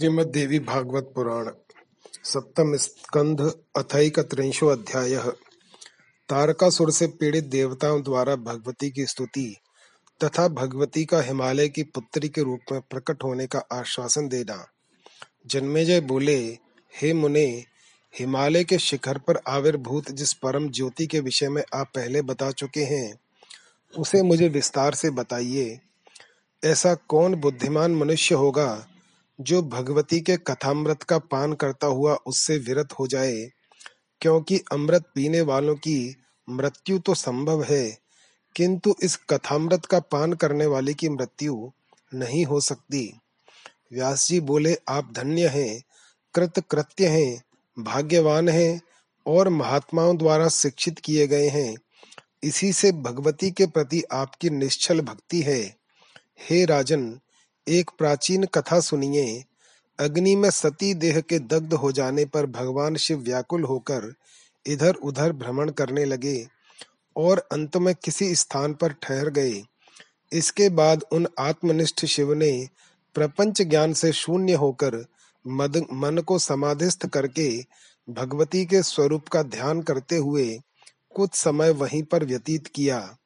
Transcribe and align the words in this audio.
श्रीमद 0.00 0.26
देवी 0.26 0.58
भागवत 0.58 1.12
पुराण, 1.14 1.50
सप्तम 2.24 2.76
स्कंध, 2.76 3.40
अथैकत्रिंशो 3.76 4.66
अध्याय। 4.66 5.16
तारकासुर 6.28 6.90
से 6.90 7.06
पीड़ित 7.06 7.44
देवताओं 7.44 8.02
द्वारा 8.02 8.36
भगवती 8.36 8.90
की 8.90 9.06
स्तुति 9.06 9.56
तथा 10.24 10.48
भगवती 10.48 11.04
का 11.04 11.20
हिमालय 11.20 11.68
की 11.68 11.82
पुत्री 11.82 12.28
के 12.28 12.42
रूप 12.42 12.60
में 12.72 12.80
प्रकट 12.80 13.24
होने 13.24 13.46
का 13.46 13.58
आश्वासन 13.72 14.28
देना। 14.28 14.66
जन्मेजय 15.46 16.00
बोले, 16.00 16.58
हे 17.00 17.12
मुने, 17.12 17.64
हिमालय 18.18 18.64
के 18.64 18.78
शिखर 18.78 19.18
पर 19.18 19.40
आविर्भूत 19.48 20.10
जिस 20.10 20.32
परम 20.32 20.70
ज्योति 20.70 21.06
के 21.06 21.20
विषय 21.20 21.48
में 21.48 21.62
आप 21.74 21.92
पहले 21.94 22.22
बता 22.22 22.50
चुके 22.50 22.84
हैं, 22.84 23.20
उसे 23.98 24.22
मुझे 24.22 24.48
विस्तार 24.48 24.94
से 24.94 25.10
बताइए। 25.10 25.80
ऐसा 26.64 26.94
कौन 26.94 27.34
बुद्धिमान 27.34 27.94
मनुष्य 27.94 28.34
होगा 28.34 28.86
जो 29.40 29.62
भगवती 29.62 30.20
के 30.20 30.36
कथामृत 30.36 31.02
का 31.02 31.18
पान 31.18 31.52
करता 31.52 31.86
हुआ 31.86 32.14
उससे 32.26 32.56
विरत 32.58 32.92
हो 32.92 33.06
जाए, 33.06 33.50
क्योंकि 34.20 34.60
अमृत 34.72 35.04
पीने 35.14 35.40
वालों 35.40 35.74
की 35.76 36.16
मृत्यु 36.48 36.98
तो 36.98 37.14
संभव 37.14 37.62
है, 37.62 37.98
किंतु 38.56 38.94
इस 39.02 39.16
कथामृत 39.30 39.86
का 39.86 40.00
पान 40.00 40.32
करने 40.32 40.66
वाले 40.66 40.94
की 40.94 41.08
मृत्यु 41.08 41.70
नहीं 42.14 42.44
हो 42.44 42.60
सकती। 42.60 43.20
व्यास 43.92 44.28
जी 44.28 44.40
बोले, 44.40 44.76
आप 44.88 45.12
धन्य 45.12 45.48
हैं 45.48 45.82
कृत 46.34 46.58
कृत्य 46.70 47.06
हैं, 47.06 47.42
भाग्यवान 47.76 48.48
हैं 48.48 48.80
और 49.26 49.48
महात्माओं 49.48 50.16
द्वारा 50.16 50.48
शिक्षित 50.48 50.98
किए 50.98 51.26
गए 51.26 51.48
हैं। 51.48 51.74
इसी 52.42 52.72
से 52.72 52.92
भगवती 52.92 53.50
के 53.50 53.66
प्रति 53.66 54.02
आपकी 54.12 54.50
निश्चल 54.50 55.00
भक्ति 55.00 55.40
है। 55.40 55.60
हे 56.50 56.64
राजन 56.64 57.10
एक 57.70 57.90
प्राचीन 57.98 58.44
कथा 58.44 58.80
सुनिए। 58.80 59.44
अग्नि 59.98 60.34
में 60.36 60.50
सती 60.50 60.94
देह 60.94 61.20
के 61.20 61.38
दग्ध 61.38 61.74
हो 61.74 61.92
जाने 61.92 62.24
पर 62.24 62.46
भगवान 62.46 62.96
शिव 62.96 63.18
व्याकुल 63.18 63.64
होकर 63.64 64.14
इधर 64.66 64.94
उधर 64.94 65.32
भ्रमण 65.32 65.70
करने 65.70 66.04
लगे 66.04 66.46
और 67.16 67.38
अंत 67.52 67.76
में 67.76 67.94
किसी 67.94 68.34
स्थान 68.34 68.74
पर 68.74 68.92
ठहर 68.92 69.30
गए। 69.30 69.62
इसके 70.32 70.68
बाद 70.68 71.04
उन 71.12 71.28
आत्मनिष्ठ 71.38 72.04
शिव 72.04 72.32
ने 72.34 72.68
प्रपंच 73.14 73.62
ज्ञान 73.62 73.92
से 73.92 74.12
शून्य 74.12 74.52
होकर 74.52 75.04
मद, 75.46 75.76
मन 75.92 76.18
को 76.18 76.38
समाधिस्थ 76.38 77.06
करके 77.06 77.64
भगवती 78.08 78.64
के 78.66 78.82
स्वरूप 78.82 79.28
का 79.28 79.42
ध्यान 79.42 79.82
करते 79.82 80.16
हुए 80.16 80.58
कुछ 81.14 81.34
समय 81.34 81.70
वहीं 81.70 82.02
पर 82.02 82.24
व्यतीत 82.24 82.66
किया। 82.66 83.16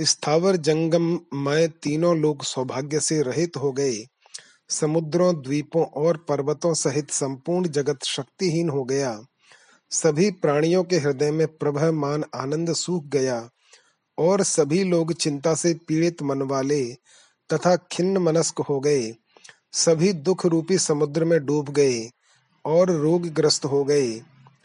स्थावर 0.00 0.56
जंगम 0.56 1.20
मय 1.34 1.68
तीनों 1.68 2.16
लोग 2.18 2.42
सौभाग्य 2.42 3.00
से 3.00 3.22
रहित 3.22 3.56
हो 3.56 3.72
गए। 3.72 4.06
समुद्रों, 4.68 5.42
द्वीपों 5.42 5.84
और 5.84 6.16
पर्वतों 6.16 6.74
सहित 6.74 7.10
संपूर्ण 7.10 7.68
जगत 7.68 8.04
शक्तिहीन 8.04 8.68
हो 8.68 8.84
गया। 8.84 9.20
सभी 9.90 10.30
प्राणियों 10.30 10.84
के 10.84 10.96
हृदय 10.96 11.30
में 11.30 11.46
प्रभमान 11.46 12.24
आनंद 12.34 12.72
सूख 12.72 13.04
गया 13.04 13.50
और 14.18 14.42
सभी 14.42 14.84
लोग 14.84 15.12
चिंता 15.12 15.54
से 15.54 15.74
पीड़ित 15.74 16.22
मन 16.22 16.42
वाले 16.42 16.84
तथा 17.52 17.76
खिन्न 17.76 18.18
मनस्क 18.18 18.60
हो 18.60 18.80
गए। 18.80 19.14
सभी 19.72 20.12
दुख 20.12 20.46
रूपी 20.46 20.78
समुद्र 20.78 21.24
में 21.24 21.46
डूब 21.46 21.68
गए 21.68 22.10
और 22.64 22.90
रोगग्रस्त 22.90 23.64
हो 23.64 23.84
गए। 23.84 24.08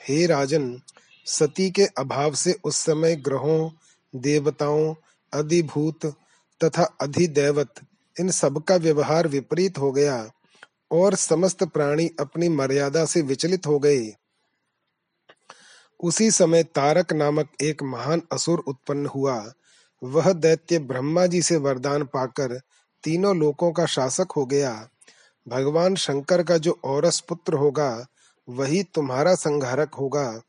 हे 0.10 0.26
राजन, 0.26 0.82
सती 1.26 1.72
के 1.72 1.86
अभाव 1.86 2.34
से 2.34 2.56
उस 2.64 2.76
समय 2.76 3.16
ग्रहों, 3.16 3.70
देवताओं 4.16 4.94
अधिभूत 5.34 6.06
तथा 6.64 6.84
अधिदैवत, 7.02 7.74
इन 8.20 8.30
सब 8.30 8.64
का 8.64 8.76
व्यवहार 8.76 9.28
विपरीत 9.28 9.78
हो 9.78 9.92
गया 9.92 10.32
और 10.92 11.16
समस्त 11.16 11.64
प्राणी 11.64 12.10
अपनी 12.20 12.50
मर्यादा 12.50 13.06
से 13.06 13.22
विचलित 13.22 13.68
हो 13.68 13.80
गए। 13.80 14.16
उसी 16.04 16.32
समय 16.32 16.64
तारक 16.64 17.14
नामक 17.14 17.50
एक 17.62 17.84
महान 17.84 18.22
असुर 18.32 18.60
उत्पन्न 18.60 19.06
हुआ। 19.06 19.54
वह 20.04 20.34
दैत्य 20.34 20.80
ब्रह्मा 20.80 21.26
जी 21.26 21.42
से 21.42 21.58
वरदान 21.58 22.04
पाकर 22.04 22.62
तीनों 23.04 23.38
लोकों 23.38 23.72
का 23.72 23.86
शासक 23.86 24.28
हो 24.36 24.46
गया। 24.46 24.90
भगवान 25.48 25.96
शंकर 25.96 26.44
का 26.44 26.58
जो 26.58 26.80
औरस 26.84 27.20
पुत्र 27.20 27.54
होगा, 27.54 28.08
वही 28.50 28.84
तुम्हारा 28.84 29.36
संहारक 29.36 29.94
होगा। 29.94 30.42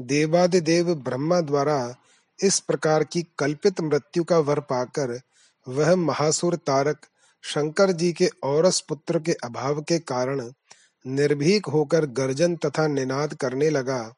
देवादिदेव 0.00 0.94
ब्रह्मा 0.94 1.40
द्वारा 1.40 1.96
इस 2.38 2.60
प्रकार 2.60 3.04
की 3.04 3.22
कल्पित 3.38 3.80
मृत्यु 3.80 4.24
का 4.24 4.38
वर 4.38 4.60
पाकर 4.60 5.20
वह 5.66 5.94
महासुर 5.96 6.56
तारक 6.56 7.06
शंकर 7.44 7.92
जी 7.92 8.12
के 8.12 8.28
औरस 8.44 8.80
पुत्र 8.80 9.18
के 9.18 9.32
अभाव 9.32 9.80
के 9.82 9.98
कारण 9.98 10.50
निर्भीक 11.06 11.66
होकर 11.66 12.06
गर्जन 12.06 12.56
तथा 12.56 12.86
निनाद 12.86 13.34
करने 13.34 13.70
लगा। 13.70 14.14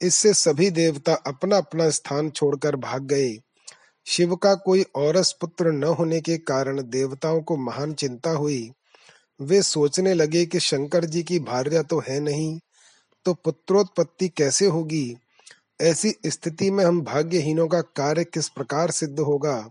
इससे 0.00 0.34
सभी 0.34 0.70
देवता 0.70 1.14
अपना 1.14 1.56
अपना 1.56 1.90
स्थान 1.90 2.30
छोड़कर 2.30 2.76
भाग 2.76 3.02
गए। 3.02 3.38
शिव 4.06 4.36
का 4.36 4.54
कोई 4.54 4.84
औरस 4.94 5.32
पुत्र 5.40 5.72
न 5.72 5.84
होने 5.84 6.20
के 6.20 6.36
कारण 6.38 6.82
देवताओं 6.82 7.42
को 7.42 7.56
महान 7.56 7.94
चिंता 7.94 8.30
हुई। 8.30 8.70
वे 9.40 9.62
सोचने 9.62 10.14
लगे 10.14 10.46
कि 10.46 10.60
शंकर 10.60 11.04
जी 11.04 11.22
की 11.22 11.38
भार्या 11.38 11.82
तो 11.82 11.98
है 12.08 12.20
नहीं 12.20 12.58
तो 13.26 13.34
पुत्रोत्पत्ति 13.34 14.28
कैसे 14.28 14.66
होगी? 14.66 15.16
ऐसी 15.82 16.14
स्थिति 16.26 16.70
में 16.70 16.84
हम 16.84 17.00
भाग्यहीनों 17.00 17.68
का 17.68 17.80
कार्य 17.80 18.24
किस 18.24 18.48
प्रकार 18.48 18.90
सिद्ध 18.90 19.20
होगा? 19.20 19.70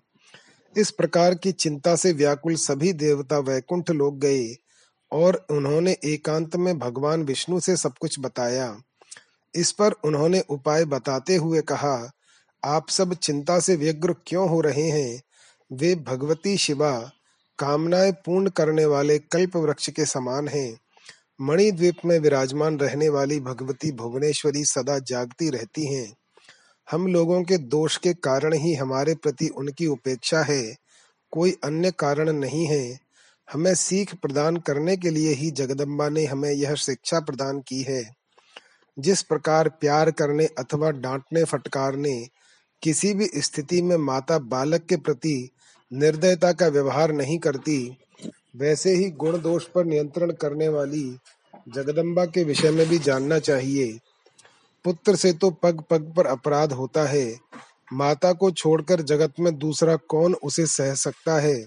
इस 0.77 0.91
प्रकार 0.91 1.35
की 1.35 1.51
चिंता 1.51 1.95
से 1.95 2.11
व्याकुल 2.11 2.55
सभी 2.55 2.93
देवता 2.93 3.39
वैकुंठ 3.39 3.91
लोग 3.91 4.19
गए 4.19 4.55
और 5.11 5.45
उन्होंने 5.51 5.97
एकांत 6.03 6.55
में 6.55 6.79
भगवान 6.79 7.23
विष्णु 7.23 7.59
से 7.59 7.77
सब 7.77 7.93
कुछ 8.01 8.19
बताया। 8.19 8.81
इस 9.55 9.71
पर 9.71 9.91
उन्होंने 9.91 10.43
उपाय 10.49 10.85
बताते 10.85 11.35
हुए 11.35 11.61
कहा, 11.61 12.11
आप 12.65 12.89
सब 12.89 13.13
चिंता 13.13 13.59
से 13.59 13.75
व्यग्र 13.75 14.15
क्यों 14.27 14.49
हो 14.49 14.61
रहे 14.61 14.89
हैं? 14.89 15.21
वे 15.71 15.95
भगवती 15.95 16.57
शिवा, 16.57 17.11
कामनाएँ 17.59 18.11
पूर्ण 18.11 18.49
करने 18.49 18.85
वाले 18.85 19.19
कल्प 19.19 19.55
वृक्ष 19.55 19.89
के 19.89 20.05
समान 20.05 20.47
हैं। 20.47 20.79
मणिद्वीप 21.41 21.95
में 22.05 22.19
विराजमान 22.19 22.77
रहने 22.77 23.09
वाली 23.09 23.39
भगवती 23.39 23.91
भुवनेश्वरी 23.91 24.65
सदा 24.65 24.99
जागती 24.99 25.49
रहती 25.49 25.95
हैं। 25.95 26.15
हम 26.91 27.07
लोगों 27.07 27.43
के 27.43 27.57
दोष 27.57 27.97
के 27.97 28.13
कारण 28.13 28.53
ही 28.53 28.73
हमारे 28.73 29.15
प्रति 29.15 29.47
उनकी 29.47 29.87
उपेक्षा 29.87 30.43
है। 30.43 30.75
कोई 31.31 31.57
अन्य 31.63 31.91
कारण 31.91 32.31
नहीं 32.31 32.65
है। 32.65 32.99
हमें 33.53 33.75
सीख 33.75 34.15
प्रदान 34.15 34.57
करने 34.57 34.97
के 34.97 35.09
लिए 35.09 35.33
ही 35.33 35.51
जगदम्बा 35.51 36.09
ने 36.09 36.25
हमें 36.25 36.51
यह 36.51 36.75
शिक्षा 36.75 37.19
प्रदान 37.19 37.59
की 37.59 37.81
है। 37.81 38.15
जिस 38.99 39.21
प्रकार 39.21 39.69
प्यार 39.69 40.11
करने 40.11 40.45
अथवा 40.45 40.91
डांटने 40.91 41.43
फटकारने, 41.43 42.27
किसी 42.81 43.13
भी 43.13 43.29
स्थिति 43.35 43.81
में 43.81 43.97
माता 43.97 44.39
बालक 44.39 44.85
के 44.85 44.97
प्रति 44.97 45.49
निर्दयता 45.93 46.51
का 46.51 46.67
व्यवहार 46.67 47.11
नहीं 47.11 47.39
करती 47.39 47.97
वैसे 48.55 48.95
ही 48.95 49.09
गुण 49.09 49.41
दोष 49.41 49.65
पर 49.65 49.85
नियंत्रण 49.85 50.31
करने 50.31 50.67
वाली 50.67 51.17
जगदम्बा 51.69 52.25
के 52.25 52.43
विषय 52.43 52.71
में 52.71 52.89
भी 52.89 52.99
जानना 52.99 53.39
चाहिए। 53.39 53.99
पुत्र 54.83 55.15
से 55.15 55.33
तो 55.33 55.51
पग 55.51 55.83
पग 55.89 56.13
पर 56.17 56.25
अपराध 56.25 56.73
होता 56.73 57.03
है। 57.03 57.39
माता 57.93 58.33
को 58.33 58.51
छोड़कर 58.51 59.01
जगत 59.01 59.33
में 59.39 59.57
दूसरा 59.57 59.95
कौन 59.95 60.33
उसे 60.33 60.65
सह 60.65 60.93
सकता 60.93 61.39
है? 61.39 61.65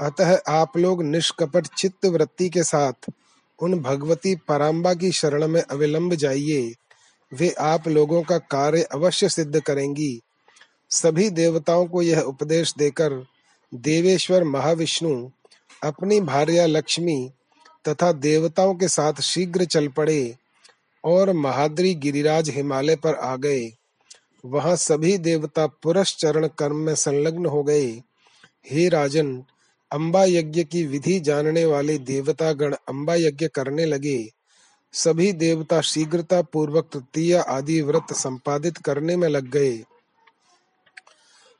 अतः 0.00 0.38
आप 0.48 0.76
लोग 0.76 1.02
निष्कपट 1.02 1.66
चित्त 1.66 2.06
वृत्ति 2.06 2.48
के 2.48 2.62
साथ 2.62 3.10
उन 3.62 3.80
भगवती 3.80 4.34
पराम्बा 4.34 4.94
की 4.94 5.12
शरण 5.12 5.48
में 5.48 5.62
अविलंब 5.62 6.14
जाइए। 6.14 6.74
वे 7.34 7.50
आप 7.50 7.88
लोगों 7.88 8.22
का 8.22 8.38
कार्य 8.38 8.82
अवश्य 8.82 9.28
सिद्ध 9.28 9.60
करेंगी। 9.60 10.20
सभी 10.90 11.30
देवताओं 11.30 11.86
को 11.86 12.02
यह 12.02 12.20
उपदेश 12.20 12.74
देकर 12.78 13.26
देवेश्वर 13.74 14.44
महाविष्णु 14.44 15.28
अपनी 15.82 16.20
भार्या 16.20 16.66
लक्ष्मी 16.66 17.30
तथा 17.88 18.12
देवताओं 18.12 18.74
के 18.74 18.88
साथ 18.88 19.20
शीघ्र 19.20 19.64
चल 19.64 19.88
पड़े 19.88 20.36
और 21.04 21.32
महाद्री 21.32 21.94
गिरिराज 21.94 22.50
हिमालय 22.50 22.96
पर 22.96 23.14
आ 23.14 23.36
गए। 23.36 23.72
वहाँ 24.44 24.76
सभी 24.76 25.18
देवता 25.18 25.66
पुरस्चरण 25.66 26.46
कर्म 26.46 26.76
में 26.76 26.94
संलग्न 26.94 27.46
हो 27.46 27.62
गए। 27.62 28.02
हे 28.70 28.88
राजन, 28.88 29.44
अम्बा 29.92 30.24
यज्ञ 30.24 30.64
की 30.64 30.84
विधि 30.84 31.20
जानने 31.20 31.64
वाले 31.64 31.98
देवता 31.98 32.52
गण 32.52 32.74
अम्बा 32.88 33.14
यज्ञ 33.14 33.48
करने 33.48 33.84
लगे। 33.84 34.30
सभी 34.92 35.32
देवता 35.32 35.80
शीघ्रता 35.80 36.42
पूर्वक 36.42 36.88
तृतीय 36.92 37.34
आदि 37.36 37.82
व्रत 37.82 38.12
संपादित 38.12 38.76
करने 38.76 39.16
में 39.16 39.28
लग 39.28 39.50
गए। 39.50 39.84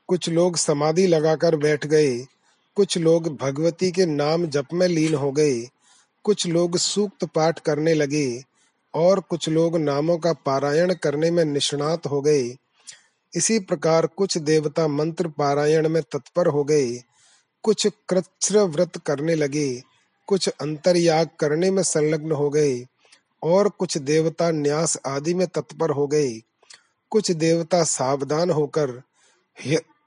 कुछ 0.08 0.28
लोग 0.28 0.56
समाधि 0.56 1.06
लगाकर 1.06 1.56
बैठ 1.56 1.87
गए। 1.87 2.26
कुछ 2.76 2.98
लोग 2.98 3.36
भगवती 3.36 3.90
के 3.90 4.06
नाम 4.06 4.46
जप 4.46 4.66
में 4.72 4.88
लीन 4.88 5.14
हो 5.14 5.32
गए, 5.32 5.68
कुछ 6.24 6.46
लोग 6.46 6.76
सूक्त 6.76 7.24
पाठ 7.24 7.58
करने 7.58 7.94
लगे, 7.94 8.42
और 8.94 9.20
कुछ 9.20 9.48
लोग 9.48 9.76
नामों 9.76 10.18
का 10.18 10.32
पारायण 10.32 10.94
करने 10.94 11.30
में 11.30 11.44
निष्णात 11.44 12.06
हो 12.06 12.20
गए। 12.20 12.56
इसी 13.34 13.58
प्रकार 13.58 14.06
कुछ 14.06 14.38
देवता 14.38 14.88
मंत्र 14.88 15.28
पारायण 15.28 15.88
में 15.88 16.02
तत्पर 16.02 16.46
हो 16.46 16.64
गए, 16.64 17.02
कुछ 17.62 17.86
कृच्छ्र 18.08 18.58
व्रत 18.58 18.96
करने 19.06 19.34
लगे, 19.34 19.82
कुछ 20.26 20.48
अंतर्याग 20.48 21.28
करने 21.40 21.70
में 21.70 21.82
संलग्न 21.82 22.32
हो 22.32 22.50
गए, 22.50 22.86
और 23.42 23.68
कुछ 23.68 23.98
देवता 23.98 24.50
न्यास 24.50 24.98
आदि 25.06 25.34
में 25.34 25.46
तत्पर 25.46 25.90
हो 25.90 26.06
गए। 26.06 26.40
कुछ 27.10 27.30
देवता 27.30 27.84
सावधान 27.84 28.50
होकर 28.50 29.02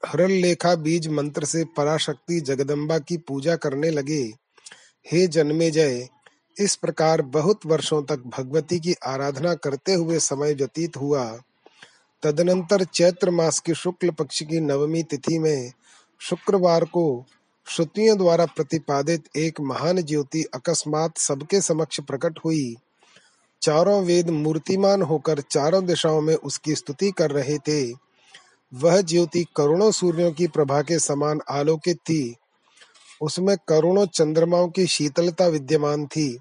हरल 0.06 0.32
लेखा 0.32 0.76
बीज 0.76 1.08
मंत्र 1.08 1.46
से 1.46 1.64
पराशक्ति 1.64 2.40
जगदम्बा 2.40 3.00
की 3.00 3.18
पूजा 3.18 3.56
करने 3.56 3.90
लगे। 3.90 4.34
हे 5.12 5.28
जन्मे 5.28 5.72
जय 5.72 6.08
इस 6.60 6.76
प्रकार 6.76 7.22
बहुत 7.22 7.66
वर्षों 7.66 8.04
तक 8.04 8.20
भगवती 8.20 8.80
की 8.80 8.94
आराधना 9.06 9.54
करते 9.54 9.94
हुए 9.94 10.20
समय 10.20 10.54
व्यतीत 10.54 10.98
हुआ। 10.98 11.40
तदनंतर 12.24 12.84
चैत्र 12.84 13.32
मास 13.32 13.60
की 13.60 13.74
शुक्ल 13.74 14.10
पक्ष 14.10 14.44
की 14.44 14.60
नवमी 14.60 15.04
तिथि 15.04 15.40
में 15.40 15.72
शुक्रवार 16.20 16.84
को 16.84 17.26
श्रुतियों 17.68 18.18
द्वारा 18.18 18.46
प्रतिपादित 18.46 19.24
एक 19.38 19.62
महान 19.62 20.02
ज्योति 20.02 20.44
अकस्मात 20.54 21.18
सबके 21.18 21.62
समक्ष 21.62 22.00
प्रकट 22.00 22.40
हुई। 22.46 22.76
चारों 23.62 24.04
वेद 24.04 24.30
मूर्तिमान 24.30 25.02
होकर 25.02 25.42
चारों 25.42 25.86
दिशाओं 25.86 26.22
में 26.22 26.36
उसकी 26.36 26.76
स्तुति 26.76 27.12
कर 27.12 27.32
रहे 27.32 27.58
थे। 27.58 28.07
वह 28.74 29.02
ज्योति 29.02 29.46
करोड़ों 29.56 29.92
सूर्यों 29.92 30.32
की 30.32 30.48
प्रभा 30.48 30.82
के 30.82 31.00
समान 31.00 31.40
आलोकित 31.50 31.98
थी। 31.98 32.36
उसमें 33.22 33.58
करोड़ों 33.68 34.06
चंद्रमाओं 34.06 34.70
की 34.70 34.86
शीतलता 34.88 35.48
विद्यमान 35.48 36.06
थी। 36.06 36.40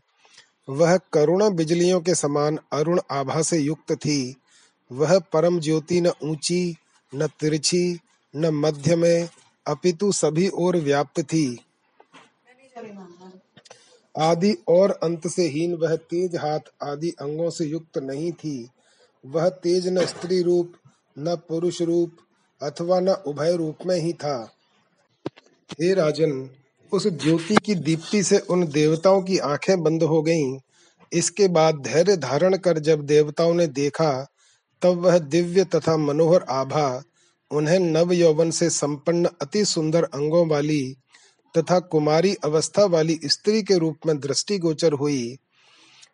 वह 0.68 0.96
करुण 0.96 1.50
बिजलियों 1.50 2.00
के 2.00 2.14
समान 2.14 2.58
अरुण 2.72 3.00
आभा 3.10 3.42
से 3.42 3.58
युक्त 3.58 3.92
थी। 3.92 4.36
वह 4.92 5.18
परम 5.18 5.60
ज्योति 5.60 6.00
न 6.00 6.06
ऊँची, 6.06 6.76
न 7.14 7.26
तिरछी, 7.26 7.98
न 8.36 8.46
मध्य 8.46 8.96
में 8.96 9.28
अपितु 9.66 10.12
सभी 10.12 10.48
ओर 10.48 10.76
व्याप्त 10.76 11.20
थी। 11.20 11.58
आदि 14.18 14.56
और 14.68 14.90
अंत 14.90 15.28
से 15.28 15.48
हीन 15.48 15.74
वह 15.74 15.96
तेज 15.96 16.36
हाथ 16.36 16.60
आदि 16.82 17.10
अंगों 17.10 17.50
से 17.50 17.64
युक्त 17.64 17.98
नहीं 17.98 18.32
थी। 18.32 18.68
वह 19.26 19.48
तेज 19.48 19.88
न 19.88 20.06
स्त्री 20.06 20.42
रूप 20.42 20.72
न 21.18 21.36
पुरुष 21.36 21.82
रूप 21.82 22.16
अथवा 22.62 23.00
न 23.00 23.08
उभय 23.08 23.56
रूप 23.56 23.76
में 23.86 23.96
ही 23.96 24.12
था 24.12 24.52
हे 25.80 25.94
राजन, 25.94 26.50
उस 26.92 27.06
ज्योति 27.06 27.56
की 27.64 27.74
दीप्ति 27.74 28.22
से 28.22 28.38
उन 28.38 28.66
देवताओं 28.66 29.22
की 29.22 29.38
आँखें 29.38 29.82
बंद 29.82 30.02
हो 30.02 30.22
गईं। 30.22 30.58
इसके 31.12 31.48
बाद 31.48 31.74
धैर्य 31.74 32.16
धारण 32.16 32.56
कर 32.56 32.78
जब 32.78 33.02
देवताओं 33.02 33.54
ने 33.54 33.66
देखा, 33.66 34.26
तब 34.82 34.88
वह 34.88 35.18
दिव्य 35.18 35.64
तथा 35.64 35.96
मनोहर 35.96 36.42
आभा, 36.42 37.02
उन्हें 37.50 37.78
नव 37.78 38.12
यौवन 38.12 38.50
से 38.50 38.70
संपन्न 38.70 39.28
अति 39.42 39.64
सुंदर 39.64 40.04
अंगों 40.04 40.48
वाली 40.48 40.96
तथा 41.58 41.80
कुमारी 41.80 42.34
अवस्था 42.44 42.84
वाली 42.84 43.20
स्त्री 43.24 43.62
के 43.62 43.78
रूप 43.78 43.96
में 44.06 44.20
दृष्टि 44.20 44.58
गोचर 44.58 44.92
हुई 44.92 45.36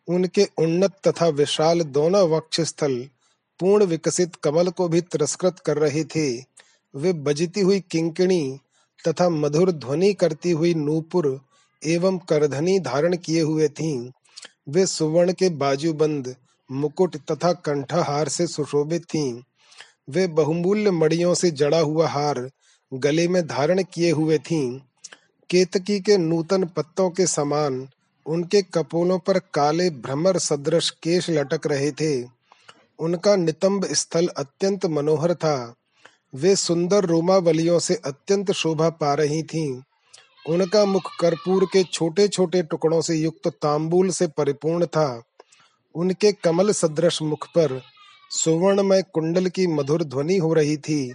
उनके 0.09 0.49
उन्नत 0.59 1.01
तथा 1.09 1.29
विशाल 1.29 1.81
दोनों 1.81 2.29
वक्ष 2.31 2.61
स्थल 2.61 3.09
पूर्ण 3.63 3.85
विकसित 3.85 4.37
कमल 4.37 4.69
को 4.69 4.89
भी 4.89 5.01
तिरस्कृत 5.01 5.59
कर 5.59 5.77
रहे 5.77 6.05
थे। 6.05 6.39
वे 6.95 7.13
बजती 7.13 7.61
हुई 7.61 7.81
किंकिणी 7.81 8.59
तथा 9.09 9.29
मधुर 9.29 9.73
ध्वनि 9.73 10.15
करती 10.15 10.51
हुई 10.51 10.75
नूपुर 10.75 11.41
एवं 11.85 12.19
करधनी 12.19 12.79
धारण 12.79 13.17
किए 13.17 13.41
हुए 13.41 13.69
थीं। 13.69 14.11
वे 14.69 14.87
सुवर्ण 14.87 15.33
के 15.33 15.49
बाजूबंद, 15.49 16.37
मुकुट 16.71 17.17
तथा 17.17 17.53
कंठहार 17.53 18.29
से 18.29 18.47
सुशोभित 18.47 19.05
थीं। 19.05 19.43
वे 20.11 20.27
बहुमूल्य 20.27 20.91
मड़ियों 20.91 21.35
से 21.35 21.51
जड़ा 21.51 21.81
हुआ 21.81 22.09
हार 22.09 22.51
गले 22.95 23.29
में 23.29 23.47
धारण 23.47 23.83
किए 23.83 24.11
हुए 24.11 24.39
थीं। 24.39 24.81
केतकी 25.51 26.01
के 26.01 26.17
नूतन 26.17 26.65
पत्तों 26.65 27.11
के 27.11 27.27
समान 27.27 27.89
उनके 28.27 28.63
कपोलों 28.63 29.19
पर 29.19 29.39
काले 29.39 29.91
भ्रमर 29.91 30.39
सदृश 30.39 30.91
केश 30.91 31.31
लटक 31.31 31.67
रहे 31.67 31.91
थे। 31.91 32.42
उनका 33.03 33.37
नितंब 33.37 33.85
स्थल 33.93 34.27
अत्यंत 34.37 34.87
मनोहर 34.87 35.35
था 35.35 35.55
वे 36.35 36.57
सुंदर 36.57 37.05
रोमावलियों 37.05 37.79
से 37.79 37.95
अत्यंत 38.05 38.53
शोभा 38.53 38.89
पा 38.91 39.15
रही 39.15 39.43
थीं। 39.43 39.83
उनका 40.49 40.85
मुख 40.85 41.11
कर्पूर 41.21 41.65
के 41.65 41.83
छोटे 41.85 42.29
छोटे 42.29 42.63
टुकड़ों 42.63 43.01
से 43.01 43.15
युक्त 43.15 43.49
तांबूल 43.63 44.11
से 44.11 44.27
परिपूर्ण 44.27 44.87
था 44.87 45.23
उनके 45.95 46.33
कमल 46.33 46.73
सदृश 46.73 47.23
मुख 47.23 47.47
पर 47.47 47.81
सुवर्णमय 48.31 49.03
कुंडल 49.03 49.49
की 49.49 49.67
मधुर 49.67 50.05
ध्वनि 50.05 50.37
हो 50.37 50.53
रही 50.55 50.77
थी 50.77 51.13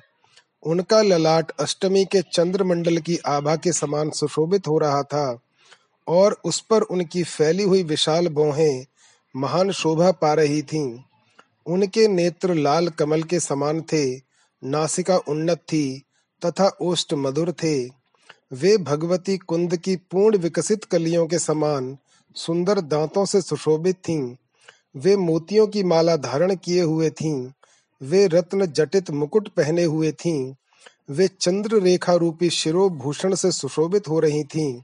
उनका 0.64 1.02
ललाट 1.02 1.52
अष्टमी 1.60 2.06
के 2.06 2.22
चंद्रमंडल 2.34 2.98
की 2.98 3.18
आभा 3.28 3.56
के 3.56 3.72
समान 3.72 4.10
सुशोभित 4.10 4.68
हो 4.68 4.78
रहा 4.78 5.02
था 5.04 5.40
और 6.08 6.38
उस 6.46 6.60
पर 6.60 6.82
उनकी 6.82 7.24
फैली 7.24 7.64
हुई 7.64 7.84
विशाल 7.84 8.28
बोहें 8.28 8.86
महान 9.36 9.72
शोभा 9.72 10.12
पा 10.12 10.34
रही 10.34 10.62
थीं। 10.62 10.88
उनके 11.68 12.08
नेत्र 12.08 12.54
लाल 12.54 12.88
कमल 12.88 13.24
के 13.24 13.40
समान 13.40 13.82
थे, 13.82 14.16
नासिका 14.64 15.18
उन्नत 15.18 15.58
थी 15.58 16.04
तथा 16.46 16.78
ओष्ट 16.82 17.14
मधुर 17.14 17.52
थे। 17.52 17.86
वे 18.54 18.78
भगवती 18.78 19.38
कुंद 19.38 19.78
की 19.78 19.96
पूर्ण 19.96 20.38
विकसित 20.38 20.84
कलियों 20.84 21.28
के 21.28 21.40
समान 21.40 21.98
सुंदर 22.36 22.82
दांतों 22.82 23.26
से 23.26 23.42
सुशोभित 23.42 23.96
थीं। 23.96 24.36
वे 24.96 25.18
मोतियों 25.18 25.68
की 25.68 25.84
माला 25.84 26.16
धारण 26.16 26.56
किए 26.56 26.82
हुए 26.82 27.10
थीं। 27.10 27.52
वे 28.02 28.28
रत्न 28.28 28.66
जटित 28.66 29.12
मुकुट 29.12 29.48
पहने 29.48 29.84
हुए 29.84 30.12
थीं। 30.12 30.54
वे 31.10 31.28
चंद्र 31.28 31.82
रेखा 31.82 32.14
रूपी 32.14 32.50
शिरोभूषण 32.50 33.36
से 33.36 33.52
सुशोभित 33.52 34.08
हो 34.08 34.20
रही 34.20 34.44
थीं। 34.44 34.82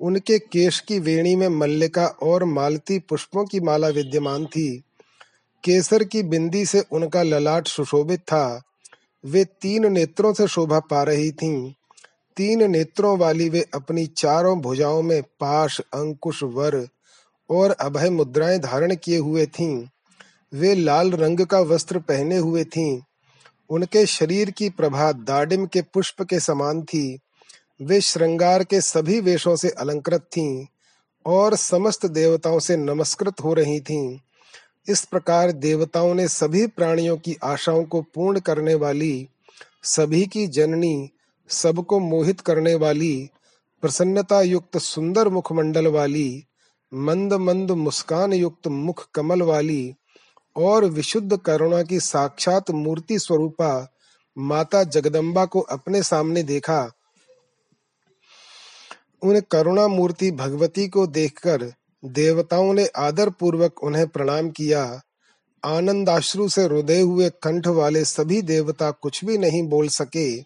उनके 0.00 0.38
केश 0.38 0.80
की 0.80 0.98
वेणी 0.98 1.36
में 1.36 1.48
मल्लिका 1.48 2.06
और 2.06 2.44
मालती 2.44 2.98
पुष्पों 2.98 3.44
की 3.44 3.60
माला 3.60 3.88
विद्यमान 3.88 4.46
थी। 4.46 4.82
केसर 5.64 6.04
की 6.04 6.22
बिंदी 6.22 6.66
से 6.66 6.84
उनका 6.92 7.22
ललाट 7.22 7.66
सुशोभित 7.66 8.20
था। 8.20 8.62
वे 9.24 9.44
तीन 9.44 9.92
नेत्रों 9.92 10.32
से 10.32 10.48
शोभा 10.48 10.80
पा 10.80 11.02
रही 11.02 11.30
थीं। 11.30 11.72
तीन 12.36 12.70
नेत्रों 12.70 13.18
वाली 13.18 13.48
वे 13.48 13.66
अपनी 13.74 14.06
चारों 14.06 14.60
भुजाओं 14.60 15.02
में 15.02 15.22
पाश, 15.22 15.80
अंकुश, 15.80 16.42
वर 16.42 16.88
और 17.50 17.70
अभय 17.70 18.10
मुद्राएँ 18.10 18.58
धारण 18.58 18.94
किए 18.94 19.18
हुए 19.18 19.46
थीं। 19.46 19.86
वे 20.54 20.74
लाल 20.74 21.10
रंग 21.10 21.40
का 21.40 21.60
वस्त्र 21.60 21.98
पहने 21.98 22.36
हुए 22.36 22.64
थीं। 22.64 23.00
उनके 23.70 24.06
शरीर 24.06 24.50
की 24.50 24.68
प्रभा 24.68 25.12
दाडिम 25.12 25.66
के 25.66 25.82
पुष्प 25.82 26.22
के 26.22 26.40
समान 26.40 26.82
थी। 26.82 27.18
वे 27.82 28.00
श्रृंगार 28.00 28.64
के 28.64 28.80
सभी 28.80 29.20
वेशों 29.20 29.56
से 29.56 29.70
अलंकृत 29.70 30.20
थीं 30.20 30.66
और 31.26 31.56
समस्त 31.56 32.06
देवताओं 32.06 32.58
से 32.58 32.76
नमस्कृत 32.76 33.40
हो 33.44 33.54
रही 33.54 33.80
थीं। 33.80 34.18
इस 34.86 35.04
प्रकार 35.04 35.52
देवताओं 35.52 36.14
ने 36.14 36.28
सभी 36.28 36.66
प्राणियों 36.66 37.16
की 37.16 37.36
आशाओं 37.44 37.84
को 37.84 38.02
पूर्ण 38.02 38.40
करने 38.40 38.74
वाली, 38.74 39.28
सभी 39.82 40.26
की 40.26 40.46
जननी, 40.46 41.10
सबको 41.48 41.98
मोहित 41.98 42.40
करने 42.40 42.74
वाली 42.74 43.30
प्रसन्नता 43.82 44.40
युक्त 44.40 44.78
सुंदर 44.78 45.28
मुखमंडल 45.28 45.86
वाली 45.86 46.44
मंद 46.94 47.32
मंद 47.32 47.70
मुस्कान 47.70 48.32
युक्त 48.32 48.68
मुख 48.68 49.08
कमल 49.14 49.42
वाली 49.42 49.94
और 50.56 50.84
विशुद्ध 50.84 51.36
करुणा 51.36 51.82
की 51.82 52.00
साक्षात 52.00 52.70
मूर्ति 52.70 53.18
स्वरूपा 53.18 53.94
माता 54.38 54.82
जगदम्बा 54.84 55.44
को 55.44 55.60
अपने 55.60 56.02
सामने 56.02 56.42
देखा। 56.42 56.90
उन 59.22 59.40
करुणा 59.40 59.88
मूर्ति 59.88 60.30
भगवती 60.30 60.88
को 60.88 61.06
देखकर 61.06 61.72
देवताओं 62.04 62.74
ने 62.74 62.86
आदर 62.86 63.30
पूर्वक 63.30 63.84
उन्हें 63.84 64.08
प्रणाम 64.08 64.50
किया। 64.50 65.00
आनंदाश्रु 65.64 66.48
से 66.48 66.68
रुदे 66.68 67.00
हुए 67.00 67.30
कंठ 67.30 67.66
वाले 67.66 68.04
सभी 68.04 68.42
देवता 68.42 68.90
कुछ 68.90 69.24
भी 69.24 69.38
नहीं 69.38 69.62
बोल 69.62 69.88
सके। 69.88 70.42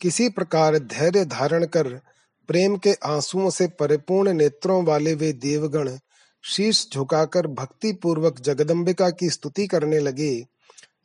किसी 0.00 0.28
प्रकार 0.28 0.78
धैर्य 0.78 1.24
धारण 1.24 1.64
कर 1.64 1.88
प्रेम 2.48 2.76
के 2.76 2.92
आंसुओं 2.92 3.50
से 3.50 3.66
परिपूर्ण 3.66 4.32
नेत्रों 4.32 4.84
वाले 4.84 5.14
वे 5.14 5.32
देवगण 5.32 5.98
शीश 6.42 6.88
झुकाकर 6.94 7.46
भक्ति 7.46 7.92
पूर्वक 7.92 8.40
जगदम्बिका 8.40 9.10
की 9.10 9.30
स्तुति 9.30 9.66
करने 9.66 9.98
लगे। 9.98 10.46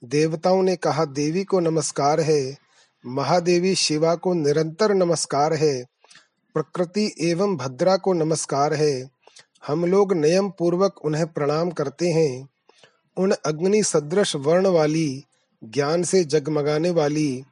देवताओं 0.04 0.64
ने 0.64 0.76
कहा, 0.76 1.06
देवी 1.06 1.44
को 1.44 1.60
नमस्कार 1.60 2.22
है। 2.22 2.58
महादेवी 3.06 3.76
शिवा 3.76 4.16
को 4.16 4.34
निरंतर 4.34 4.94
नमस्कार 4.94 5.54
है। 5.54 5.84
प्रकृति 6.54 7.16
एवं 7.22 7.58
भद्रा 7.58 7.98
को 7.98 8.14
नमस्कार 8.14 8.74
है। 8.74 9.15
हम 9.68 9.86
लोग 9.86 10.14
नियम 10.14 10.50
पूर्वक 10.50 11.06
उन्हें 11.06 11.28
प्रणाम 11.28 11.70
करते 11.70 12.10
हैं। 12.10 12.50
उन 13.18 13.32
अग्नि 13.46 13.84
सदृश 13.84 14.36
वर्ण 14.36 14.68
वाली, 14.68 15.24
ज्ञान 15.64 16.04
से 16.04 16.24
जगमगाने 16.24 16.90
वाली, 16.90 17.44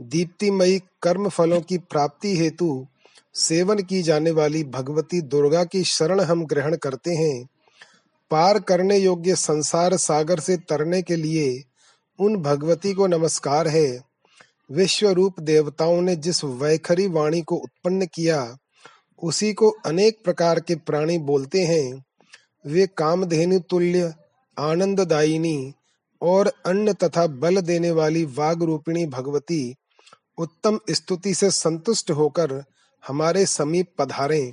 दीप्तिमयी 0.00 0.78
कर्म 0.78 1.28
फलों 1.28 1.60
की 1.60 1.78
प्राप्ति 1.78 2.36
हेतु 2.36 2.86
सेवन 3.34 3.82
की 3.82 4.02
जाने 4.02 4.30
वाली 4.30 4.64
भगवती 4.64 5.20
दुर्गा 5.20 5.64
की 5.64 5.84
शरण 5.84 6.20
हम 6.20 6.46
ग्रहण 6.46 6.76
करते 6.76 7.10
हैं। 7.10 7.48
पार 8.30 8.58
करने 8.58 8.98
योग्य 8.98 9.36
संसार 9.36 9.96
सागर 9.96 10.40
से 10.40 10.56
तरने 10.56 11.02
के 11.02 11.16
लिए 11.16 11.64
उन 12.18 12.36
भगवती 12.36 12.92
को 12.92 13.06
नमस्कार 13.06 13.68
है। 13.68 14.00
विश्व 14.72 15.08
रूप 15.08 15.40
देवताओं 15.40 16.02
ने 16.02 16.16
जिस 16.16 16.44
वैखरी 16.44 17.06
वाणी 17.06 17.40
को 17.40 17.56
उत्पन्न 17.56 18.06
किया 18.06 18.56
उसी 19.22 19.52
को 19.52 19.70
अनेक 19.86 20.24
प्रकार 20.24 20.60
के 20.60 20.74
प्राणी 20.74 21.18
बोलते 21.18 21.64
हैं। 21.64 22.04
वे 22.66 22.86
कामधेनु 22.86 23.58
तुल्य, 23.60 24.14
आनंददायिनी 24.58 25.72
और 26.22 26.52
अन्न 26.66 26.92
तथा 26.92 27.26
बल 27.26 27.60
देने 27.60 27.90
वाली 27.90 28.24
वाग 28.24 28.62
रूपिणी 28.62 29.06
भगवती 29.06 29.74
उत्तम 30.38 30.80
स्तुति 30.90 31.34
से 31.34 31.50
संतुष्ट 31.50 32.10
होकर 32.10 32.62
हमारे 33.08 33.46
समीप 33.46 33.92
पधारें। 33.98 34.52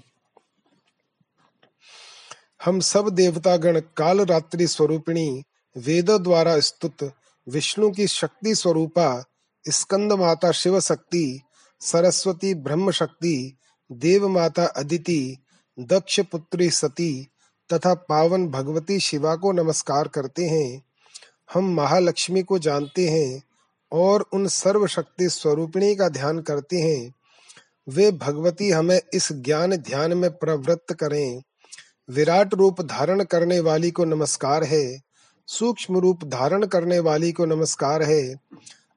हम 2.66 2.80
सब 2.80 3.10
देवतागण 3.10 3.80
काल 3.98 4.22
रात्रि 4.22 4.68
स्वरूपिणी 4.68 5.44
वेद 5.76 6.12
द्वारा 6.12 6.60
स्तुत 6.60 7.14
विष्णु 7.48 7.90
की 7.92 8.08
शक्ति 8.08 8.56
स्वरूपा 8.56 9.24
स्कंद 9.66 10.14
माता 10.14 10.52
शिव 10.52 10.80
शक्ति 10.80 11.42
सरस्वती 11.82 12.54
ब्रह्म 12.54 12.92
शक्ति 12.92 13.58
देव 13.92 14.28
माता 14.28 14.66
अदिति 14.66 15.38
दक्ष 15.80 16.20
पुत्री 16.20 16.70
सती 16.70 17.28
तथा 17.74 17.94
पावन 17.94 18.48
भगवती 18.48 19.00
शिवा 19.00 19.36
को 19.36 19.52
नमस्कार 19.52 20.08
करते 20.08 20.46
हैं। 20.46 20.84
हम 21.54 21.74
महालक्ष्मी 21.74 22.44
को 22.44 22.60
जानते 22.60 23.10
हैं 23.10 23.44
और 23.92 24.22
उन 24.34 24.48
सर्वशक्ति 24.48 25.30
स्वरूपिणी 25.30 25.96
का 25.96 26.10
ध्यान 26.10 26.40
करते 26.40 26.78
हैं। 26.78 27.14
वे 27.90 28.12
भगवती 28.12 28.70
हमें 28.72 29.02
इस 29.14 29.34
ज्ञान 29.34 29.76
ध्यान 29.76 30.14
में 30.14 30.32
प्रवृत्त 30.32 30.94
करें। 30.94 31.42
विराट 32.10 32.54
रूप 32.54 32.82
धारण 32.82 33.24
करने 33.24 33.60
वाली 33.60 33.92
को 33.92 34.06
नमस्कार 34.06 34.64
है। 34.64 35.02
सूक्ष्म 35.48 35.98
रूप 35.98 36.24
धारण 36.24 36.66
करने 36.66 37.00
वाली 37.00 37.32
को 37.32 37.46
नमस्कार 37.46 38.04
है। 38.04 38.36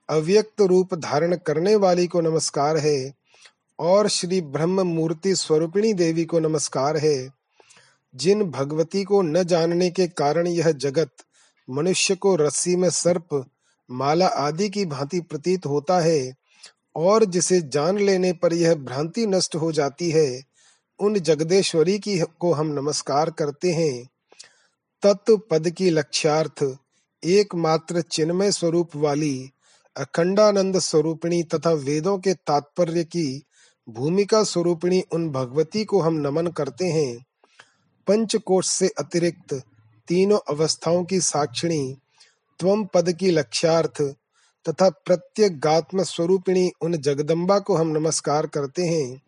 अव्यक्त 0.09 0.61
रूप 0.61 0.95
धारण 0.95 1.37
करने 1.37 1.77
वाली 1.77 2.07
को 2.07 2.21
नमस्कार 2.21 2.77
है। 2.77 3.20
और 3.81 4.09
श्री 4.09 4.41
ब्रह्म 4.41 4.87
मूर्ति 4.87 5.35
स्वरूपिणी 5.35 5.93
देवी 5.93 6.25
को 6.25 6.41
नमस्कार 6.41 6.97
है। 6.97 7.31
जिन 8.15 8.43
भगवती 8.43 9.05
को 9.05 9.23
न 9.23 9.43
जानने 9.43 9.91
के 9.91 10.09
कारण 10.09 10.47
यह 10.47 10.71
जगत, 10.71 11.11
मनुष्य 11.71 12.15
को 12.15 12.37
रस्सी 12.37 12.77
में 12.77 12.91
सर्प, 12.91 13.47
माला 13.91 14.27
आदि 14.27 14.69
की 14.69 14.87
भांति 14.87 15.21
प्रतीत 15.21 15.67
होता 15.67 16.01
है 16.01 16.35
और 16.97 17.25
जिसे 17.25 17.61
जान 17.61 17.99
लेने 17.99 18.33
पर 18.33 18.53
यह 18.53 18.75
भ्रांति 18.75 19.27
नष्ट 19.27 19.57
हो 19.57 19.73
जाती 19.73 20.11
है, 20.11 20.43
उन 21.01 21.19
जगदेश्वरी 21.19 21.99
की 21.99 22.19
को 22.19 22.53
हम 22.53 22.67
नमस्कार 22.67 23.31
करते 23.31 23.73
हैं। 23.73 24.09
तत्व 25.03 25.37
पद 25.37 25.71
की 25.71 25.91
लक्ष्यार्थ, 25.91 26.77
एकमात्र 27.25 28.01
चिन्मय 28.01 28.53
स्वरूप 28.53 28.97
वाली, 28.97 29.51
अखंडानंद 29.97 30.79
स्वरूपिणी 30.79 31.43
तथा 31.43 31.71
वेदों 31.71 32.19
के 32.19 32.35
तात्पर्य 32.35 33.05
की 33.05 33.43
भूमिका 33.95 34.43
स्वरूपिणी 34.43 35.03
उन 35.13 35.31
भगवती 35.31 35.85
को 35.85 36.01
हम 36.01 36.15
नमन 36.15 36.47
करते 36.47 36.85
हैं। 36.85 37.27
पंचकोश 38.07 38.67
से 38.67 38.89
अतिरिक्त 38.99 39.63
तीनों 40.09 40.39
अवस्थाओं 40.49 41.05
की 41.05 41.21
साक्षिणी 41.21 41.97
त्वम 42.59 42.85
पद 42.85 43.13
की 43.13 43.31
लक्ष्यार्थ 43.31 44.03
तथा 44.69 44.91
प्रत्यगात्म 44.91 46.03
स्वरूपिणी 46.03 46.71
उन 46.81 46.97
जगदम्बा 46.97 47.59
को 47.59 47.75
हम 47.75 47.89
नमस्कार 47.89 48.47
करते 48.47 48.83
हैं। 48.83 49.23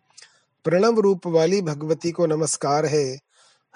प्रणव 0.63 0.99
रूप 0.99 1.27
वाली 1.27 1.61
भगवती 1.61 2.11
को 2.11 2.25
नमस्कार 2.25 2.85
है। 2.85 3.15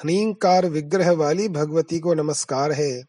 हनीकार 0.04 0.66
विग्रह 0.66 1.12
वाली 1.12 1.50
भगवती 1.50 2.00
को 2.00 2.14
नमस्कार 2.14 2.72
है। 2.72 3.04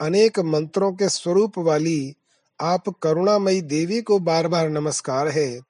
अनेक 0.00 0.38
मंत्रों 0.38 0.92
के 0.92 1.08
स्वरूप 1.08 1.58
वाली 1.58 2.14
आप 2.60 2.88
करुणामयी 3.02 3.60
देवी 3.60 4.02
को 4.02 4.18
बार 4.18 4.48
बार 4.48 4.68
नमस्कार 4.68 5.28
है। 5.28 5.60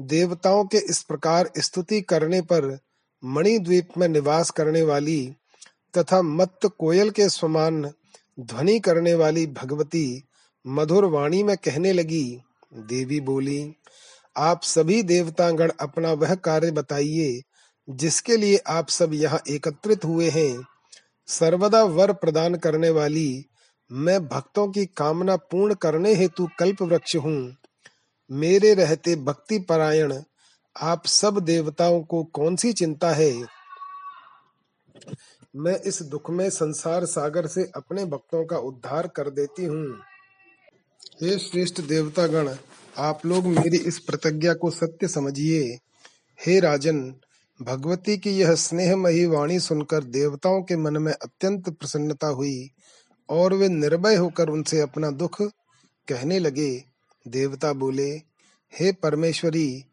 देवताओं 0.00 0.64
के 0.64 0.78
इस 0.78 1.02
प्रकार 1.02 1.50
स्तुति 1.58 2.00
करने 2.00 2.40
पर 2.42 2.78
मणिद्वीप 3.24 3.88
में 3.98 4.08
निवास 4.08 4.50
करने 4.50 4.82
वाली 4.82 5.34
तथा 5.98 6.22
मत्त 6.22 6.66
कोयल 6.78 7.10
के 7.10 7.28
समान 7.28 7.92
ध्वनि 8.40 8.80
करने 8.80 9.14
वाली 9.14 9.46
भगवती 9.46 10.22
मधुर 10.66 11.04
वाणी 11.04 11.42
में 11.42 11.56
कहने 11.56 11.92
लगी, 11.92 12.40
देवी 12.74 13.20
बोली, 13.20 13.74
आप 14.36 14.62
सभी 14.62 15.02
देवतागण 15.02 15.72
अपना 15.80 16.12
वह 16.12 16.34
कार्य 16.34 16.70
बताइए, 16.70 17.42
जिसके 17.90 18.36
लिए 18.36 18.56
आप 18.56 18.88
सब 18.88 19.14
यहाँ 19.14 19.40
एकत्रित 19.50 20.04
हुए 20.04 20.30
हैं। 20.30 20.66
सर्वदा 21.26 21.82
वर 21.82 22.12
प्रदान 22.12 22.54
करने 22.54 22.90
वाली 22.90 23.46
मैं 23.92 24.28
भक्तों 24.28 24.68
की 24.68 24.86
कामना 24.86 25.36
पूर्ण 25.36 25.74
करने 25.74 26.14
हेतु 26.14 26.48
कल्प 26.58 26.82
वृक्ष 26.82 27.16
हूँ। 27.16 27.56
मेरे 28.30 28.74
रहते 28.74 29.16
भक्ति 29.16 29.58
परायण, 29.58 30.22
आप 30.76 31.06
सब 31.06 31.38
देवताओं 31.38 32.02
को 32.02 32.24
कौन 32.24 32.56
सी 32.56 32.72
चिंता 32.72 33.10
है? 33.10 33.44
मैं 35.56 35.80
इस 35.80 36.02
दुख 36.02 36.30
में 36.30 36.50
संसार 36.50 37.04
सागर 37.04 37.46
से 37.46 37.70
अपने 37.76 38.04
भक्तों 38.04 38.46
का 38.46 38.56
उद्धार 38.56 39.06
कर 39.06 39.30
देती 39.30 39.64
हूँ। 39.64 39.98
हे 41.22 41.38
श्रेष्ठ 41.38 41.80
देवतागण, 41.80 42.54
आप 42.98 43.26
लोग 43.26 43.46
मेरी 43.46 43.76
इस 43.76 43.98
प्रतिज्ञा 43.98 44.54
को 44.54 44.70
सत्य 44.70 45.08
समझिए। 45.08 45.78
हे 46.46 46.60
राजन, 46.60 47.14
भगवती 47.62 48.18
की 48.18 48.30
यह 48.30 48.54
स्नेहमयी 48.54 49.26
वाणी 49.26 49.60
सुनकर 49.60 50.04
देवताओं 50.04 50.62
के 50.62 50.76
मन 50.76 50.96
में 50.96 51.12
अत्यंत 51.12 51.68
प्रसन्नता 51.68 52.26
हुई 52.26 52.70
और 53.28 53.54
वे 53.54 53.68
निर्भय 53.68 54.14
होकर 54.14 54.48
उनसे 54.48 54.80
अपना 54.80 55.10
दुख 55.10 55.42
कहने 56.08 56.38
लगे। 56.38 56.95
देवता 57.28 57.72
बोले, 57.72 58.10
हे 58.72 58.92
परमेश्वरी, 58.92 59.84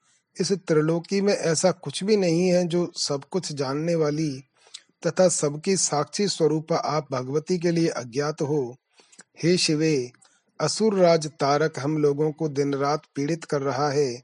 इस 0.41 0.51
त्रिलोकी 0.51 1.21
में 1.21 1.33
ऐसा 1.33 1.71
कुछ 1.71 2.03
भी 2.03 2.17
नहीं 2.17 2.47
है 2.47 2.67
जो 2.67 2.91
सब 2.95 3.25
कुछ 3.31 3.51
जानने 3.51 3.95
वाली 3.95 4.43
तथा 5.07 5.27
सबकी 5.27 5.77
साक्षी 5.77 6.27
स्वरूप 6.27 6.73
आप 6.73 7.07
भगवती 7.11 7.57
के 7.57 7.71
लिए 7.71 7.87
अज्ञात 7.87 8.41
हो। 8.41 8.75
हे 9.43 9.57
शिवे, 9.57 10.11
असुर 10.61 10.95
राज 10.95 11.27
तारक 11.27 11.79
हम 11.79 11.97
लोगों 11.97 12.31
को 12.31 12.49
दिन 12.49 12.73
रात 12.73 13.01
पीड़ित 13.15 13.43
कर 13.43 13.61
रहा 13.61 13.89
है। 13.89 14.23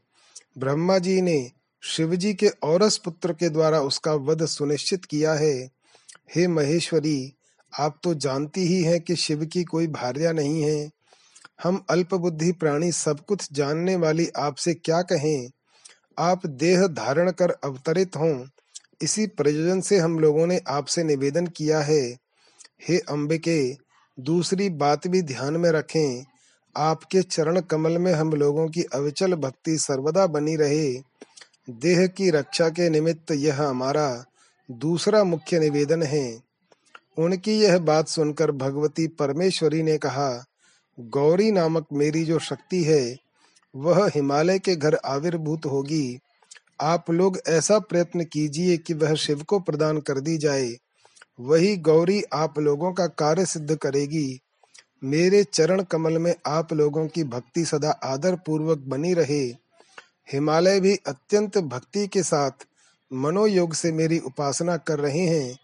ब्रह्मा 0.58 0.98
जी 0.98 1.22
ने 1.22 1.52
शिव 1.82 2.16
जी 2.16 2.34
के 2.34 2.48
औरस 2.48 2.98
पुत्र 2.98 3.34
के 3.34 3.50
द्वारा 3.50 3.82
उसका 3.82 4.14
वध 4.14 4.46
सुनिश्चित 4.46 5.06
किया 5.06 5.34
है। 5.34 5.70
हे 6.36 6.48
महेश्वरी, 6.48 7.34
आप 7.80 8.00
तो 8.04 8.14
जानती 8.14 8.62
ही 8.62 8.84
हैं 8.84 9.02
कि 9.02 9.16
शिव 9.16 9.46
की 9.46 9.64
कोई 9.64 9.88
भार्या 9.88 10.32
नहीं 10.32 10.62
है। 10.62 10.99
हम 11.64 11.86
अल्प 11.90 12.16
बुद्धि 12.16 12.52
प्राणी 12.52 12.92
सब 12.92 13.20
कुछ 13.20 13.54
जानने 13.54 13.96
वाली 13.96 14.30
आपसे 14.38 14.74
क्या 14.74 15.02
कहें? 15.02 15.50
आप 16.20 16.46
देह 16.46 16.88
धारण 16.88 17.32
कर 17.32 17.50
अवतरित 17.50 18.16
हों। 18.16 18.46
इसी 19.02 19.28
प्रयोजन 19.28 19.82
से 19.82 19.98
हम 19.98 20.20
लोगों 20.20 20.48
ने 20.48 20.62
आपसे 20.68 21.04
निवेदन 21.04 21.48
किया 21.48 21.82
है। 21.82 22.18
हे 22.88 23.00
अम्बिके 23.00 23.78
दूसरी 24.20 24.70
बात 24.70 25.08
भी 25.08 25.22
ध्यान 25.22 25.58
में 25.58 25.70
रखें। 25.70 26.26
आपके 26.78 27.22
चरण 27.22 27.62
कमल 27.62 27.98
में 27.98 28.14
हम 28.14 28.34
लोगों 28.34 28.68
की 28.68 28.84
अविचल 28.84 29.36
भक्ति 29.36 29.78
सर्वदा 29.78 30.28
बनी 30.28 30.56
रहे। 30.56 30.94
देह 31.70 32.08
की 32.08 32.30
रक्षा 32.30 32.70
के 32.70 32.90
निमित्त 32.90 33.32
यह 33.32 33.62
हमारा 33.62 34.26
दूसरा 34.72 35.24
मुख्य 35.24 35.60
निवेदन 35.60 36.04
है। 36.04 36.42
उनकी 37.18 37.60
यह 37.60 37.78
बात 37.78 38.08
सुनकर 38.08 38.52
भगवती 38.52 39.08
परमेश्वरी 39.08 39.84
ने 39.84 39.98
कहा 39.98 40.46
गौरी 41.00 41.52
नामक 41.52 41.86
मेरी 41.94 42.26
जो 42.26 42.40
शक्ति 42.40 42.84
है, 42.84 43.18
वह 43.76 44.12
हिमालय 44.16 44.60
के 44.60 44.76
घर 44.76 44.96
आविर्भूत 45.06 45.66
होगी। 45.66 46.20
आप 46.82 47.12
लोग 47.12 47.40
ऐसा 47.48 47.80
प्रयत्न 47.80 48.24
कीजिए 48.24 48.78
कि 48.78 48.94
वह 48.94 49.16
शिव 49.16 49.44
को 49.44 49.60
प्रदान 49.60 49.98
कर 50.00 50.20
दी 50.20 50.38
जाए। 50.38 50.76
वही 51.40 51.78
गौरी 51.78 52.24
आप 52.34 52.60
लोगों 52.60 52.94
का 52.94 53.08
कार्य 53.08 53.46
सिद्ध 53.46 53.76
करेगी। 53.76 54.40
मेरे 55.04 55.44
चरण 55.44 55.84
कमल 55.84 56.18
में 56.18 56.36
आप 56.46 56.74
लोगों 56.74 57.08
की 57.08 57.24
भक्ति 57.24 57.66
सदा 57.66 57.92
आदर 57.92 58.36
पूर्वक 58.36 58.78
बनी 58.78 59.14
रहे। 59.14 59.44
हिमालय 60.32 60.80
भी 60.80 60.96
अत्यंत 60.96 61.58
भक्ति 61.58 62.08
के 62.08 62.24
साथ 62.24 62.52
मनोयोग 63.14 63.74
से 63.74 63.92
मेरी 63.92 64.20
उपासना 64.20 64.78
कर 64.78 65.00
रहे 65.00 65.20
हैं। 65.20 65.60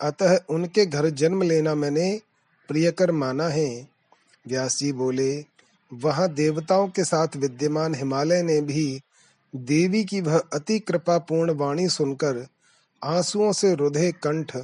अतः 0.00 0.38
उनके 0.50 0.86
घर 0.86 1.10
जन्म 1.10 1.42
लेना 1.42 1.74
मैंने 1.74 2.20
प्रियकर 2.68 3.12
माना 3.12 3.48
है। 3.48 3.95
व्यास 4.48 4.78
जी 4.78 4.92
बोले, 4.92 5.44
वहाँ 5.94 6.28
देवताओं 6.28 6.88
के 6.88 7.04
साथ 7.04 7.28
विद्यमान 7.36 7.94
हिमालय 7.94 8.42
ने 8.42 8.60
भी 8.60 9.00
देवी 9.56 10.04
की 10.04 10.20
वह 10.20 10.38
अति 10.38 10.78
कृपा 10.78 11.18
पूर्ण 11.18 11.54
वाणी 11.54 11.88
सुनकर 11.88 12.46
आंसुओं 13.04 13.52
से 13.52 13.74
रुधे 13.74 14.12
कंठ 14.12 14.56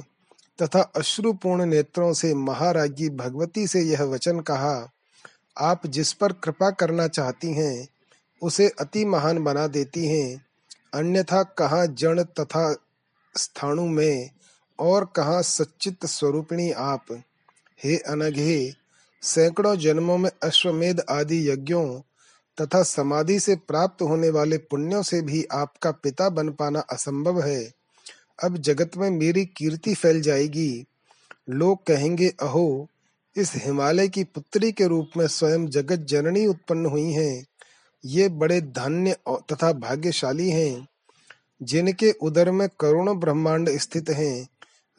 तथा 0.61 0.81
अश्रुपूर्ण 0.81 1.65
नेत्रों 1.65 2.13
से 2.13 2.33
महाराजी 2.33 3.09
भगवती 3.09 3.67
से 3.67 3.81
यह 3.81 4.03
वचन 4.03 4.39
कहा, 4.39 4.91
आप 5.57 5.87
जिस 5.87 6.13
पर 6.13 6.31
कृपा 6.31 6.71
करना 6.71 7.07
चाहती 7.07 7.53
हैं, 7.53 7.87
उसे 8.41 8.67
अति 8.67 9.05
महान 9.05 9.43
बना 9.43 9.67
देती 9.67 10.07
हैं। 10.07 10.45
अन्यथा 10.93 11.43
कहाँ 11.43 11.87
जड़ 11.87 12.19
तथा 12.19 12.75
स्थाणु 13.37 13.85
में 13.87 14.29
और 14.79 15.13
कहाँ 15.15 15.41
सच्चित 15.41 16.05
स्वरूपिणी 16.05 16.71
आप? 16.71 17.05
हे 17.83 17.97
अनघे 17.97 18.82
सैकड़ों 19.23 19.75
जन्मों 19.75 20.17
में 20.17 20.29
अश्वमेध 20.43 21.01
आदि 21.09 21.49
यज्ञों 21.49 22.01
तथा 22.61 22.83
समाधि 22.83 23.39
से 23.39 23.55
प्राप्त 23.55 24.01
होने 24.01 24.29
वाले 24.29 24.57
पुण्यों 24.57 25.03
से 25.03 25.21
भी 25.21 25.45
आपका 25.51 25.91
पिता 25.91 26.29
बन 26.29 26.49
पाना 26.49 26.79
असंभव 26.79 27.41
है। 27.41 27.71
अब 28.43 28.57
जगत 28.57 28.91
में 28.97 29.09
मेरी 29.09 29.45
कीर्ति 29.45 29.93
फैल 29.93 30.21
जाएगी। 30.21 30.85
लोग 31.49 31.85
कहेंगे, 31.85 32.29
अहो, 32.29 32.87
इस 33.35 33.51
हिमालय 33.55 34.07
की 34.07 34.23
पुत्री 34.23 34.71
के 34.71 34.87
रूप 34.87 35.09
में 35.17 35.27
स्वयं 35.27 35.67
जगत 35.67 35.95
जननी 35.95 36.45
उत्पन्न 36.45 36.85
हुई 36.85 37.11
हैं। 37.11 37.45
ये 38.05 38.29
बड़े 38.29 38.61
धन्य 38.61 39.17
तथा 39.29 39.73
भाग्यशाली 39.73 40.49
हैं। 40.49 40.87
जिनके 41.63 42.11
उदर 42.11 42.51
में 42.51 42.69
करोड़ों 42.79 43.19
ब्रह्मांड 43.19 43.69
स्थित 43.69 44.09
हैं, 44.09 44.47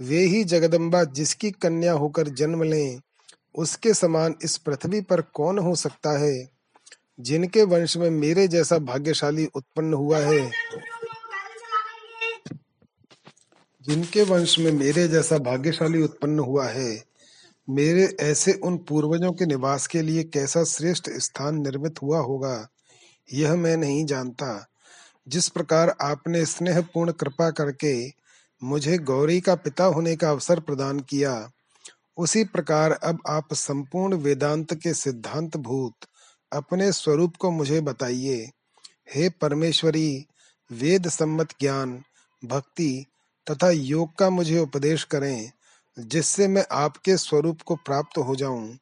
वे 0.00 0.18
ही 0.18 0.44
जगदम्बा 0.44 1.04
जिसकी 1.04 1.50
कन्या 1.50 1.92
होकर 1.92 2.28
जन्म 2.28 2.62
लें। 2.62 3.00
उसके 3.54 3.94
समान 3.94 4.34
इस 4.42 4.56
पृथ्वी 4.56 5.00
पर 5.00 5.20
कौन 5.20 5.58
हो 5.58 5.74
सकता 5.74 6.18
है, 6.18 6.50
जिनके 7.20 7.62
वंश 7.62 7.96
में 7.96 8.10
मेरे 8.10 8.48
जैसा 8.48 8.78
भाग्यशाली 8.78 9.48
उत्पन्न 9.54 9.94
हुआ 9.94 10.18
है? 10.18 10.50
जिनके 13.82 14.22
वंश 14.22 14.58
में 14.58 14.72
मेरे 14.72 15.08
जैसा 15.08 15.38
भाग्यशाली 15.38 16.02
उत्पन्न 16.02 16.38
हुआ 16.38 16.66
है, 16.66 17.04
मेरे 17.70 18.16
ऐसे 18.20 18.52
उन 18.52 18.76
पूर्वजों 18.78 19.32
के 19.32 19.46
निवास 19.46 19.86
के 19.86 20.02
लिए 20.02 20.24
कैसा 20.24 20.64
श्रेष्ठ 20.64 21.10
स्थान 21.10 21.62
निर्मित 21.62 22.02
हुआ 22.02 22.18
होगा, 22.18 22.68
यह 23.32 23.54
मैं 23.54 23.76
नहीं 23.76 24.04
जानता। 24.06 24.66
जिस 25.28 25.48
प्रकार 25.48 25.96
आपने 26.00 26.46
स्नेहपूर्ण 26.46 27.12
कृपा 27.12 27.50
करके 27.50 28.12
मुझे 28.62 28.98
गौरी 28.98 29.40
का 29.40 29.54
पिता 29.54 29.84
होने 29.84 30.16
का 30.16 30.30
अवसर 30.30 30.60
प्रदान 30.60 31.00
किया 31.00 31.50
उसी 32.16 32.44
प्रकार 32.44 32.92
अब 32.92 33.18
आप 33.28 33.54
संपूर्ण 33.54 34.14
वेदांत 34.14 34.74
के 34.74 34.94
सिद्धांत 34.94 35.56
भूत 35.56 35.94
अपने 36.52 36.92
स्वरूप 36.92 37.36
को 37.36 37.50
मुझे 37.50 37.80
बताइए। 37.80 38.50
हे 39.14 39.28
परमेश्वरी, 39.28 40.26
वेद 40.72 41.08
सम्मत 41.08 41.48
ज्ञान, 41.60 42.02
भक्ति 42.44 43.06
तथा 43.50 43.70
योग 43.70 44.16
का 44.16 44.30
मुझे 44.30 44.58
उपदेश 44.58 45.04
करें, 45.04 45.50
जिससे 45.98 46.48
मैं 46.48 46.64
आपके 46.72 47.16
स्वरूप 47.16 47.62
को 47.62 47.76
प्राप्त 47.76 48.18
हो 48.18 48.36
जाऊँ। 48.36 48.78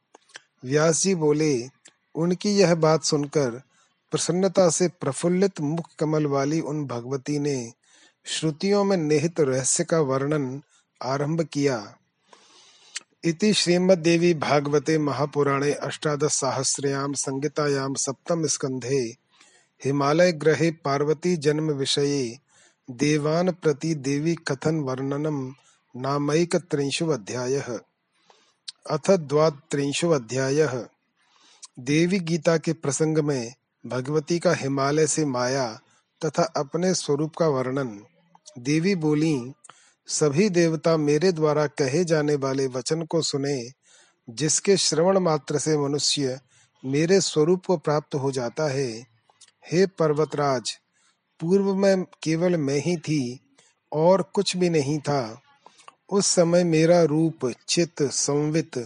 व्यास 0.64 1.02
जी 1.02 1.14
बोले, 1.14 1.68
उनकी 2.14 2.50
यह 2.50 2.74
बात 2.74 3.04
सुनकर 3.04 3.62
प्रसन्नता 4.10 4.70
से 4.70 4.88
प्रफुल्लित 4.88 5.60
मुख 5.60 5.90
कमल 5.98 6.26
वाली 6.26 6.60
उन 6.60 6.86
भगवती 6.86 7.38
ने 7.38 7.72
श्रुतियों 8.24 8.84
में 8.84 8.96
निहित 8.96 9.40
रहस्य 9.40 9.84
का 9.84 10.00
वर्णन 10.00 10.62
आरंभ 11.02 11.42
किया। 11.42 11.96
इति 13.24 13.52
श्रीमद्देवी 13.54 14.34
भागवते 14.34 14.98
महापुराणे 14.98 15.72
अष्टादश 15.72 16.32
सहस्रयाम 16.32 17.12
संगीतायाम 17.12 17.94
सप्तम 17.94 18.46
स्कंधे 18.46 19.16
हिमालय 19.84 20.32
ग्रहे 20.32 20.70
पार्वती 20.70 21.36
जन्म 21.36 21.70
विषये 21.70 22.38
देवान 22.90 23.52
प्रति 23.52 23.94
देवी 23.94 24.34
कथन 24.34 24.76
वर्णनम 24.76 25.54
नामैक 25.96 26.56
त्रिंशु 26.56 27.06
अध्याय। 27.06 27.60
अथ 28.90 29.10
द्वात्रिंशु 29.10 30.10
अध्याय। 30.10 30.86
देवी 31.78 32.18
गीता 32.18 32.56
के 32.56 32.72
प्रसंग 32.72 33.18
में 33.18 33.54
भगवती 33.86 34.38
का 34.38 34.54
हिमालय 34.54 35.06
से 35.06 35.24
माया 35.24 35.80
तथा 36.24 36.42
अपने 36.42 36.94
स्वरूप 36.94 37.36
का 37.36 37.46
वर्णन। 37.46 38.04
देवी 38.58 38.94
बोली 38.94 39.52
सभी 40.06 40.48
देवता 40.48 40.96
मेरे 40.96 41.32
द्वारा 41.32 41.66
कहे 41.66 42.04
जाने 42.04 42.34
वाले 42.34 42.66
वचन 42.66 43.02
को 43.02 43.22
सुने, 43.22 43.70
जिसके 44.30 44.76
श्रवण 44.76 45.18
मात्र 45.18 45.58
से 45.58 45.78
मनुष्य 45.78 46.40
मेरे 46.84 47.20
स्वरूप 47.20 47.66
को 47.66 47.76
प्राप्त 47.76 48.14
हो 48.14 48.32
जाता 48.32 48.68
है। 48.68 49.06
हे 49.72 49.86
पर्वतराज, 49.86 50.78
पूर्व 51.40 51.74
में 51.74 52.04
केवल 52.22 52.56
मैं 52.56 52.78
ही 52.78 52.96
थी 52.96 53.40
और 53.92 54.22
कुछ 54.22 54.56
भी 54.56 54.70
नहीं 54.70 54.98
था। 54.98 55.42
उस 56.10 56.26
समय 56.26 56.64
मेरा 56.64 57.02
रूप 57.02 57.52
चित 57.68 58.02
संवित 58.02 58.78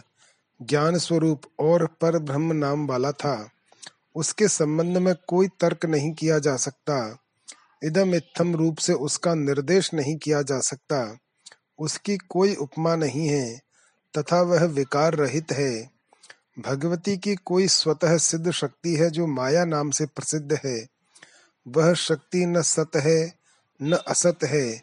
ज्ञान 0.62 0.99
स्वरूप 0.99 1.43
और 1.60 1.86
पर 1.86 2.19
ब्रह्म 2.19 2.52
नाम 2.52 2.86
वाला 2.86 3.12
था। 3.12 3.50
उसके 4.14 4.49
संबंध 4.49 4.97
में 4.97 5.14
कोई 5.26 5.49
तर्क 5.49 5.86
नहीं 5.86 6.12
किया 6.12 6.38
जा 6.38 6.56
सकता। 6.56 7.19
इदम 7.84 8.15
इत्थम 8.15 8.56
रूप 8.56 8.78
से 8.78 8.93
उसका 8.93 9.34
निर्देश 9.34 9.95
नहीं 9.95 10.17
किया 10.17 10.43
जा 10.43 10.60
सकता। 10.60 11.19
उसकी 11.78 12.17
कोई 12.17 12.54
उपमा 12.54 12.97
नहीं 12.97 13.28
है, 13.28 13.60
तथा 14.19 14.43
वह 14.43 14.65
विकार 14.65 15.15
रहित 15.15 15.52
है। 15.52 15.91
भगवती 16.58 17.17
की 17.17 17.34
कोई 17.34 17.69
स्वतः 17.69 18.17
सिद्ध 18.17 18.50
शक्ति 18.50 18.97
है 18.97 19.10
जो 19.10 19.26
माया 19.26 19.65
नाम 19.65 19.91
से 19.91 20.06
प्रसिद्ध 20.06 20.58
है। 20.65 20.86
वह 21.69 21.95
शक्ति 21.95 22.47
न 22.47 22.62
सत 22.62 22.91
है, 22.97 23.34
न 23.82 23.93
असत 23.93 24.39
है, 24.45 24.82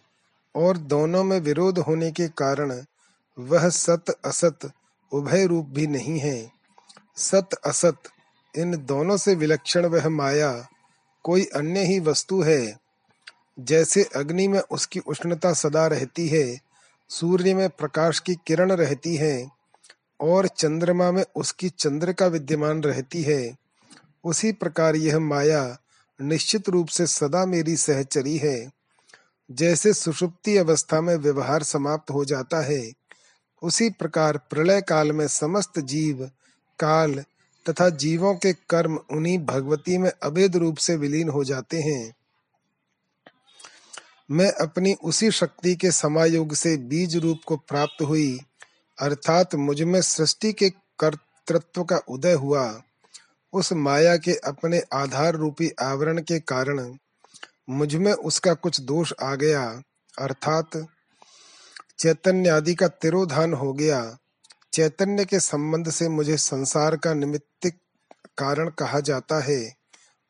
और 0.56 0.77
दोनों 0.77 1.23
में 1.23 1.39
विरोध 1.39 1.79
होने 1.79 2.12
के 2.12 2.27
कारण 2.27 2.84
वह 3.39 3.69
सत 3.69 4.06
असत, 4.25 4.71
उभय 5.12 5.45
रूप 5.45 5.65
भी 5.65 5.88
नहीं 5.88 6.19
है। 6.19 6.51
सत 7.17 7.49
असत, 7.65 7.97
इन 8.58 8.86
दोनों 8.86 9.17
से 9.17 9.36
विलक्षण 9.36 9.86
वह 9.86 10.10
माया, 10.10 10.67
कोई 11.23 11.45
अन्य 11.45 11.79
ही 11.79 11.99
वस्तु 11.99 12.41
है। 12.41 12.83
जैसे 13.59 14.03
अग्नि 14.15 14.47
में 14.47 14.59
उसकी 14.59 14.99
उष्णता 14.99 15.53
सदा 15.53 15.87
रहती 15.87 16.27
है, 16.27 16.59
सूर्य 17.09 17.53
में 17.53 17.69
प्रकाश 17.69 18.19
की 18.19 18.35
किरण 18.35 18.71
रहती 18.71 19.15
है, 19.15 19.49
और 20.21 20.47
चंद्रमा 20.47 21.11
में 21.11 21.25
उसकी 21.35 21.69
चंद्र 21.69 22.13
का 22.13 22.27
विद्यमान 22.27 22.83
रहती 22.83 23.23
है, 23.23 23.57
उसी 24.23 24.51
प्रकार 24.51 24.95
यह 24.95 25.19
माया 25.19 25.77
निश्चित 26.21 26.69
रूप 26.69 26.87
से 26.87 27.07
सदा 27.07 27.45
मेरी 27.45 27.75
सहचरी 27.75 28.37
है। 28.37 28.71
जैसे 29.51 29.93
सुषुप्ति 29.93 30.57
अवस्था 30.57 31.01
में 31.01 31.15
व्यवहार 31.15 31.63
समाप्त 31.63 32.11
हो 32.11 32.25
जाता 32.25 32.61
है, 32.61 32.91
उसी 33.61 33.89
प्रकार 33.89 34.37
प्रलय 34.37 34.81
काल 34.81 35.11
में 35.11 35.27
समस्त 35.27 35.79
जीव, 35.79 36.31
काल 36.79 37.25
तथा 37.69 37.89
जीवों 37.89 38.35
के 38.35 38.53
कर्म 38.53 38.99
उन्हीं 39.11 39.39
भगवती 39.39 39.97
में 39.97 40.11
अभेद 40.23 40.55
रूप 40.55 40.77
से 40.77 40.95
विलीन 40.95 41.29
हो 41.29 41.43
जाते 41.43 41.81
हैं। 41.81 42.13
मैं 44.31 44.51
अपनी 44.51 44.93
उसी 44.93 45.31
शक्ति 45.31 45.75
के 45.75 45.91
समायोग 45.91 46.53
से 46.53 46.77
बीज 46.77 47.17
रूप 47.17 47.39
को 47.47 47.57
प्राप्त 47.57 48.01
हुई, 48.01 48.39
अर्थात 49.01 49.55
मुझमें 49.55 50.01
सृष्टि 50.01 50.53
के 50.53 50.69
कर्तृत्व 50.99 51.83
का 51.83 51.97
उदय 51.97 52.33
हुआ। 52.33 52.81
उस 53.53 53.73
माया 53.73 54.17
के 54.17 54.31
अपने 54.31 54.81
आधार 54.93 55.36
रूपी 55.36 55.71
आवरण 55.81 56.21
के 56.21 56.39
कारण 56.39 56.97
मुझमें 57.69 58.13
उसका 58.13 58.53
कुछ 58.53 58.81
दोष 58.81 59.13
आ 59.21 59.36
गया, 59.36 59.81
अर्थात 60.19 60.88
चैतन्य 61.99 62.49
आदि 62.49 62.75
का 62.75 62.88
तिरोधान 62.88 63.53
हो 63.53 63.73
गया। 63.73 64.17
चैतन्य 64.73 65.25
के 65.25 65.39
संबंध 65.39 65.89
से 65.89 66.09
मुझे 66.09 66.38
संसार 66.38 66.95
का 66.97 67.13
निमित्तिक 67.13 67.73
कारण 68.38 68.69
कहा 68.69 68.99
जाता 68.99 69.39
है। 69.43 69.83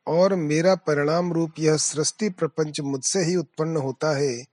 और 0.08 0.36
मेरा 0.36 0.76
परिणाम 0.76 1.34
रूप 1.34 1.52
यह 1.60 1.78
सृष्टि 1.78 2.30
प्रपंच 2.30 2.82
मुझसे 2.82 3.20
ही 3.20 3.36
उत्पन्न 3.36 3.78
होता 3.78 4.18
है, 4.18 4.44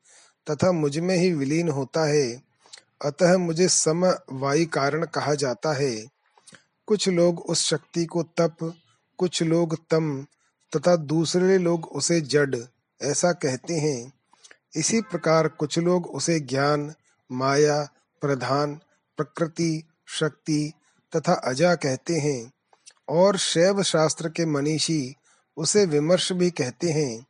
तथा 0.50 0.72
मुझमें 0.72 1.16
ही 1.16 1.32
विलीन 1.32 1.68
होता 1.68 2.08
है। 2.08 2.42
अतः 3.04 3.38
मुझे 3.38 3.68
सम 3.68 4.14
वायु 4.32 4.66
कारण 4.66 5.06
कहा 5.06 5.34
जाता 5.34 5.72
है। 5.72 6.06
कुछ 6.86 7.08
लोग 7.08 7.40
उस 7.40 7.66
शक्ति 7.66 8.04
को 8.04 8.22
तप, 8.22 8.74
कुछ 9.18 9.42
लोग 9.42 9.76
तम, 9.90 10.26
तथा 10.76 10.96
दूसरे 10.96 11.58
लोग 11.58 11.84
उसे 11.84 12.20
जड, 12.20 12.56
ऐसा 13.02 13.32
कहते 13.32 13.74
हैं। 13.74 14.12
इसी 14.76 15.00
प्रकार 15.00 15.48
कुछ 15.48 15.78
लोग 15.78 16.06
उसे 16.06 16.40
ज्ञान, 16.40 16.94
माया, 17.32 17.88
प्रधान, 18.20 18.80
प्रकृति, 19.16 19.84
शक्ति 20.06 20.72
तथा 21.16 21.32
अजा 21.32 21.74
कहते 21.74 22.14
हैं। 22.14 22.52
और 23.08 23.36
शैव 23.36 23.82
शास्त्र 23.82 24.28
के 24.28 24.46
मनीषी 24.46 25.16
उसे 25.56 25.86
विमर्श 25.86 26.32
भी 26.32 26.50
कहते 26.50 26.90
हैं। 26.90 27.26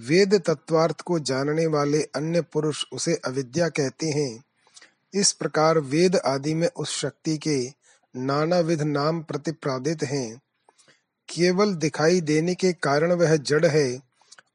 वेद 0.00 0.34
तत्वार्थ 0.34 1.00
को 1.00 1.18
जानने 1.18 1.66
वाले 1.66 2.02
अन्य 2.02 2.40
पुरुष 2.40 2.84
उसे 2.92 3.14
अविद्या 3.14 3.68
कहते 3.68 4.06
हैं। 4.06 4.44
इस 5.14 5.32
प्रकार 5.32 5.78
वेद 5.78 6.16
आदि 6.16 6.54
में 6.54 6.68
उस 6.76 7.00
शक्ति 7.00 7.38
के 7.38 7.72
नानाविध 8.16 8.82
नाम 8.82 9.22
प्रतिपादित 9.22 10.02
हैं। 10.02 10.40
केवल 11.28 11.74
दिखाई 11.74 12.20
देने 12.20 12.54
के 12.54 12.72
कारण 12.72 13.12
वह 13.12 13.36
जड़ 13.36 13.66
है 13.66 14.00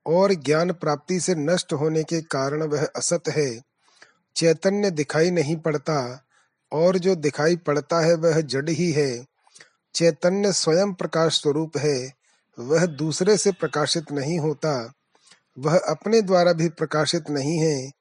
और 0.06 0.34
ज्ञान 0.34 0.72
प्राप्ति 0.72 1.20
से 1.20 1.36
नष्ट 1.36 1.74
होने 1.74 2.04
के 2.04 2.22
कारण 2.22 2.64
वह 2.64 2.86
असत 2.96 3.24
है। 3.28 3.62
चैतन्य 4.36 4.92
दिखाई 4.92 5.32
नहीं 5.32 5.56
पड़ता 5.56 6.26
और 6.72 6.98
जो 6.98 7.16
दिखाई 7.16 7.56
पड़ता 7.56 8.00
है 8.00 8.16
वह 8.16 8.42
जड़ 8.42 8.70
ही 8.70 8.92
है। 8.92 9.26
चैतन्य 9.94 10.54
स्वयं 10.54 10.94
प्रकाश 10.94 11.42
स्वरूप 11.42 11.78
है 11.78 12.25
वह 12.60 12.86
दूसरे 12.86 13.38
से 13.38 13.52
प्रकाशित 13.52 14.12
नहीं 14.12 14.40
होता, 14.40 14.94
वह 15.60 15.78
अपने 15.78 16.22
द्वारा 16.22 16.54
भी 16.54 16.70
प्रकाशित 16.70 17.30
नहीं 17.30 17.58
है, 17.60 17.92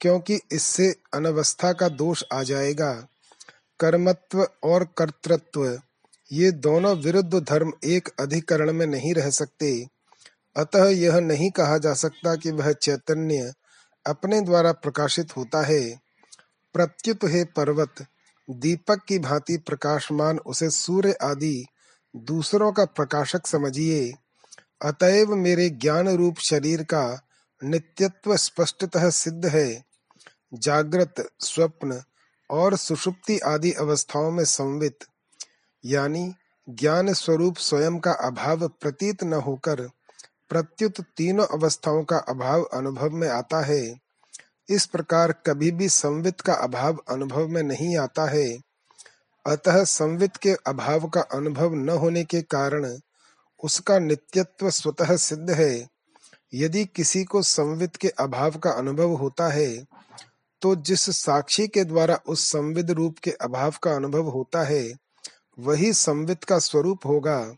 क्योंकि 0.00 0.40
इससे 0.52 0.94
अनवस्था 1.14 1.72
का 1.72 1.88
दोष 1.88 2.24
आ 2.32 2.42
जाएगा। 2.42 3.08
कर्मत्व 3.80 4.48
और 4.64 4.84
कर्तृत्व, 4.98 5.80
ये 6.32 6.50
दोनों 6.50 6.96
विरुद्ध 6.96 7.34
धर्म 7.34 7.72
एक 7.84 8.08
अधिकरण 8.20 8.72
में 8.72 8.86
नहीं 8.86 9.14
रह 9.14 9.30
सकते। 9.30 9.86
अतः 10.56 10.84
यह 10.84 11.20
नहीं 11.20 11.50
कहा 11.50 11.78
जा 11.78 11.94
सकता 11.94 12.36
कि 12.36 12.50
वह 12.50 12.72
चैतन्य 12.72 13.52
अपने 14.06 14.40
द्वारा 14.40 14.72
प्रकाशित 14.72 15.36
होता 15.36 15.62
है। 15.62 16.00
प्रत्युत 16.74 17.24
है 17.24 17.44
पर्वत, 17.44 18.06
दीपक 18.50 19.00
की 19.08 19.18
भांति 19.18 19.56
प्रकाशमान 19.56 20.38
उसे 20.38 20.70
सूर्य 20.70 21.12
आदि 21.22 21.66
दूसरों 22.16 22.72
का 22.72 22.84
प्रकाशक 22.84 23.46
समझिए। 23.46 24.12
अतएव 24.84 25.34
मेरे 25.34 25.70
ज्ञान 25.70 26.08
रूप 26.08 26.36
शरीर 26.38 26.82
का 26.82 27.20
नित्यत्व 27.64 28.36
स्पष्टतः 28.36 29.10
सिद्ध 29.10 29.46
है। 29.46 29.84
जागृत, 30.54 31.14
स्वप्न 31.40 32.02
और 32.50 32.76
सुषुप्ति 32.76 33.38
आदि 33.38 33.72
अवस्थाओं 33.72 34.30
में 34.30 34.44
संवित, 34.44 34.98
यानी 35.84 36.34
ज्ञान 36.68 37.12
स्वरूप 37.12 37.56
स्वयं 37.56 37.98
का 37.98 38.12
अभाव 38.12 38.68
प्रतीत 38.68 39.24
न 39.24 39.32
होकर 39.32 39.88
प्रत्युत 40.48 41.00
तीनों 41.00 41.46
अवस्थाओं 41.46 42.04
का 42.04 42.18
अभाव 42.18 42.62
अनुभव 42.62 43.10
में 43.10 43.28
आता 43.28 43.60
है। 43.60 44.00
इस 44.68 44.86
प्रकार 44.86 45.32
कभी 45.32 45.70
भी 45.70 45.88
संवित 45.88 46.40
का 46.40 46.54
अभाव 46.54 46.96
अनुभव 47.10 47.48
में 47.48 47.62
नहीं 47.62 47.98
आता 47.98 48.30
है। 48.30 48.58
अतः 49.46 49.84
संवित 49.84 50.36
के 50.36 50.52
अभाव 50.66 51.08
का 51.08 51.20
अनुभव 51.20 51.74
न 51.74 51.88
होने 51.88 52.24
के 52.24 52.42
कारण 52.42 52.98
उसका 53.64 53.98
नित्यत्व 53.98 54.70
स्वतः 54.70 55.16
सिद्ध 55.16 55.50
है। 55.50 55.88
यदि 56.54 56.84
किसी 56.84 57.24
को 57.24 57.42
संवित 57.42 57.96
के 57.96 58.08
अभाव 58.08 58.50
का 58.50 58.70
अनुभव 58.70 59.10
होता 59.10 59.48
है 59.48 59.84
तो 60.62 60.74
जिस 60.76 61.00
साक्षी 61.00 61.66
के 61.68 61.84
द्वारा 61.84 62.18
उस 62.26 62.44
संविद 62.50 62.90
रूप 62.90 63.18
के 63.18 63.30
अभाव 63.30 63.74
का 63.82 63.94
अनुभव 63.94 64.28
होता 64.28 64.62
है, 64.62 64.92
वही 65.58 65.92
संवित 65.92 66.44
का 66.44 66.58
स्वरूप 66.58 67.06
होगा। 67.06 67.54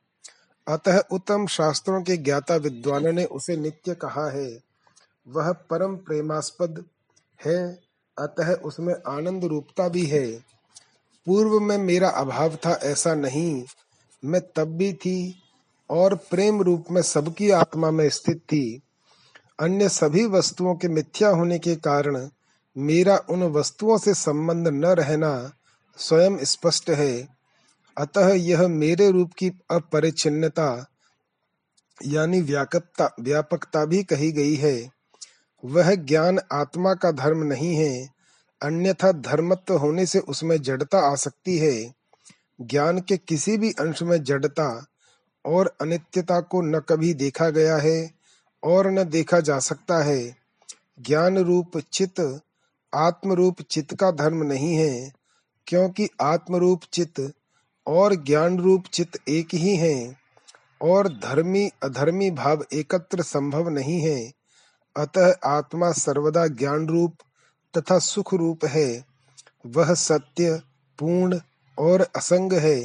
अतः 0.66 0.98
उत्तम 1.10 1.46
शास्त्रों 1.46 2.02
के 2.02 2.16
ज्ञाता 2.16 2.56
विद्वानों 2.56 3.12
ने 3.12 3.24
उसे 3.24 3.56
नित्य 3.56 3.94
कहा 3.94 4.30
है। 4.30 4.58
वह 5.28 5.52
परम 5.52 5.96
प्रेमास्पद 5.96 6.84
है, 7.44 7.78
अतः 8.18 8.54
उसमें 8.54 8.94
आनंद 9.08 9.44
रूपता 9.44 9.88
भी 9.88 10.06
है। 10.06 10.55
पूर्व 11.26 11.60
में 11.60 11.78
मेरा 11.78 12.08
अभाव 12.08 12.56
था, 12.56 12.72
ऐसा 12.72 13.14
नहीं। 13.14 13.64
मैं 14.24 14.40
तब 14.56 14.64
भी 14.64 14.92
थी 14.92 15.42
और 15.90 16.14
प्रेम 16.14 16.62
रूप 16.62 16.84
में 16.90 17.02
सबकी 17.02 17.50
आत्मा 17.50 17.90
में 17.90 18.10
स्थित 18.10 18.38
थी। 18.38 18.82
अन्य 19.60 19.88
सभी 19.88 20.26
वस्तुओं 20.26 20.74
के 20.74 20.88
मिथ्या 20.88 21.28
होने 21.28 21.58
के 21.58 21.76
कारण 21.76 22.28
मेरा 22.78 23.16
उन 23.16 23.42
वस्तुओं 23.42 23.98
से 23.98 24.14
संबंध 24.14 24.68
न 24.68 24.84
रहना 24.84 25.52
स्वयं 25.96 26.44
स्पष्ट 26.44 26.90
है। 26.90 27.28
अतः 27.98 28.28
यह 28.28 28.68
मेरे 28.68 29.10
रूप 29.10 29.32
की 29.38 29.48
अपरिचिन्नता 29.70 30.86
यानी 32.04 32.40
व्यापकता 32.40 33.14
व्यापकता 33.20 33.84
भी 33.84 34.04
कही 34.04 34.32
गई 34.32 34.54
है। 34.54 34.90
वह 35.64 35.94
ज्ञान 35.94 36.40
आत्मा 36.52 36.94
का 36.94 37.10
धर्म 37.10 37.42
नहीं 37.42 37.74
है। 37.74 38.15
अन्यथा 38.62 39.12
धर्मत्व 39.12 39.76
होने 39.76 40.06
से 40.06 40.18
उसमें 40.18 40.56
जड़ता 40.62 40.98
आ 41.12 41.14
सकती 41.14 41.58
है। 41.58 41.94
ज्ञान 42.60 43.00
के 43.00 43.16
किसी 43.16 43.56
भी 43.56 43.70
अंश 43.70 44.02
में 44.02 44.22
जड़ता 44.24 44.86
और 45.44 45.76
अनित्यता 45.80 46.40
को 46.40 46.60
न 46.62 46.78
कभी 46.78 47.12
देखा 47.14 47.48
गया 47.50 47.76
है 47.76 48.10
और 48.62 48.90
न 48.90 49.04
देखा 49.04 49.40
जा 49.40 49.58
सकता 49.58 50.02
है। 50.04 50.36
ज्ञान 51.00 51.38
रूप 51.38 51.78
चित 51.92 52.40
आत्म 52.92 53.32
रूप 53.32 53.60
चित्त 53.62 53.94
का 53.94 54.10
धर्म 54.10 54.42
नहीं 54.42 54.74
है, 54.74 55.12
क्योंकि 55.66 56.08
आत्म 56.20 56.56
रूप 56.56 56.80
चित्त 56.92 57.32
और 57.86 58.14
ज्ञान 58.14 58.58
रूप 58.58 58.84
चित्त 58.92 59.18
एक 59.28 59.54
ही 59.54 59.76
है 59.76 60.16
और 60.82 61.08
धर्मी, 61.08 61.70
अधर्मी 61.82 62.30
भाव 62.30 62.64
एकत्र 62.72 63.22
संभव 63.22 63.68
नहीं 63.68 64.00
है। 64.00 64.32
अतः 64.96 65.34
आत्मा 65.44 65.92
सर्वदा 65.92 66.46
ज्ञान 66.46 66.86
रूप 66.88 67.14
तथा 67.76 67.98
सुख 67.98 68.34
रूप 68.34 68.64
है। 68.64 69.04
वह 69.66 69.94
सत्य, 69.94 70.60
पूर्ण 70.98 71.40
और 71.78 72.06
असंग 72.16 72.52
है 72.52 72.80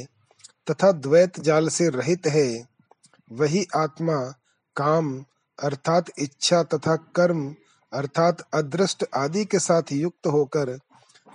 तथा 0.70 0.92
द्वैत 0.92 1.40
जाल 1.40 1.68
से 1.68 1.88
रहित 1.88 2.26
है। 2.26 2.66
वही 3.32 3.66
आत्मा, 3.76 4.18
काम 4.76 5.24
अर्थात 5.58 6.10
इच्छा 6.18 6.62
तथा 6.62 6.96
कर्म 7.16 7.54
अर्थात 7.92 8.40
अदृष्ट 8.54 9.04
आदि 9.14 9.44
के 9.44 9.58
साथ 9.58 9.92
युक्त 9.92 10.26
होकर 10.26 10.78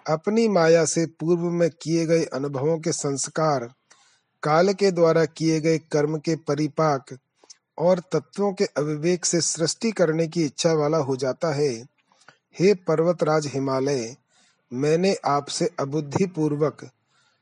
अपनी 0.09 0.47
माया 0.47 0.85
से 0.85 1.05
पूर्व 1.19 1.41
में 1.41 1.69
किए 1.81 2.05
गए 2.05 2.23
अनुभवों 2.23 2.77
के 2.79 2.91
संस्कार, 2.91 3.69
काल 4.43 4.73
के 4.73 4.91
द्वारा 4.91 5.25
किए 5.25 5.59
गए 5.61 5.77
कर्म 5.77 6.17
के 6.17 6.35
परिपाक 6.35 7.17
और 7.77 7.99
तत्वों 7.99 8.53
के 8.53 8.65
अविवेक 8.77 9.25
से 9.25 9.41
सृष्टि 9.41 9.91
करने 9.91 10.27
की 10.27 10.45
इच्छा 10.45 10.73
वाला 10.73 10.97
हो 10.97 11.15
जाता 11.15 11.53
है। 11.53 11.96
हे 12.59 12.73
पर्वतराज 12.73 13.47
हिमालय, 13.47 14.15
मैंने 14.73 15.15
आपसे 15.25 15.69
अबुद्धि 15.79 16.25
पूर्वक 16.25 16.89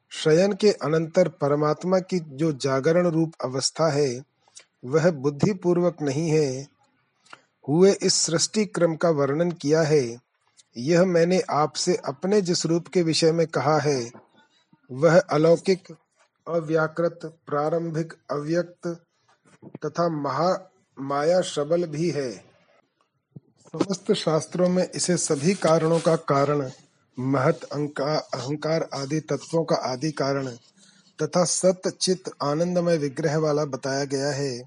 शयन 0.10 0.54
के 0.54 0.72
अनंतर 0.72 1.28
परमात्मा 1.28 2.00
की 2.00 2.20
जो 2.20 2.52
जागरण 2.52 3.08
रूप 3.08 3.32
अवस्था 3.44 3.92
है, 3.92 4.24
वह 4.86 5.12
बुद्धि 5.12 5.54
पूर्वक 5.54 5.98
नहीं 6.02 6.30
है। 6.30 6.68
हुए 7.68 7.92
इस 7.92 8.14
सृष्टि 8.14 8.66
क्रम 8.66 8.96
का 8.96 9.10
वर्णन 9.10 9.52
किया 9.52 9.82
है। 9.82 10.18
यह 10.78 11.06
मैंने 11.06 11.40
आपसे 11.40 11.96
अपने 11.96 12.42
जिस 12.42 12.66
रूप 12.66 12.88
के 12.88 13.02
विषय 13.02 13.32
में 13.32 13.48
कहा 13.48 13.80
है, 13.80 14.12
वह 14.92 15.20
अलौकिक, 15.20 15.84
अव्याकृत, 16.48 17.20
प्रारंभिक, 17.48 18.14
अव्यक्त 18.32 18.88
तथा 19.86 20.10
महा 20.10 20.72
माया 21.00 21.42
शबल 21.42 21.86
भी 21.86 22.10
है। 22.10 22.55
समस्त 23.76 24.12
शास्त्रों 24.12 24.70
में 24.70 24.92
इसे 24.96 25.18
सभी 25.18 25.54
कारणों 25.54 26.00
का 26.00 26.16
कारण, 26.16 26.72
महत 27.20 27.64
अहंकार 27.64 28.88
आदि 28.94 29.20
तत्वों 29.20 29.64
का 29.64 29.76
आदि 29.76 30.12
कारण 30.12 30.48
तथा 31.22 31.44
सत्य 31.44 31.90
चित, 31.90 32.24
आनंदमय 32.44 32.98
विग्रह 32.98 33.38
वाला 33.38 33.66
बताया 33.66 34.06
गया 34.06 34.32
है। 34.32 34.62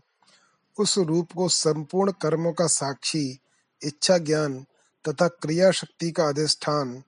उस 0.79 0.99
रूप 0.99 1.33
को 1.33 1.49
संपूर्ण 1.49 2.13
कर्मों 2.13 2.53
का 2.53 2.67
साक्षी, 2.67 3.39
इच्छा 3.83 4.19
ज्ञान 4.19 4.65
तथा 5.09 5.29
क्रिया 5.29 5.71
शक्ति 5.71 6.11
का 6.11 6.29
अधिष्ठान, 6.29 7.03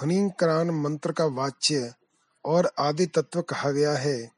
हनिक्रान 0.00 0.70
मंत्र 0.70 1.12
का 1.12 1.24
वाच्य 1.24 1.92
और 2.44 2.70
आदि 2.78 3.06
तत्व 3.06 3.42
कहा 3.42 3.70
गया 3.70 3.92
है। 3.92 4.30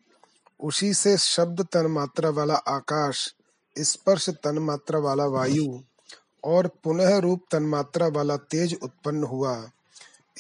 उसी 0.61 0.95
से 0.95 1.17
शब्द 1.17 1.67
तन 1.73 1.87
मात्रा 1.87 2.31
वाला 2.31 2.55
आकाश, 2.55 3.35
स्पर्श 3.79 4.29
तन 4.29 4.59
मात्रा 4.59 4.99
वाला 4.99 5.25
वायु 5.25 5.83
और 6.45 6.67
पुनः 6.67 7.19
रूप 7.19 7.45
तन्मात्रा 7.51 8.07
वाला 8.07 8.37
तेज 8.37 8.79
उत्पन्न 8.83 9.25
हुआ। 9.25 9.71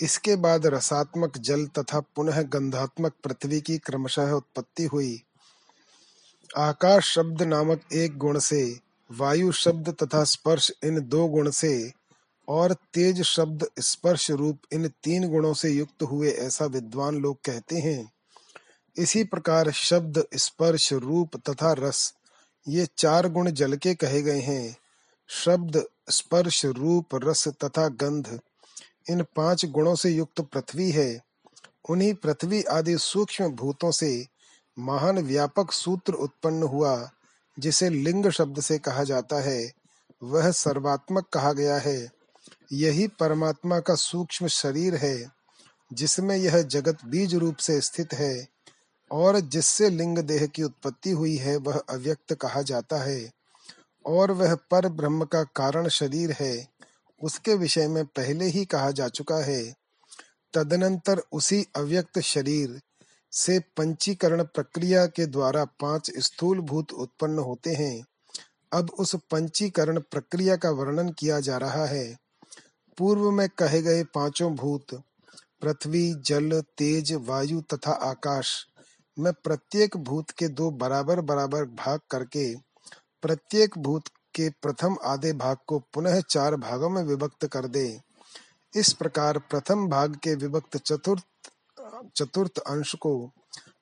इसके 0.02 0.36
बाद 0.36 0.66
रसात्मक 0.66 1.38
जल 1.38 1.66
तथा 1.66 2.00
पुनः 2.00 2.42
गंधात्मक 2.42 3.12
पृथ्वी 3.24 3.60
की 3.60 3.78
क्रमशः 3.78 4.30
उत्पत्ति 4.30 4.84
हुई। 4.84 5.22
आकाश 6.56 7.14
शब्द 7.14 7.42
नामक 7.42 7.80
एक 7.92 8.18
गुण 8.18 8.38
से, 8.38 8.80
वायु 9.12 9.52
शब्द 9.52 9.96
तथा 10.02 10.24
स्पर्श 10.24 10.72
इन 10.84 11.00
दो 11.00 11.26
गुण 11.26 11.50
से, 11.50 11.92
और 12.48 12.72
तेज 12.72 13.22
शब्द 13.22 13.68
स्पर्श 13.80 14.30
रूप 14.30 14.58
इन 14.72 14.88
तीन 14.88 15.28
गुणों 15.28 15.54
से 15.54 15.70
युक्त 15.70 16.02
हुए 16.02 16.30
ऐसा 16.30 16.64
विद्वान 16.64 17.14
लोग 17.14 17.36
कहते 17.44 17.76
हैं। 17.76 18.12
इसी 18.96 19.24
प्रकार 19.24 19.70
शब्द, 19.70 20.26
स्पर्श, 20.34 20.92
रूप 20.92 21.36
तथा 21.36 21.72
रस, 21.72 22.14
ये 22.68 22.88
चार 22.98 23.28
गुण 23.28 23.50
जल 23.50 23.76
के 23.76 23.94
कहे 23.94 24.22
गए 24.22 24.40
हैं। 24.40 24.76
शब्द, 25.28 25.84
स्पर्श, 26.10 26.64
रूप, 26.64 27.06
रस 27.14 27.48
तथा 27.48 27.88
गंध, 27.88 28.40
इन 29.10 29.24
पाँच 29.36 29.64
गुणों 29.64 29.94
से 29.94 30.10
युक्त 30.10 30.40
पृथ्वी 30.40 30.90
है। 30.90 31.20
उन्हीं 31.88 32.14
पृथ्वी 32.14 32.62
आदि 32.62 32.98
सूक्ष्म 32.98 33.48
भूतों 33.48 33.90
से 33.90 34.26
महान 34.78 35.18
व्यापक 35.18 35.72
सूत्र 35.72 36.12
उत्पन्न 36.12 36.62
हुआ, 36.62 37.10
जिसे 37.58 37.90
लिंग 37.90 38.30
शब्द 38.30 38.60
से 38.60 38.78
कहा 38.78 39.04
जाता 39.04 39.40
है। 39.40 39.72
वह 40.22 40.50
सर्वात्मक 40.50 41.28
कहा 41.28 41.52
गया 41.52 41.76
है। 41.76 42.10
यही 42.72 43.06
परमात्मा 43.06 43.80
का 43.80 43.94
सूक्ष्म 43.94 44.46
शरीर 44.46 44.94
है, 44.94 45.30
जिसमें 45.92 46.36
यह 46.36 46.62
जगत 46.62 47.04
बीज 47.04 47.34
रूप 47.34 47.56
से 47.56 47.80
स्थित 47.80 48.14
है, 48.14 48.48
और 49.10 49.40
जिससे 49.40 49.90
लिंग 49.90 50.18
देह 50.18 50.46
की 50.46 50.62
उत्पत्ति 50.62 51.10
हुई 51.10 51.36
है, 51.36 51.56
वह 51.56 51.82
अव्यक्त 51.88 52.34
कहा 52.34 52.62
जाता 52.62 52.96
है। 52.96 53.30
और 54.06 54.32
वह 54.32 54.54
पर 54.54 54.88
ब्रह्म 54.88 55.24
का 55.24 55.42
कारण 55.42 55.88
शरीर 55.88 56.32
है, 56.32 56.68
उसके 57.22 57.54
विषय 57.54 57.88
में 57.88 58.04
पहले 58.04 58.44
ही 58.44 58.64
कहा 58.64 58.90
जा 58.90 59.08
चुका 59.08 59.44
है। 59.44 59.74
तदनंतर 60.54 61.22
उसी 61.32 61.66
अव्यक्त 61.76 62.18
शरीर 62.18 62.80
से 63.32 63.58
पंचीकरण 63.58 64.42
प्रक्रिया 64.42 65.06
के 65.06 65.26
द्वारा 65.26 65.64
पाँच 65.64 66.10
स्थूल 66.18 66.60
भूत 66.60 66.92
उत्पन्न 66.92 67.38
होते 67.38 67.70
हैं। 67.70 68.04
अब 68.72 68.90
उस 68.90 69.16
पंचीकरण 69.30 70.00
प्रक्रिया 70.00 70.56
का 70.56 70.70
वर्णन 70.70 71.08
किया 71.08 71.40
जा 71.40 71.56
रहा 71.56 71.86
है। 71.86 72.16
पूर्व 72.98 73.30
में 73.30 73.48
कहे 73.48 73.82
गए 73.82 74.04
पाँचों 74.04 74.54
भूत, 74.54 74.94
पृथ्वी, 75.62 76.14
जल, 76.14 76.60
तेज, 76.78 77.12
वायु 77.12 77.60
तथा 77.60 77.92
आकाश, 77.92 78.66
में 79.18 79.32
प्रत्येक 79.32 79.96
भूत 79.96 80.30
के 80.30 80.48
दो 80.48 80.70
बराबर 80.70 81.20
बराबर 81.20 81.64
भाग 81.64 82.00
करके 82.10 82.63
प्रत्येक 83.24 83.78
भूत 83.78 84.08
के 84.34 84.48
प्रथम 84.62 84.96
आधे 85.04 85.32
भाग 85.32 85.56
को 85.66 85.78
पुनः 85.78 86.20
चार 86.20 86.56
भागों 86.56 86.90
में 86.90 87.02
विभक्त 87.02 87.46
कर 87.46 87.66
दे। 87.66 88.00
इस 88.76 88.92
प्रकार 88.92 89.38
प्रथम 89.38 89.88
भाग 89.88 90.16
के 90.16 90.34
विभक्त 90.34 90.76
चतुर्थ 90.76 91.24
चतुर्थ 92.16 92.58
अंश 92.58 92.94
को 92.94 93.30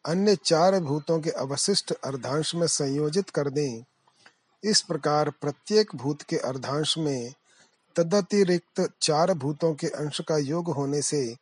अन्य 0.07 0.37
चार 0.37 0.81
भूतों 0.81 1.21
के 1.21 1.31
अवशिष्ट 1.31 1.93
अर्धांश 1.93 2.55
में 2.55 2.67
संयोजित 2.67 3.31
कर 3.31 3.51
दें। 3.51 3.85
इस 4.65 4.81
प्रकार 4.81 5.31
प्रत्येक 5.31 5.97
भूत 5.97 6.23
के 6.23 6.37
अर्धांश 6.37 6.99
में 6.99 7.33
तदतिरिक्त 7.97 8.89
चार 9.03 9.35
भूतों 9.35 9.75
के 9.75 9.87
अंश 9.87 10.21
का 10.21 10.39
योग 10.39 10.71
होने 10.71 11.03
से 11.03 11.37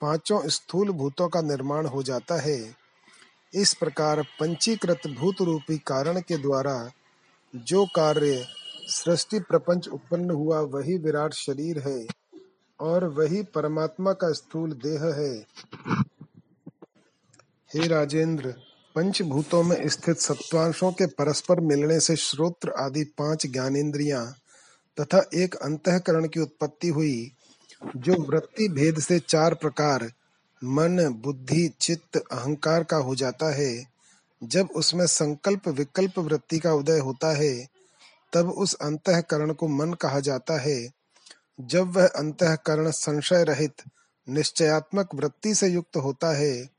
पाँचों 0.00 0.48
स्थूल 0.48 0.90
भूतों 0.90 1.28
का 1.28 1.40
निर्माण 1.40 1.86
हो 1.86 2.02
जाता 2.02 2.40
है। 2.40 2.60
इस 3.54 3.74
प्रकार 3.74 4.22
पंचीकृत 4.40 5.06
भूत 5.06 5.42
रूपी 5.42 5.78
कारण 5.78 6.20
के 6.20 6.36
द्वारा 6.36 6.92
जो 7.54 7.84
कार्य 7.84 8.46
सृष्टि 8.88 9.38
प्रपंच 9.38 9.88
उत्पन्न 9.88 10.30
हुआ, 10.30 10.60
वही 10.60 10.98
विराट 10.98 11.32
शरीर 11.32 11.78
है 11.78 12.06
और 12.80 13.04
वही 13.04 13.42
परमात्मा 13.42 14.12
का 14.12 14.32
स्थूल 14.32 14.72
देह 14.72 15.04
है। 15.04 15.46
हे 17.74 17.86
राजेंद्र, 17.86 18.54
पंचभूतों 18.94 19.62
में 19.62 19.88
स्थित 19.88 20.16
सत्वांशों 20.16 20.92
के 20.92 21.06
परस्पर 21.06 21.60
मिलने 21.60 22.00
से 22.00 22.16
श्रोत्र 22.16 22.70
आदि 22.70 23.04
पाँच 23.04 23.46
ज्ञानेन्द्रियाँ 23.46 24.36
तथा 25.00 25.30
एक 25.34 25.54
अंतकरण 25.54 26.28
की 26.28 26.40
उत्पत्ति 26.40 26.88
हुई, 26.88 27.32
जो 27.96 28.22
वृत्ति 28.22 28.68
भेद 28.68 28.98
से 28.98 29.18
चार 29.18 29.54
प्रकार, 29.54 30.12
मन, 30.64 31.20
बुद्धि, 31.24 31.70
चित्त, 31.80 32.16
अहंकार 32.32 32.84
का 32.84 32.96
हो 32.96 33.14
जाता 33.14 33.54
है। 33.54 33.95
जब 34.46 34.68
उसमें 34.76 35.06
संकल्प 35.06 35.68
विकल्प 35.68 36.18
वृत्ति 36.18 36.58
का 36.58 36.72
उदय 36.72 36.98
होता 36.98 37.36
है, 37.36 37.68
तब 38.32 38.50
उस 38.50 38.74
अंतकरण 38.74 39.52
को 39.52 39.68
मन 39.68 39.92
कहा 39.92 40.20
जाता 40.20 40.60
है। 40.60 40.88
जब 41.60 41.96
वह 41.96 42.06
अंतकरण 42.06 42.90
संशय 42.90 43.44
रहित, 43.44 43.74
निश्चयात्मक 44.28 45.14
वृत्ति 45.14 45.54
से 45.54 45.68
युक्त 45.68 45.96
होता 45.96 46.36
है, 46.36 46.70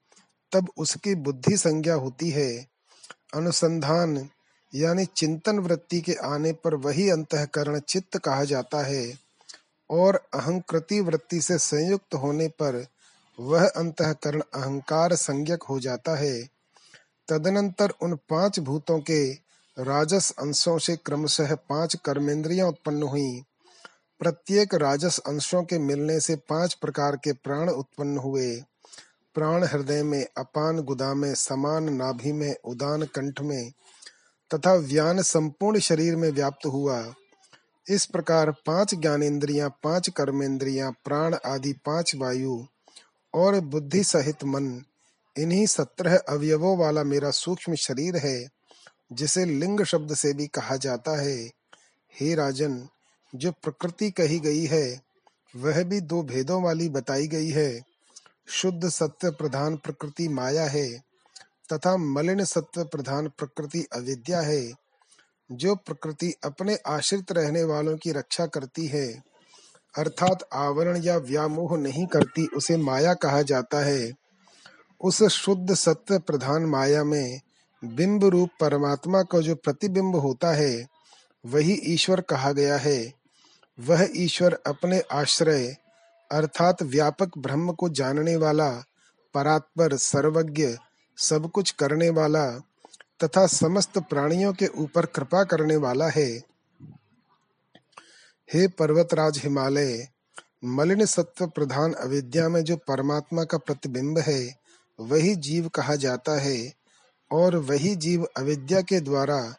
तब 0.51 0.69
उसकी 0.77 1.15
बुद्धि 1.15 1.57
संज्ञा 1.57 1.93
होती 1.93 2.29
है। 2.29 2.67
अनुसंधान, 3.33 4.29
यानी 4.75 5.05
चिंतन 5.05 5.59
वृत्ति 5.59 6.01
के 6.01 6.13
आने 6.13 6.53
पर 6.53 6.75
वही 6.75 7.09
अंतकरण 7.09 7.79
चित्त 7.79 8.17
कहा 8.17 8.43
जाता 8.43 8.83
है, 8.83 9.13
और 9.89 10.15
अहंकृति 10.33 10.99
वृत्ति 10.99 11.41
से 11.41 11.57
संयुक्त 11.57 12.13
होने 12.13 12.47
पर 12.47 12.85
वह 13.39 13.67
अंतकरण 13.67 14.41
अहंकार 14.53 15.15
संज्ञक 15.15 15.63
हो 15.63 15.79
जाता 15.79 16.15
है। 16.15 16.56
तदनंतर 17.29 17.93
उन 18.01 18.15
पाँच 18.15 18.59
भूतों 18.59 18.99
के 18.99 19.33
राजस 19.79 20.33
अंशों 20.39 20.77
से 20.77 20.95
क्रमशः 20.95 21.55
पाँच 21.55 21.95
कर्मेंद्रियाँ 22.05 22.67
उत्पन्न 22.67 23.03
हुई। 23.03 23.41
प्रत्येक 24.19 24.73
राजस 24.73 25.19
अंशों 25.19 25.63
के 25.63 25.79
मिलने 25.79 26.19
से 26.19 26.35
पाँच 26.35 26.73
प्रकार 26.73 27.15
के 27.15 27.33
प्राण 27.33 27.69
उत्पन्न 27.69 28.17
हुए। 28.17 28.55
प्राण 29.35 29.63
हृदय 29.63 30.03
में 30.03 30.27
अपान 30.37 30.79
गुदा 30.79 31.13
में, 31.13 31.35
समान 31.35 31.93
नाभि 31.93 32.31
में, 32.31 32.55
उदान 32.65 33.03
कंठ 33.03 33.41
में 33.41 33.71
तथा 34.53 34.73
व्यान 34.73 35.21
संपूर्ण 35.21 35.79
शरीर 35.79 36.15
में 36.15 36.29
व्याप्त 36.31 36.65
हुआ। 36.65 37.13
इस 37.89 38.05
प्रकार 38.05 38.51
पाँच 38.51 38.95
ज्ञानेन्द्रियाँ 38.95 39.69
पाँच 39.83 40.09
कर्मेंद्रियाँ, 40.09 40.91
प्राण 41.05 41.35
आदि 41.45 41.73
पाँच 41.73 42.15
वायु 42.15 42.65
और 43.33 43.59
बुद्धि 43.59 44.03
सहित 44.03 44.43
मन 44.43 44.83
इन्हीं 45.39 45.65
सत्रह 45.65 46.17
अवयवों 46.17 46.77
वाला 46.77 47.03
मेरा 47.03 47.31
सूक्ष्म 47.31 47.75
शरीर 47.75 48.17
है, 48.17 48.47
जिसे 49.13 49.45
लिंग 49.45 49.83
शब्द 49.83 50.13
से 50.13 50.33
भी 50.33 50.47
कहा 50.47 50.75
जाता 50.75 51.21
है। 51.21 51.51
हे 52.19 52.35
राजन, 52.35 52.87
जो 53.35 53.51
प्रकृति 53.51 54.11
कही 54.11 54.39
गई 54.39 54.65
है, 54.65 55.01
वह 55.55 55.83
भी 55.83 56.01
दो 56.01 56.23
भेदों 56.23 56.63
वाली 56.63 56.89
बताई 56.89 57.27
गई 57.27 57.49
है। 57.49 57.81
शुद्ध 58.47 58.89
सत्य 58.89 59.29
प्रधान 59.29 59.75
प्रकृति 59.75 60.27
माया 60.27 60.65
है, 60.65 60.97
तथा 61.73 61.97
मलिन 61.97 62.43
सत्व 62.45 62.83
प्रधान 62.83 63.27
प्रकृति 63.27 63.87
अविद्या 63.93 64.41
है। 64.41 64.73
जो 65.51 65.75
प्रकृति 65.75 66.33
अपने 66.43 66.75
आश्रित 66.87 67.31
रहने 67.31 67.63
वालों 67.63 67.97
की 67.97 68.11
रक्षा 68.11 68.45
करती 68.45 68.87
है, 68.87 69.23
अर्थात 69.97 70.49
आवरण 70.53 71.03
या 71.03 71.17
व्यामोह 71.17 71.77
नहीं 71.77 72.07
करती, 72.07 72.47
उसे 72.47 72.77
माया 72.77 73.13
कहा 73.13 73.41
जाता 73.41 73.85
है। 73.85 74.26
उस 75.01 75.23
शुद्ध 75.23 75.73
सत्य 75.73 76.19
प्रधान 76.19 76.65
माया 76.65 77.03
में 77.03 77.41
बिंब 77.85 78.25
रूप 78.25 78.49
परमात्मा 78.59 79.23
का 79.23 79.39
जो 79.39 79.55
प्रतिबिंब 79.55 80.15
होता 80.15 80.53
है, 80.53 80.87
वही 81.45 81.73
ईश्वर 81.73 82.21
कहा 82.21 82.51
गया 82.51 82.77
है। 82.77 83.13
वह 83.79 84.09
ईश्वर 84.15 84.57
अपने 84.67 84.99
आश्रय, 84.99 85.77
अर्थात 86.31 86.83
व्यापक 86.83 87.37
ब्रह्म 87.37 87.71
को 87.71 87.89
जानने 87.89 88.35
वाला, 88.35 88.71
परात्पर, 89.33 89.95
सर्वज्ञ, 89.95 90.77
सब 91.17 91.51
कुछ 91.51 91.71
करने 91.71 92.09
वाला 92.09 92.59
तथा 93.23 93.47
समस्त 93.47 93.97
प्राणियों 93.97 94.53
के 94.53 94.67
ऊपर 94.67 95.05
कृपा 95.05 95.43
करने 95.43 95.75
वाला 95.75 96.09
है। 96.09 96.43
हे 98.53 98.67
पर्वतराज 98.67 99.37
हिमालय, 99.37 100.07
मलिन 100.65 101.05
सत्व 101.05 101.47
प्रधान 101.47 101.93
अविद्या 101.93 102.49
में 102.49 102.63
जो 102.63 102.77
परमात्मा 102.77 103.43
का 103.43 103.57
प्रतिबिंब 103.57 104.19
है 104.19 104.66
वही 104.99 105.35
जीव 105.35 105.67
कहा 105.67 105.95
जाता 105.95 106.39
है 106.41 106.73
और 107.31 107.55
वही 107.55 107.95
जीव 107.95 108.27
अविद्या 108.37 108.81
के 108.81 108.99
द्वारा 108.99 109.55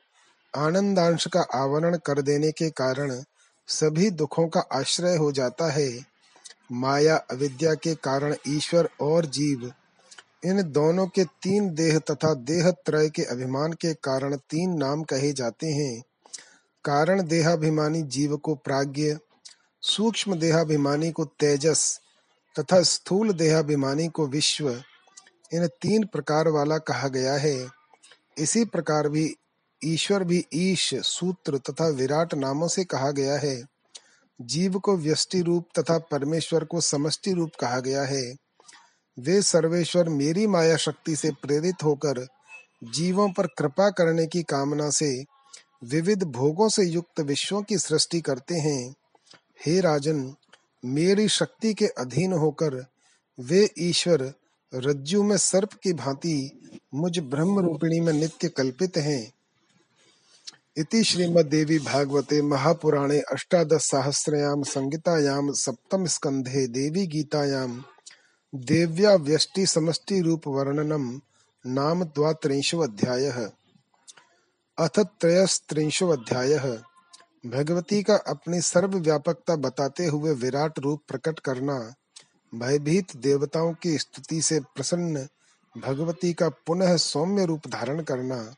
आनंदांश 0.56 1.26
का 1.26 1.40
आवरण 1.54 1.96
कर 1.96 2.22
देने 2.22 2.50
के 2.52 2.70
कारण 2.70 3.22
सभी 3.68 4.10
दुखों 4.10 4.46
का 4.48 4.60
आश्रय 4.72 5.16
हो 5.16 5.32
जाता 5.32 5.70
है। 5.72 5.90
माया 6.72 7.16
अविद्या 7.16 7.74
के 7.74 7.94
कारण 7.94 8.34
ईश्वर 8.48 8.88
और 9.00 9.26
जीव, 9.26 9.72
इन 10.44 10.62
दोनों 10.72 11.06
के 11.06 11.24
तीन 11.24 11.74
देह 11.74 11.98
तथा 11.98 12.34
देह 12.34 12.70
त्रय 12.70 13.08
के 13.08 13.22
अभिमान 13.22 13.72
के 13.72 13.94
कारण 13.94 14.36
तीन 14.50 14.76
नाम 14.76 15.02
कहे 15.02 15.32
जाते 15.32 15.66
हैं। 15.66 16.02
कारण 16.84 17.22
देहाभिमानी 17.22 18.02
जीव 18.02 18.36
को 18.36 18.54
प्राज्ञ, 18.54 19.16
सूक्ष्म 19.82 20.34
देहाभिमानी 20.34 21.10
को 21.10 21.24
तेजस 21.24 22.00
तथा 22.60 22.82
स्थूल 22.82 23.32
देहाभिमानी 23.32 24.08
को 24.08 24.26
विश्व 24.26 24.82
इन 25.54 25.66
तीन 25.66 26.04
प्रकार 26.06 26.48
वाला 26.48 26.78
कहा 26.78 27.08
गया 27.08 27.34
है। 27.34 27.66
इसी 28.38 28.64
प्रकार 28.64 29.08
भी 29.08 29.36
ईश्वर 29.84 30.24
भी 30.24 30.44
ईश, 30.54 30.94
सूत्र 30.94 31.58
तथा 31.58 31.88
विराट 31.88 32.34
नामों 32.34 32.68
से 32.68 32.84
कहा 32.84 33.10
गया 33.10 33.38
है। 33.38 33.62
जीव 34.40 34.78
को 34.78 34.96
व्यष्टि 34.96 35.40
रूप 35.40 35.68
तथा 35.78 35.98
परमेश्वर 35.98 36.64
को 36.64 36.80
समष्टि 36.80 37.32
रूप 37.32 37.50
कहा 37.60 37.80
गया 37.80 38.02
है। 38.02 38.36
वे 39.18 39.42
सर्वेश्वर 39.42 40.08
मेरी 40.08 40.46
माया 40.46 40.76
शक्ति 40.76 41.16
से 41.16 41.30
प्रेरित 41.30 41.84
होकर 41.84 42.26
जीवों 42.84 43.30
पर 43.30 43.46
कृपा 43.46 43.90
करने 43.90 44.26
की 44.26 44.42
कामना 44.42 44.90
से 44.90 45.24
विविध 45.84 46.22
भोगों 46.22 46.68
से 46.68 46.82
युक्त 46.82 47.20
विश्वों 47.20 47.62
की 47.62 47.78
सृष्टि 47.78 48.20
करते 48.20 48.54
हैं। 48.54 48.94
हे 49.66 49.80
राजन, 49.80 50.34
मेरी 50.84 51.28
शक्ति 51.28 51.74
के 51.74 51.86
अधीन 51.86 52.32
होकर 52.32 52.86
वे 53.40 53.70
ईश्वर 53.78 54.32
रज्जु 54.74 55.22
में 55.22 55.36
सर्प 55.36 55.72
की 55.72 55.92
भांति 55.92 56.60
मुझ 56.94 57.18
ब्रह्म 57.18 57.58
रूपिणी 57.58 58.00
में 58.00 58.12
नित्य 58.12 58.48
कल्पित 58.48 58.96
हैं। 58.96 59.32
इति 60.76 61.04
श्रीमद्देवी 61.04 61.78
भागवते 61.78 62.42
महापुराणे 62.42 63.20
अष्टादश 63.20 63.82
सहस्रयाम 63.82 64.62
संगीतायाम 64.62 65.52
सप्तम 65.52 66.06
स्कंधे 66.06 66.66
देवी 66.66 67.06
गीतायाम 67.06 67.84
देव्या 68.54 69.14
व्यष्टि 69.14 69.66
समष्टि 69.66 70.20
रूप 70.20 70.48
वर्णनम 70.48 71.20
नाम 71.66 72.04
द्वात्रिंशो 72.04 72.78
अध्यायः। 72.78 73.50
अथ 74.78 75.00
त्रयस्त्रिंशो 75.20 76.08
अध्याय। 76.08 76.58
भगवती 77.46 78.02
का 78.02 78.14
अपनी 78.14 78.60
सर्वव्यापकता 78.60 79.56
बताते 79.56 80.06
हुए 80.06 80.34
विराट 80.34 80.78
रूप 80.78 81.02
प्रकट 81.08 81.38
करना 81.38 81.94
भयभीत 82.54 83.16
देवताओं 83.16 83.74
की 83.74 83.98
स्तुति 83.98 84.42
से 84.42 84.60
प्रसन्न 84.60 85.28
भगवती 85.80 86.32
का 86.32 86.48
पुनः 86.48 86.96
सौम्य 86.96 87.44
रूप 87.44 87.66
धारण 87.66 88.02
करना। 88.02 88.54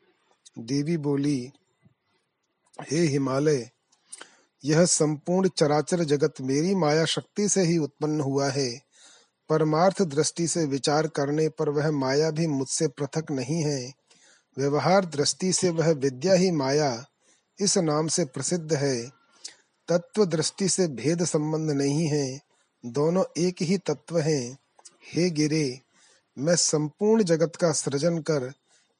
देवी 0.59 0.96
बोली, 0.96 1.53
हे 2.90 2.98
हिमालय, 2.98 3.70
यह 4.64 4.85
संपूर्ण 4.85 5.48
चराचर 5.48 6.05
जगत 6.05 6.35
मेरी 6.40 6.74
माया 6.74 7.05
शक्ति 7.05 7.48
से 7.48 7.62
ही 7.62 7.79
उत्पन्न 7.79 8.20
हुआ 8.20 8.50
है। 8.50 8.81
परमार्थ 9.48 10.03
दृष्टि 10.03 10.46
से 10.46 10.64
विचार 10.64 11.07
करने 11.07 11.48
पर 11.48 11.68
वह 11.68 11.90
माया 11.90 12.31
भी 12.31 12.46
मुझसे 12.46 12.88
पृथक 12.88 13.31
नहीं 13.31 13.62
है। 13.62 13.92
व्यवहार 14.59 15.05
दृष्टि 15.05 15.53
से 15.53 15.70
वह 15.70 15.90
विद्या 15.90 16.35
ही 16.35 16.50
माया, 16.50 17.07
इस 17.61 17.79
नाम 17.79 18.09
से 18.09 18.24
प्रसिद्ध 18.24 18.72
है। 18.72 19.11
तत्व 19.88 20.24
दृष्टि 20.24 20.68
से 20.68 20.88
भेद 20.88 21.24
संबंध 21.24 21.70
नहीं 21.70 22.07
है। 22.07 22.49
दोनों 22.86 23.24
एक 23.38 23.62
ही 23.62 23.78
तत्व 23.78 24.18
हैं। 24.18 24.58
हे 25.14 25.30
गिरे, 25.30 25.80
मैं 26.38 26.56
संपूर्ण 26.56 27.22
जगत 27.22 27.56
का 27.56 27.72
सृजन 27.72 28.18
कर, 28.18 28.52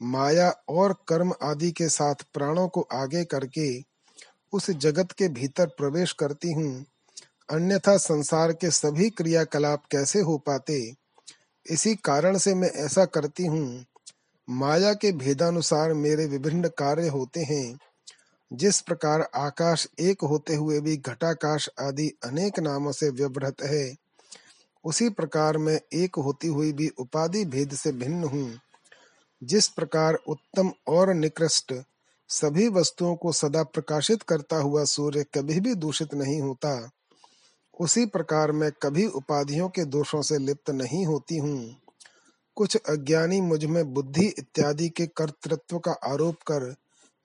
माया 0.03 0.51
और 0.69 0.97
कर्म 1.09 1.35
आदि 1.43 1.71
के 1.71 1.89
साथ 1.89 2.15
प्राणों 2.15 2.69
को 2.69 2.81
आगे 2.93 3.25
करके 3.25 3.81
उस 4.53 4.71
जगत 4.71 5.13
के 5.13 5.29
भीतर 5.29 5.67
प्रवेश 5.67 6.13
करती 6.13 6.53
हूँ। 6.53 6.87
अन्यथा 7.51 7.97
संसार 7.97 8.53
के 8.53 8.71
सभी 8.71 9.11
क्रियाकलाप 9.11 9.83
कैसे 9.91 10.21
हो 10.21 10.39
पाते? 10.39 10.95
इसी 11.71 11.95
कारण 11.95 12.39
से 12.39 12.55
मैं 12.55 12.71
ऐसा 12.71 13.05
करती 13.05 13.47
हूँ। 13.47 13.85
माया 14.51 14.95
के 14.95 15.13
भेदानुसार 15.13 15.95
मेरे 15.95 16.27
विभिन्न 16.27 16.69
कार्य 16.69 17.09
होते 17.09 17.41
हैं। 17.41 17.79
जिस 18.53 18.81
प्रकार 18.81 19.21
आकाश 19.35 19.89
एक 20.01 20.25
होते 20.25 20.55
हुए 20.55 20.81
भी 20.81 20.97
घटाकाश 20.97 21.69
आदि 21.81 22.09
अनेक 22.25 22.59
नामों 22.59 22.93
से 22.93 23.11
व्यवहृत 23.11 23.63
है, 23.63 23.97
उसी 24.85 25.09
प्रकार 25.09 25.59
मैं 25.59 25.81
एक 25.93 26.17
होती 26.17 26.49
हुई 26.49 26.73
भी 26.73 26.89
उपाधि 26.89 27.45
भेद 27.45 27.75
से 27.75 27.93
भिन्न 27.93 28.25
हूँ। 28.25 28.61
जिस 29.43 29.69
प्रकार 29.69 30.15
उत्तम 30.15 30.73
और 30.89 31.15
निकृष्ट 31.15 31.75
सभी 32.29 32.69
वस्तुओं 32.69 33.15
को 33.17 33.33
सदा 33.33 33.63
प्रकाशित 33.63 34.23
करता 34.23 34.57
हुआ 34.57 34.85
सूर्य 34.85 35.25
कभी 35.35 35.61
भी 35.61 35.75
दूषित 35.75 36.15
नहीं 36.15 36.41
होता, 36.41 36.91
उसी 37.81 38.07
प्रकार 38.07 38.53
मैं 38.53 38.71
कभी 38.83 39.07
उपाधियों 39.07 39.69
के 39.69 39.85
दोषों 39.85 40.23
से 40.23 40.39
लिप्त 40.39 40.71
नहीं 40.71 41.07
होती 41.07 41.39
हूँ। 41.39 41.77
कुछ 42.57 42.77
अज्ञानी 42.77 43.41
मुझमें 43.41 43.95
बुद्धि 43.95 44.27
इत्यादि 44.29 44.89
के 44.89 45.07
कर्तृत्व 45.07 45.79
का 45.79 45.93
आरोप 46.05 46.43
कर 46.43 46.75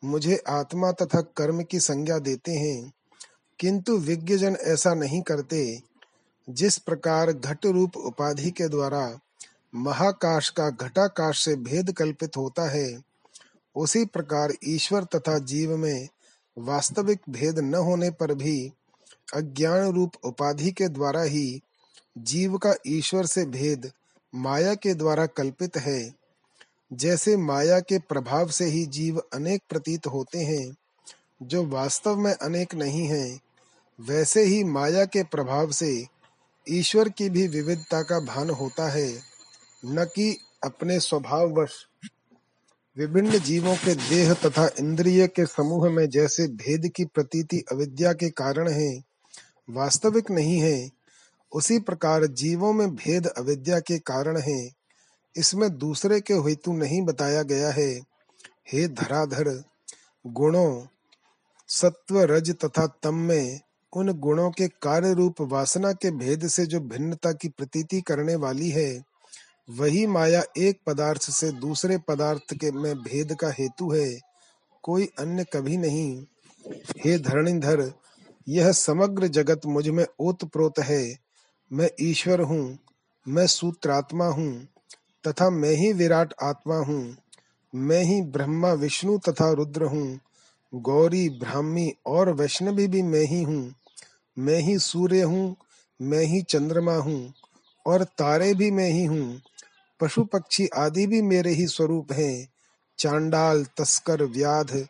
मुझे 0.06 0.44
आत्मा 0.50 0.92
तथा 0.92 1.22
कर्म 1.22 1.64
की 1.64 1.80
संज्ञा 1.80 2.20
देते 2.20 2.52
हैं, 2.52 2.94
किंतु 3.60 3.98
विज्ञजन 3.98 4.56
ऐसा 4.56 4.94
नहीं 4.94 5.22
करते, 5.22 5.82
जिस 6.50 6.78
प्रकार 6.78 7.32
घट 7.32 7.66
रूप 7.66 7.98
उपाधि 7.98 8.52
के 8.52 8.68
द्वारा 8.68 9.20
महाकाश 9.76 10.50
का 10.50 10.70
घटाकाश 10.70 11.46
से 11.46 11.56
भेद 11.56 11.92
कल्पित 11.92 12.38
होता 12.38 12.70
है, 12.70 13.02
उसी 13.76 14.06
प्रकार 14.06 14.54
ईश्वर 14.64 15.04
तथा 15.04 15.38
जीव 15.38 15.78
में 15.78 16.08
वास्तविक 16.58 17.20
भेद 17.30 17.60
न 17.60 17.76
होने 17.76 18.10
पर 18.10 18.34
भी 18.34 18.72
अज्ञान 19.36 19.92
रूप 19.92 20.12
उपाधि 20.24 20.72
के 20.72 20.88
द्वारा 20.88 21.22
ही 21.22 21.62
जीव 22.18 22.58
का 22.58 22.74
ईश्वर 22.88 23.26
से 23.26 23.46
भेद 23.46 23.92
माया 24.36 24.74
के 24.76 24.94
द्वारा 24.94 25.26
कल्पित 25.26 25.78
है। 25.78 26.25
जैसे 26.96 27.38
माया 27.38 27.80
के 27.80 28.00
प्रभाव 28.00 28.48
से 28.48 28.66
ही 28.66 28.86
जीव 28.86 29.22
अनेक 29.34 29.62
प्रतीत 29.70 30.08
होते 30.08 30.40
हैं, 30.40 30.76
जो 31.44 31.66
वास्तव 31.66 32.16
में 32.16 32.34
अनेक 32.34 32.76
नहीं 32.76 33.08
हैं, 33.08 33.40
वैसे 34.02 34.44
ही 34.44 34.64
माया 34.64 35.06
के 35.06 35.24
प्रभाव 35.24 35.72
से 35.72 36.06
ईश्वर 36.70 37.10
की 37.10 37.30
भी 37.30 37.48
विविधता 37.48 38.02
का 38.02 38.20
भान 38.20 38.50
होता 38.50 38.90
है, 38.90 39.20
न 39.86 40.06
कि 40.16 40.38
अपने 40.64 41.00
स्वभाववश। 41.00 41.72
विभिन्न 42.98 43.40
जीवों 43.40 43.76
के 43.76 43.96
देह 43.96 44.34
तथा 44.34 44.70
इंद्रिय 44.80 45.28
के 45.28 45.46
समूह 45.46 45.90
में 45.90 46.10
जैसे 46.10 46.48
भेद 46.48 46.92
की 46.96 47.06
प्रतीति 47.06 47.64
अविद्या 47.72 48.14
के 48.14 48.30
कारण 48.30 48.70
है, 48.70 49.04
वास्तविक 49.70 50.32
नहीं 50.32 50.60
है, 50.60 50.90
उसी 51.52 51.80
प्रकार 51.80 52.26
जीवों 52.26 52.74
में 52.74 52.96
भेद 52.96 53.28
अविद्या 53.28 53.80
के 53.80 54.00
कारण 54.00 54.38
है। 54.38 54.75
इसमें 55.38 55.78
दूसरे 55.78 56.22
के 56.22 56.34
हेतु 56.34 56.74
नहीं 56.74 57.02
बताया 57.02 57.44
गया 57.44 57.70
है। 57.70 58.02
हे 58.72 58.88
धराधर, 58.88 59.64
गुणों 60.28 60.86
सत्व 61.68 62.22
रज 62.22 62.52
तथा 62.66 62.88
तम 63.04 63.16
में 63.16 63.60
उन 63.94 64.12
गुणों 64.14 64.52
के 64.52 64.68
कार्य 64.68 65.14
रूप 65.14 65.42
वासना 65.42 65.92
के 65.92 66.12
भेद 66.12 66.48
से 66.48 66.66
जो 66.66 66.80
भिन्नता 66.80 67.32
की 67.32 67.50
प्रतीति 67.50 68.02
करने 68.02 68.36
वाली 68.36 68.70
है, 68.70 69.04
वही 69.70 70.08
माया 70.08 70.44
एक 70.58 70.80
पदार्थ 70.88 71.22
से 71.22 71.52
दूसरे 71.52 71.98
पदार्थ 71.98 72.54
के 72.54 72.72
में 72.72 72.96
भेद 72.96 73.36
का 73.36 73.50
हेतु 73.50 73.92
है। 73.92 74.20
कोई 74.84 75.06
अन्य 75.20 75.46
कभी 75.54 75.78
नहीं। 75.78 76.26
हे 77.06 77.18
धरणीधर, 77.18 77.92
यह 78.50 78.72
समग्र 78.72 79.28
जगत 79.28 79.62
मुझमें 79.66 80.06
ओतप्रोत 80.20 80.80
है। 80.80 81.18
मैं 81.72 81.90
ईश्वर 82.02 82.42
हूँ, 82.42 82.78
मैं 83.28 83.48
सूत्रात्मा 83.48 84.26
हूँ। 84.26 84.68
तथा 85.28 85.50
मैं 85.50 85.72
ही 85.72 85.94
विराट 85.94 86.34
आत्मा 86.44 86.76
हूँ। 86.76 87.18
मैं 87.76 88.04
ही 88.04 88.22
ब्रह्मा, 88.22 88.74
विष्णु 88.74 89.18
तथा 89.18 89.52
रुद्र 89.52 89.84
हूँ। 89.84 90.20
गौरी, 90.76 91.30
ब्राह्मी 91.30 91.94
और 92.06 92.34
वैष्णवी 92.34 92.88
भी 92.88 93.02
मैं 93.02 93.26
ही 93.26 93.44
हूँ। 93.44 93.74
मैं 94.40 94.60
ही 94.60 94.80
सूर्य 94.80 95.22
हूँ, 95.22 95.56
मैं 96.02 96.24
ही 96.24 96.42
चंद्रमा 96.42 96.96
हूँ 96.96 97.34
और 97.86 98.04
तारे 98.04 98.54
भी 98.54 98.72
मैं 98.72 98.90
ही 98.90 99.06
हूँ। 99.06 99.42
पशु, 100.00 100.24
पक्षी 100.24 100.68
आदि 100.68 101.08
भी 101.08 101.22
मेरे 101.22 101.52
ही 101.52 101.68
स्वरूप 101.68 102.12
हैं। 102.12 102.48
चांडाल, 103.00 103.66
तस्कर, 103.66 104.24
व्याध, 104.24 104.88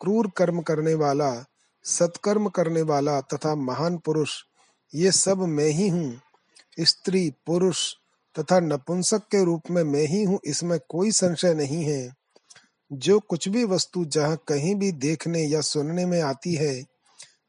क्रूर 0.00 0.30
कर्म 0.36 0.60
करने 0.60 0.94
वाला, 0.94 1.44
सत्कर्म 1.84 2.48
करने 2.48 2.82
वाला 2.82 3.20
तथा 3.20 3.54
महान 3.54 3.96
पुरुष, 3.98 4.42
ये 4.94 5.12
सब 5.12 5.38
मैं 5.38 5.68
ही 5.68 5.88
हूँ। 5.88 6.20
स्त्री, 6.80 7.32
पुरुष 7.46 7.94
तथा 8.38 8.60
नपुंसक 8.60 9.18
के 9.18 9.44
रूप 9.44 9.70
में 9.70 9.82
मैं 9.82 10.06
ही 10.06 10.22
हूँ, 10.24 10.40
इसमें 10.44 10.78
कोई 10.88 11.10
संशय 11.10 11.54
नहीं 11.54 11.84
है। 11.84 12.16
जो 12.92 13.20
कुछ 13.20 13.48
भी 13.48 13.64
वस्तु 13.64 14.04
जहाँ 14.04 14.36
कहीं 14.48 14.74
भी 14.74 14.92
देखने 14.92 15.42
या 15.42 15.60
सुनने 15.60 16.06
में 16.06 16.20
आती 16.20 16.54
है, 16.54 16.84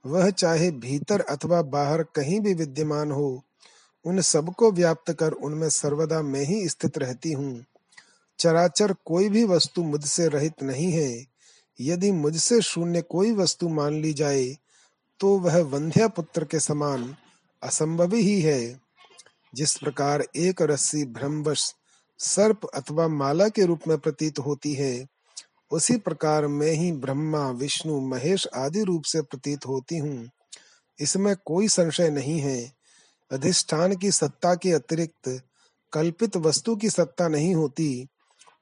वह 0.05 0.29
चाहे 0.29 0.71
भीतर 0.71 1.21
अथवा 1.21 1.61
बाहर 1.61 2.03
कहीं 2.03 2.39
भी 2.39 2.53
विद्यमान 2.53 3.11
हो, 3.11 3.43
उन 4.05 4.21
सबको 4.21 4.71
व्याप्त 4.71 5.11
कर 5.11 5.31
उनमें 5.31 5.69
सर्वदा 5.69 6.21
मैं 6.21 6.43
ही 6.43 6.69
स्थित 6.69 6.97
रहती 6.97 7.31
हूँ। 7.31 7.65
चराचर 8.39 8.93
कोई 9.05 9.29
भी 9.29 9.43
वस्तु 9.43 9.83
मुझसे 9.83 10.27
रहित 10.27 10.63
नहीं 10.63 10.91
है। 10.91 11.25
यदि 11.81 12.11
मुझसे 12.11 12.61
शून्य 12.61 13.01
कोई 13.01 13.31
वस्तु 13.31 13.69
मान 13.69 14.01
ली 14.01 14.13
जाए 14.13 14.57
तो 15.19 15.37
वह 15.39 15.57
वंध्या 15.61 16.07
पुत्र 16.07 16.45
के 16.45 16.59
समान 16.59 17.15
असंभव 17.63 18.15
ही 18.15 18.41
है। 18.41 18.88
जिस 19.55 19.77
प्रकार 19.77 20.23
एक 20.35 20.61
रस्सी 20.61 21.05
भ्रमवश 21.05 21.75
सर्प 22.19 22.65
अथवा 22.65 23.07
माला 23.07 23.49
के 23.49 23.65
रूप 23.65 23.79
में 23.87 23.97
प्रतीत 23.97 24.39
होती 24.39 24.73
है, 24.73 25.07
उसी 25.71 25.97
प्रकार 25.97 26.47
मैं 26.47 26.71
ही 26.71 26.91
ब्रह्मा, 26.91 27.49
विष्णु, 27.49 27.99
महेश 27.99 28.47
आदि 28.55 28.83
रूप 28.83 29.03
से 29.03 29.21
प्रतीत 29.21 29.65
होती 29.67 29.97
हूँ। 29.97 30.29
इसमें 30.99 31.35
कोई 31.45 31.67
संशय 31.67 32.09
नहीं 32.09 32.39
है। 32.39 32.71
अधिष्ठान 33.31 33.95
की 33.95 34.11
सत्ता 34.11 34.55
के 34.55 34.71
अतिरिक्त 34.71 35.41
कल्पित 35.93 36.37
वस्तु 36.37 36.75
की 36.75 36.89
सत्ता 36.89 37.27
नहीं 37.27 37.55
होती। 37.55 38.07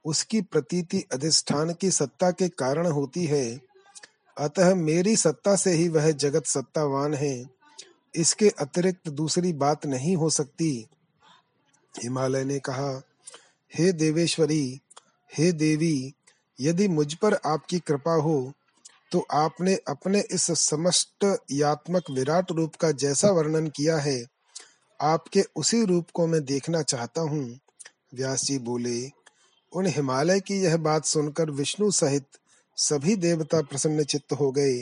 उसकी 0.06 0.42
प्रतीति 0.42 1.04
अधिष्ठान 1.14 1.74
की 1.74 1.92
सत्ता 1.92 2.32
के 2.32 2.50
कारण 2.50 2.88
होती 2.88 3.26
है। 3.26 3.62
अतः 4.38 4.76
मेरी 4.76 5.16
सत्ता 5.16 5.56
से 5.56 5.72
ही 5.72 5.88
वह 5.88 6.12
जगत 6.12 6.46
सत्तावान 6.46 7.14
है। 7.14 7.57
इसके 8.14 8.50
अतिरिक्त 8.60 9.10
दूसरी 9.12 9.54
बात 9.56 9.86
नहीं 9.86 10.16
हो 10.16 10.30
सकती। 10.30 10.70
हिमालय 11.94 12.44
ने 12.44 12.60
कहा, 12.60 12.92
हे 13.72 13.92
देवेश्वरी, 13.94 14.80
हे 15.32 15.52
देवी, 15.54 16.14
यदि 16.60 16.88
मुझ 16.88 17.14
पर 17.14 17.34
आपकी 17.46 17.80
कृपा 17.80 18.14
हो 18.22 18.54
तो 19.12 19.20
आपने 19.32 19.74
अपने 19.88 20.20
इस 20.32 20.46
समस्त 20.60 21.26
यात्मक 21.52 22.10
विराट 22.12 22.52
रूप 22.52 22.76
का 22.76 22.92
जैसा 22.94 23.30
वर्णन 23.32 23.68
किया 23.68 23.98
है, 23.98 24.24
आपके 25.00 25.44
उसी 25.56 25.84
रूप 25.86 26.10
को 26.14 26.26
मैं 26.28 26.44
देखना 26.46 26.82
चाहता 26.84 27.22
हूँ। 27.22 27.60
व्यास 28.14 28.44
जी 28.44 28.58
बोले, 28.60 29.00
उन 29.74 29.86
हिमालय 29.88 30.40
की 30.40 30.60
यह 30.62 30.76
बात 30.80 31.06
सुनकर 31.06 31.52
विष्णु 31.52 31.90
सहित 31.92 32.26
सभी 32.78 33.16
देवता 33.18 33.62
प्रसन्न 33.62 34.04
चित्त 34.04 34.34
हो 34.34 34.52
गए। 34.52 34.76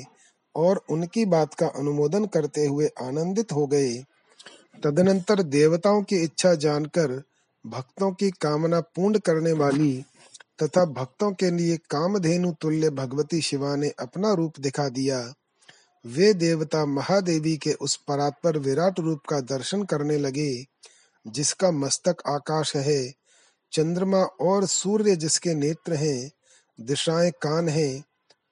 और 0.55 0.81
उनकी 0.89 1.25
बात 1.25 1.53
का 1.53 1.67
अनुमोदन 1.67 2.25
करते 2.25 2.65
हुए 2.65 2.87
आनंदित 3.01 3.51
हो 3.51 3.67
गए। 3.67 3.93
तदनंतर 4.83 5.43
देवताओं 5.43 6.03
की 6.03 6.15
इच्छा 6.15 6.55
जानकर 6.55 7.23
भक्तों 7.67 8.11
की 8.11 8.31
कामना 8.31 8.79
पूर्ण 8.79 9.19
करने 9.19 9.51
वाली 9.51 10.05
तथा 10.63 10.85
भक्तों 10.85 11.31
के 11.31 11.51
लिए 11.51 11.77
कामधेनु 11.77 12.51
तुल्य 12.61 12.89
भगवती 12.89 13.41
शिवा 13.41 13.75
ने 13.75 13.89
अपना 13.89 14.33
रूप 14.33 14.59
दिखा 14.59 14.89
दिया। 14.89 15.33
वे 16.06 16.33
देवता 16.33 16.85
महादेवी 16.85 17.58
के 17.58 17.73
उस 17.73 17.95
परात्पर 17.95 18.58
विराट 18.58 18.99
रूप 18.99 19.19
का 19.29 19.39
दर्शन 19.39 19.83
करने 19.83 20.17
लगे, 20.17 20.65
जिसका 21.27 21.71
मस्तक 21.71 22.15
आकाश 22.27 22.75
है, 22.75 23.13
चंद्रमा 23.71 24.23
और 24.23 24.65
सूर्य 24.65 25.15
जिसके 25.15 25.53
नेत्र 25.53 25.93
हैं, 25.93 26.31
दिशाएँ 26.81 27.31
कान 27.31 27.69
हैं 27.69 28.03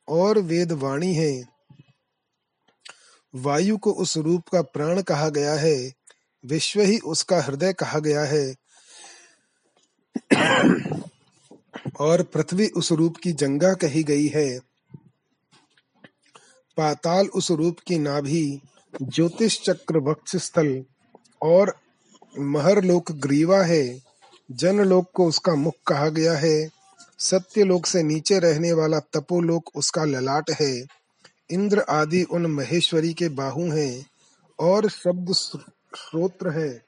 और 0.08 0.40
वेद 0.40 0.72
वाणी 0.72 1.14
है। 1.14 1.53
वायु 3.36 3.78
को 3.78 3.92
उस 3.92 4.18
रूप 4.18 4.48
का 4.48 4.62
प्राण 4.62 5.02
कहा 5.02 5.30
गया 5.30 5.54
है, 5.54 5.94
विश्व 6.46 6.82
ही 6.82 7.00
उसका 7.00 7.42
हृदय 7.42 7.74
कहा 7.74 8.00
गया 8.00 8.22
है। 8.22 8.56
और 12.00 12.24
पृथ्वी 12.24 12.68
उस 12.68 12.92
रूप 12.92 13.18
की 13.24 13.32
जंगा 13.32 13.74
कही 13.74 14.04
गई 14.04 14.28
है। 14.28 14.60
पाताल 16.78 17.28
उस 17.28 17.52
रूप 17.52 17.78
की 17.88 18.00
नाभि, 18.00 18.62
ज्योतिष 19.02 19.62
चक्र 19.62 19.98
वक्ष 19.98 20.36
स्थल, 20.36 20.86
और 21.42 21.78
महरलोक 22.40 23.12
ग्रीवा 23.12 23.64
है। 23.64 24.02
जनलोक 24.52 25.12
को 25.14 25.28
उसका 25.28 25.56
मुख 25.56 25.74
कहा 25.88 26.10
गया 26.10 26.34
है। 26.34 26.70
सत्यलोक 27.20 27.86
से 27.86 28.04
नीचे 28.04 28.40
रहने 28.40 28.74
वाला 28.74 29.00
तपोलोक 29.00 29.70
उसका 29.76 30.04
ललाट 30.04 30.52
है। 30.52 31.03
इंद्र 31.54 31.80
आदि 31.80 32.24
उन 32.24 32.46
महेश्वरी 32.46 33.14
के 33.14 33.30
बाहु 33.30 33.72
हैं 33.72 34.06
और 34.60 34.90
शब्द 34.90 35.34
श्रोत्र 35.34 36.50
है। 36.50 36.86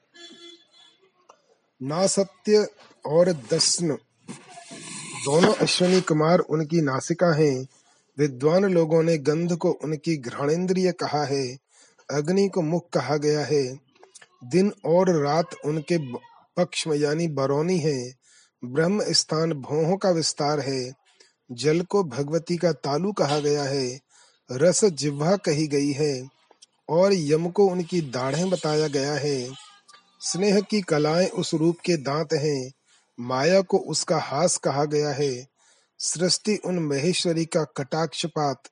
ना 1.83 2.07
सत्य 2.07 2.67
और 3.05 3.33
दस्न। 3.33 3.97
दोनों 5.25 5.53
अश्वनी 5.53 6.01
कुमार 6.01 6.39
उनकी 6.39 6.81
नासिका 6.81 7.35
हैं। 7.35 7.67
विद्वान 8.17 8.65
लोगों 8.65 9.03
ने 9.03 9.17
गंध 9.17 9.57
को 9.57 9.71
उनकी 9.71 10.17
घृणेन्द्रिय 10.17 10.91
कहा 10.91 11.25
है। 11.25 11.57
अग्नि 12.11 12.47
को 12.47 12.61
मुख 12.61 12.89
कहा 12.89 13.17
गया 13.17 13.45
है। 13.45 13.79
दिन 14.43 14.73
और 14.85 15.23
रात 15.23 15.49
उनके 15.65 15.97
पक्ष 16.57 16.87
में 16.87 16.97
यानी 16.97 17.27
बरौनी 17.27 17.77
है। 17.77 18.13
ब्रह्म 18.65 19.03
स्थान 19.03 19.53
भौहों 19.53 19.97
का 19.97 20.09
विस्तार 20.09 20.59
है। 20.59 20.93
जल 21.51 21.81
को 21.81 22.03
भगवती 22.03 22.57
का 22.57 22.71
तालु 22.71 23.11
कहा 23.11 23.39
गया 23.39 23.63
है। 23.63 23.99
रस 24.51 24.85
जिह्वा 24.85 25.35
कही 25.35 25.67
गई 25.67 25.91
है, 25.91 26.29
और 26.89 27.13
यम 27.13 27.49
को 27.49 27.67
उनकी 27.67 28.01
दाढ़ें 28.01 28.49
बताया 28.49 28.87
गया 28.87 29.13
है। 29.13 29.49
स्नेह 30.21 30.59
की 30.59 30.81
कलाएँ 30.81 31.27
उस 31.27 31.53
रूप 31.53 31.77
के 31.85 31.97
दांत 31.97 32.33
हैं, 32.33 32.71
माया 33.19 33.61
को 33.61 33.77
उसका 33.77 34.19
हास 34.19 34.57
कहा 34.57 34.85
गया 34.85 35.09
है। 35.09 35.47
सृष्टि 35.99 36.55
उन 36.55 36.79
महेश्वरी 36.79 37.45
का 37.45 37.63
कटाक्षपात, 37.63 38.63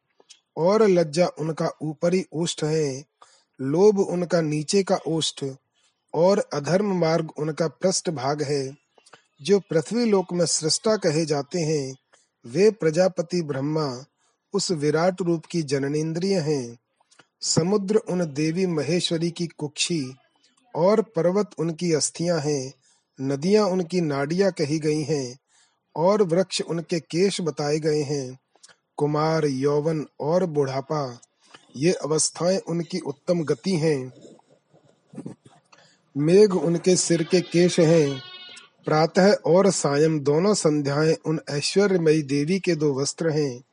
और 0.57 0.83
लज्जा 0.83 1.27
उनका 1.27 1.69
ऊपरी 1.81 2.25
ओष्ठ 2.33 2.63
है। 2.63 3.03
लोभ 3.61 3.99
उनका 3.99 4.41
नीचे 4.41 4.83
का 4.83 4.99
ओष्ठ, 5.07 5.45
और 6.13 6.49
अधर्म 6.53 6.99
मार्ग 6.99 7.31
उनका 7.39 7.67
पृष्ठ 7.67 8.09
भाग 8.09 8.41
है। 8.41 8.75
जो 9.41 9.59
पृथ्वी 9.59 10.05
लोक 10.05 10.33
में 10.33 10.45
सृष्टा 10.45 10.97
कहे 10.97 11.25
जाते 11.25 11.59
हैं, 11.59 11.95
वे 12.45 12.71
प्रजापति 12.71 13.41
ब्रह्मा 13.41 14.05
उस 14.53 14.71
विराट 14.71 15.21
रूप 15.21 15.45
की 15.45 15.63
जननेन्द्रिय 15.63 16.39
हैं। 16.39 16.77
समुद्र 17.41 17.95
उन 17.95 18.33
देवी 18.33 18.65
महेश्वरी 18.65 19.31
की 19.31 19.47
कुक्षी 19.47 20.15
और 20.75 21.01
पर्वत 21.01 21.49
उनकी 21.59 21.93
अस्थियाँ 21.93 22.39
हैं। 22.39 22.73
नदियाँ 23.21 23.67
उनकी 23.67 24.01
नाडियाँ 24.01 24.51
कही 24.51 24.79
गई 24.79 25.03
हैं 25.03 25.39
और 25.95 26.23
वृक्ष 26.23 26.61
उनके 26.61 26.99
केश 26.99 27.41
बताए 27.41 27.79
गए 27.79 28.01
हैं। 28.01 28.39
कुमार, 28.97 29.45
यौवन 29.45 30.05
और 30.19 30.45
बुढ़ापा, 30.45 31.19
ये 31.77 31.93
अवस्थाएँ 31.93 32.57
उनकी 32.57 32.99
उत्तम 32.99 33.43
गति 33.43 33.75
हैं। 33.75 34.13
मेघ 36.17 36.53
उनके 36.53 36.95
सिर 36.95 37.23
के 37.23 37.41
केश 37.41 37.79
हैं। 37.79 38.21
प्रातः 38.85 39.33
और 39.33 39.69
सायं 39.71 40.23
दोनों 40.23 40.53
संध्याएँ 40.53 41.15
उन 41.25 41.39
ऐश्वर्यमयी 41.49 42.21
देवी 42.21 42.59
के 42.59 42.75
दो 42.75 43.01
वस्त्र 43.01 43.29
हैं। 43.29 43.63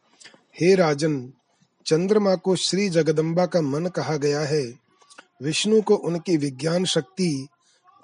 हे 0.57 0.75
राजन, 0.75 1.33
चंद्रमा 1.87 2.35
को 2.35 2.55
श्री 2.57 2.89
जगदम्बा 2.89 3.47
का 3.47 3.61
मन 3.61 3.87
कहा 3.87 4.17
गया 4.17 4.41
है। 4.41 4.63
विष्णु 5.43 5.83
को 5.83 5.95
उनकी 5.95 6.37
विज्ञान 6.37 6.85
शक्ति 6.85 7.49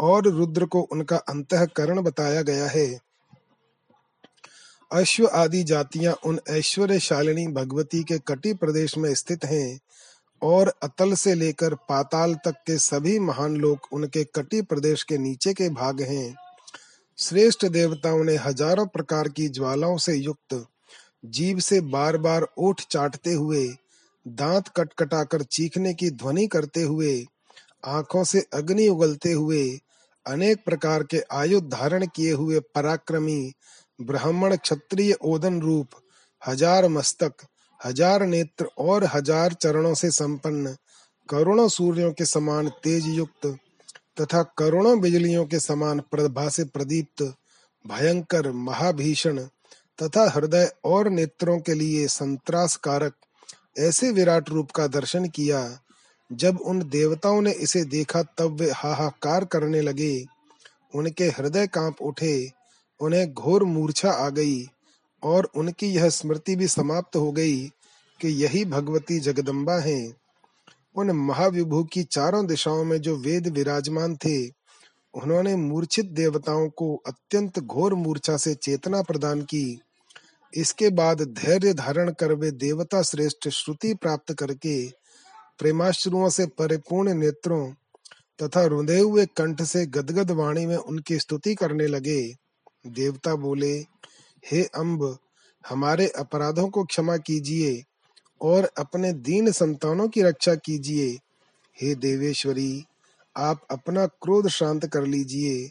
और 0.01 0.29
रुद्र 0.29 0.65
को 0.65 0.81
उनका 0.83 1.17
अंतकरण 1.17 2.01
बताया 2.01 2.43
गया 2.43 2.67
है। 2.67 2.87
अश्व 4.93 5.27
आदि 5.27 5.63
जातियाँ 5.63 6.15
उन 6.25 6.39
ऐश्वर्यशालिनी 6.51 7.47
भगवती 7.49 8.03
के 8.03 8.19
कटी 8.19 8.55
प्रदेश 8.55 8.97
में 8.99 9.15
स्थित 9.15 9.45
हैं 9.45 9.79
और 10.43 10.73
अतल 10.83 11.15
से 11.15 11.35
लेकर 11.35 11.75
पाताल 11.75 12.35
तक 12.35 12.63
के 12.67 12.79
सभी 12.79 13.19
महान 13.19 13.57
लोक 13.57 13.93
उनके 13.93 14.25
कटी 14.25 14.63
प्रदेश 14.63 15.03
के 15.03 15.19
नीचे 15.19 15.53
के 15.53 15.69
भाग 15.69 16.01
हैं। 16.01 16.35
श्रेष्ठ 17.19 17.67
देवताओं 17.67 18.25
ने 18.25 18.37
हज़ारों 18.37 18.87
प्रकार 18.87 19.29
की 19.29 19.49
ज्वालाओं 19.49 19.97
से 19.97 20.15
युक्त 20.15 20.67
जीव 21.25 21.59
से 21.59 21.81
बार 21.81 22.17
बार 22.17 22.47
ओठ 22.59 22.81
चाटते 22.91 23.33
हुए, 23.33 23.67
दांत 24.27 24.69
कटकटाकर 24.69 25.43
चीखने 25.43 25.95
की 25.95 26.11
ध्वनि 26.11 26.47
करते 26.47 26.83
हुए, 26.83 27.25
आँखों 27.85 28.25
से 28.25 28.45
अग्नि 28.55 28.89
उगलते 28.89 29.33
हुए, 29.33 29.79
अनेक 30.27 30.65
प्रकार 30.65 31.03
के 31.03 31.23
आयुध 31.33 31.69
धारण 31.69 32.07
किए 32.07 32.33
हुए 32.33 32.61
पराक्रमी, 32.75 33.53
ब्राह्मण 34.01 34.57
क्षत्रिय 34.57 35.13
ओदन 35.25 35.61
रूप, 35.61 35.89
हज़ार 36.49 36.89
मस्तक, 36.89 37.33
हज़ार 37.85 38.23
नेत्र 38.27 38.65
और 38.79 39.05
हज़ार 39.05 39.53
चरणों 39.53 39.95
से 39.95 40.11
संपन्न, 40.11 40.77
करोड़ों 41.29 41.69
सूर्यों 41.69 42.13
के 42.13 42.25
समान 42.25 42.69
तेज 42.69 43.07
युक्त 43.09 43.47
तथा 44.21 44.43
करोड़ों 44.59 45.01
बिजलियों 45.01 45.45
के 45.47 45.61
समान 45.61 46.01
प्रभा 46.01 46.49
से 46.49 46.65
प्रदीप्त, 46.65 47.23
भयंकर 47.85 48.51
महाभीषण 48.53 49.39
तथा 50.03 50.31
हृदय 50.31 50.73
और 50.85 51.09
नेत्रों 51.09 51.59
के 51.59 51.75
लिए 51.75 52.07
संत्रास 52.07 52.77
कारक 52.77 53.13
ऐसे 53.79 54.11
विराट 54.13 54.51
रूप 54.51 54.71
का 54.71 54.87
दर्शन 54.87 55.29
किया, 55.29 55.81
जब 56.33 56.59
उन 56.61 56.89
देवताओं 56.89 57.43
ने 57.43 57.53
इसे 57.53 57.85
देखा 57.85 58.23
तब 58.23 58.57
वे 58.61 58.71
हाहाकार 58.71 59.45
करने 59.45 59.81
लगे। 59.81 60.25
उनके 60.95 61.25
हृदय 61.25 61.67
काँप 61.67 61.97
उठे, 62.03 62.53
उन्हें 63.01 63.33
घोर 63.33 63.65
मूर्छा 63.65 64.11
आ 64.11 64.29
गई 64.29 64.67
और 65.23 65.51
उनकी 65.57 65.87
यह 65.87 66.09
स्मृति 66.09 66.57
भी 66.57 66.69
समाप्त 66.69 67.17
हो 67.17 67.33
गई 67.33 67.67
कि 68.21 68.29
यही 68.29 68.65
भगवती 68.65 69.19
जगदम्बा 69.19 69.79
हैं। 69.79 70.17
उन 70.97 71.11
महाविभू 71.11 71.85
की 71.85 72.03
चारों 72.03 72.47
दिशाओं 72.47 72.85
में 72.85 73.01
जो 73.01 73.17
वेद 73.17 73.49
विराजमान 73.49 74.17
थे, 74.17 74.47
उन्होंने 75.15 75.57
मूर्छित 75.57 76.07
देवताओं 76.07 76.69
को 76.69 77.03
अत्यंत 77.07 77.59
घोर 77.59 77.95
मूर्छा 77.95 78.37
से 78.37 78.55
चेतना 78.55 79.03
प्रदान 79.03 79.43
की। 79.43 79.81
इसके 80.55 80.91
बाद 80.91 81.23
धैर्य 81.23 81.75
धारण 81.75 82.11
कर 82.11 82.33
वे 82.33 82.51
देवता 82.51 83.03
श्रेष्ठ 83.03 83.49
श्रुति 83.49 83.95
प्राप्त 83.95 84.33
करके 84.33 84.89
प्रेमाश्रुओं 85.59 86.29
से 86.29 86.47
परिपूर्ण 86.47 87.15
नेत्रों 87.15 87.73
तथा 88.43 88.65
रुदे 88.65 88.99
हुए 88.99 89.27
कंठ 89.27 89.63
से 89.63 89.87
गदगद 89.87 90.31
वाणी 90.31 90.67
में 90.67 90.77
उनकी 90.77 91.19
स्तुति 91.19 91.55
करने 91.55 91.87
लगे। 91.87 92.35
देवता 92.87 93.35
बोले, 93.35 93.75
हे 94.53 94.63
अम्ब 94.63 95.19
हमारे 95.69 96.09
अपराधों 96.09 96.69
को 96.69 96.85
क्षमा 96.85 97.17
कीजिए 97.17 97.83
और 98.41 98.71
अपने 98.79 99.13
दीन 99.13 99.51
संतानों 99.53 100.09
की 100.09 100.23
रक्षा 100.23 100.55
कीजिए। 100.55 101.19
हे 101.83 101.95
देवेश्वरी, 101.95 102.85
आप 103.37 103.67
अपना 103.71 104.07
क्रोध 104.07 104.49
शांत 104.49 104.87
कर 104.87 105.07
लीजिए, 105.07 105.71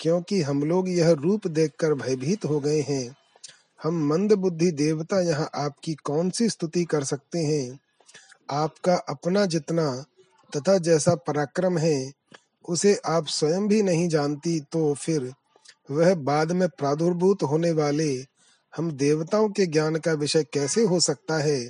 क्योंकि 0.00 0.42
हम 0.42 0.62
लोग 0.62 0.88
यह 0.88 1.10
रूप 1.10 1.46
देखकर 1.46 1.94
भयभीत 1.94 2.44
हो 2.44 2.60
गए 2.60 2.80
हैं। 2.80 3.16
हम 3.82 4.06
मंद 4.06 4.32
बुद्धि 4.32 4.70
देवता 4.70 5.20
यहाँ 5.20 5.50
आपकी 5.54 5.94
कौन 5.94 6.30
सी 6.30 6.48
स्तुति 6.48 6.84
कर 6.84 7.04
सकते 7.04 7.38
हैं? 7.38 7.78
आपका 8.50 8.94
अपना 8.94 9.46
जितना 9.46 10.04
तथा 10.56 10.78
जैसा 10.78 11.14
पराक्रम 11.14 11.78
है, 11.78 12.12
उसे 12.68 13.00
आप 13.06 13.26
स्वयं 13.26 13.68
भी 13.68 13.82
नहीं 13.82 14.08
जानती 14.08 14.60
तो 14.60 14.94
फिर 14.94 15.32
वह 15.90 16.14
बाद 16.14 16.52
में 16.52 16.68
प्रादुर्भूत 16.68 17.42
होने 17.42 17.70
वाले 17.70 18.24
हम 18.76 18.90
देवताओं 18.92 19.48
के 19.48 19.66
ज्ञान 19.66 19.96
का 19.96 20.12
विषय 20.12 20.44
कैसे 20.44 20.82
हो 20.82 21.00
सकता 21.00 21.38
है? 21.38 21.60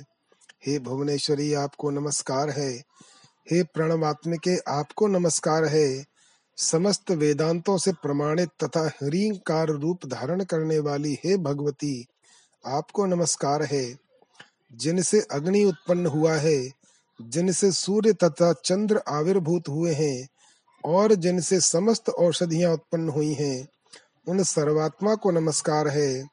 हे 0.65 0.79
भुवनेश्वरी, 0.79 1.53
आपको 1.53 1.89
नमस्कार 1.89 2.49
है। 2.49 2.71
हे 3.51 3.63
प्रणवात्मिके, 3.63 4.57
आपको 4.57 5.07
नमस्कार 5.07 5.65
है। 5.65 6.05
समस्त 6.59 7.11
वेदांतों 7.11 7.77
से 7.77 7.91
प्रमाणित 7.91 8.49
तथा 8.63 8.87
ह्रीकार 8.87 9.67
रूप 9.67 10.05
धारण 10.05 10.43
करने 10.43 10.79
वाली 10.79 11.19
हे 11.23 11.37
भगवती, 11.37 12.05
आपको 12.65 13.05
नमस्कार 13.05 13.63
है। 13.63 13.97
जिनसे 14.73 15.21
अग्नि 15.31 15.63
उत्पन्न 15.63 16.05
हुआ 16.05 16.33
है, 16.33 16.71
जिनसे 17.21 17.71
सूर्य 17.71 18.13
तथा 18.13 18.53
चंद्र 18.53 19.01
आविर्भूत 19.07 19.69
हुए 19.69 19.93
हैं, 19.93 20.27
और 20.85 21.15
जिनसे 21.15 21.59
समस्त 21.59 22.09
औषधियाँ 22.09 22.73
उत्पन्न 22.73 23.09
हुई 23.09 23.33
हैं, 23.33 23.67
उन 24.27 24.43
सर्वात्मा 24.43 25.15
को 25.15 25.31
नमस्कार 25.31 25.87
है। 25.87 26.27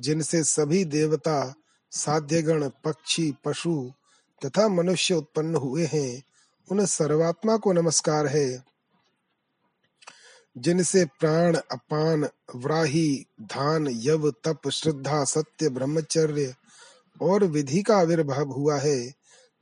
जिनसे 0.00 0.44
सभी 0.44 0.84
देवता, 0.84 1.54
साध्यगण, 1.90 2.68
पक्षी, 2.84 3.34
पशु 3.44 3.92
तथा 4.44 4.68
मनुष्य 4.68 5.14
उत्पन्न 5.14 5.54
हुए 5.54 5.86
हैं, 5.86 6.22
उन 6.70 6.86
सर्वात्मा 6.86 7.56
को 7.56 7.72
नमस्कार 7.72 8.26
है। 8.26 8.71
जिनसे 10.56 11.04
प्राण 11.04 11.56
अपान 11.56 12.28
व्राही 12.56 13.24
धान 13.40 13.88
यव 13.90 14.30
तप 14.30 14.68
श्रद्धा 14.68 15.24
सत्य 15.24 15.68
ब्रह्मचर्य 15.68 16.54
और 17.22 17.44
विधि 17.44 17.82
का 17.82 17.96
आविर्भाव 17.96 18.50
हुआ 18.50 18.78
है, 18.78 19.12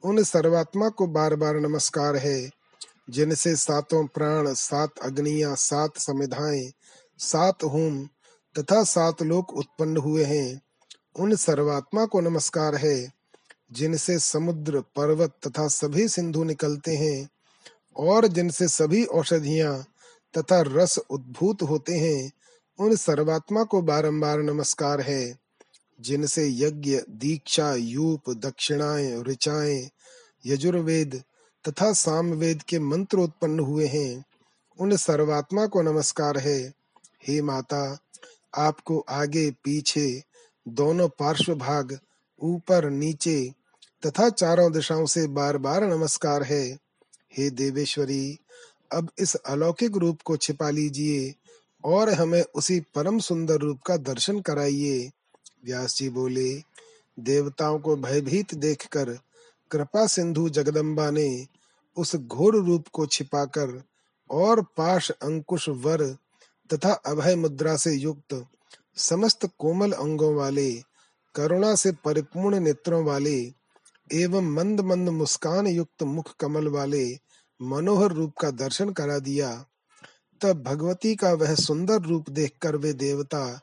उन 0.05 0.23
सर्वात्मा 0.23 0.89
को 0.89 1.07
बार 1.07 1.37
बार 1.37 1.57
नमस्कार 1.57 2.17
है, 2.17 2.51
जिनसे 3.11 3.57
सातों 3.57 4.07
प्राण, 4.07 4.55
सात 4.55 4.91
अग्निया, 5.03 5.55
सात 5.55 5.99
समिधाएँ, 5.99 6.73
सात 7.19 7.65
होम 7.65 8.09
तथा 8.59 8.85
सात 8.85 9.23
लोक 9.23 9.53
उत्पन्न 9.53 9.97
हुए 9.97 10.25
हैं, 10.25 10.61
उन 11.19 11.35
सर्वात्मा 11.37 12.05
को 12.07 12.21
नमस्कार 12.21 12.75
है, 12.75 13.13
जिनसे 13.73 14.19
समुद्र, 14.19 14.81
पर्वत 14.81 15.35
तथा 15.47 15.69
सभी 15.69 16.09
सिंधु 16.09 16.45
निकलते 16.45 16.97
हैं 16.97 17.29
और 17.97 18.27
जिनसे 18.27 18.69
सभी 18.69 19.05
औषधियाँ 19.05 19.85
तथा 20.39 20.61
रस 20.61 20.99
उद्भूत 20.99 21.63
होते 21.63 21.95
हैं, 21.95 22.33
उन 22.79 22.97
सर्वात्मा 22.97 23.65
को 23.65 23.83
बारंबार 23.83 24.39
नमस्कार 24.39 25.01
है, 25.01 25.39
जिनसे 26.01 26.49
यज्ञ, 26.49 27.01
दीक्षा, 27.11 27.75
यूप, 27.75 28.31
दक्षिणाएँ, 28.31 29.23
ऋचाएँ, 29.23 29.91
यजुर्वेद 30.47 31.23
तथा 31.69 31.93
सामवेद 31.93 32.63
के 32.63 32.79
मंत्र 32.79 33.19
उत्पन्न 33.19 33.61
हुए 33.61 33.87
हैं। 33.87 34.25
उन 34.81 34.97
सर्वात्मा 34.97 35.67
को 35.67 35.83
नमस्कार 35.83 36.39
है। 36.39 36.73
हे 37.29 37.43
माता, 37.43 37.99
आपको 38.57 39.05
आगे, 39.09 39.51
पीछे, 39.51 40.23
दोनों 40.69 41.09
पार्श्व 41.09 41.55
भाग, 41.55 41.99
ऊपर, 42.43 42.91
नीचे 42.91 43.53
तथा 44.07 44.31
चारों 44.31 44.73
दिशाओं 44.73 45.07
से 45.07 45.27
बार 45.27 45.57
बार 45.57 45.85
नमस्कार 45.85 46.43
है। 46.43 46.79
हे 47.39 47.51
देवेश्वरी 47.51 48.39
अब 48.93 49.11
इस 49.19 49.35
अलौकिक 49.35 49.97
रूप 49.97 50.23
को 50.23 50.37
छिपा 50.37 50.71
लीजिए 50.71 51.35
और 51.85 52.11
हमें 52.11 52.43
उसी 52.55 52.81
परम 52.95 53.19
सुंदर 53.19 53.59
रूप 53.59 53.81
का 53.83 53.97
दर्शन 53.97 54.41
कराइए। 54.41 55.11
व्यास 55.65 55.97
जी 55.97 56.09
बोले, 56.09 56.63
देवताओं 57.19 57.79
को 57.79 57.97
भयभीत 57.97 58.55
देखकर 58.55 59.19
कृपा 59.71 60.07
सिंधु 60.07 60.49
जगदम्बा 60.49 61.11
ने 61.11 61.47
उस 61.97 62.17
घोर 62.17 62.57
रूप 62.57 62.89
को 62.89 63.07
छिपाकर 63.07 63.83
और 64.31 64.63
पाश 64.77 65.11
अंकुश 65.11 65.69
वर 65.69 66.05
तथा 66.71 66.93
अभय 66.93 67.37
मुद्रा 67.37 67.77
से 67.77 67.95
युक्त 67.95 68.45
समस्त 68.97 69.47
कोमल 69.59 69.93
अंगों 69.93 70.35
वाले, 70.35 70.73
करुणा 71.35 71.75
से 71.75 71.93
परिपूर्ण 72.05 72.61
नेत्रों 72.61 73.05
वाले 73.05 73.37
एवं 74.11 74.53
मंद 74.53 74.81
मंद 74.81 75.09
मुस्कान 75.09 75.67
युक्त 75.67 76.03
मुख 76.03 76.35
कमल 76.41 76.69
वाले 76.69 77.05
मनोहर 77.63 78.13
रूप 78.13 78.33
का 78.41 78.51
दर्शन 78.51 78.91
करा 78.91 79.19
दिया 79.19 79.67
तब 80.41 80.63
भगवती 80.63 81.15
का 81.17 81.33
वह 81.33 81.55
सुंदर 81.55 82.01
रूप 82.03 82.31
देखकर 82.31 82.77
वे 82.77 82.93
देवता 82.93 83.61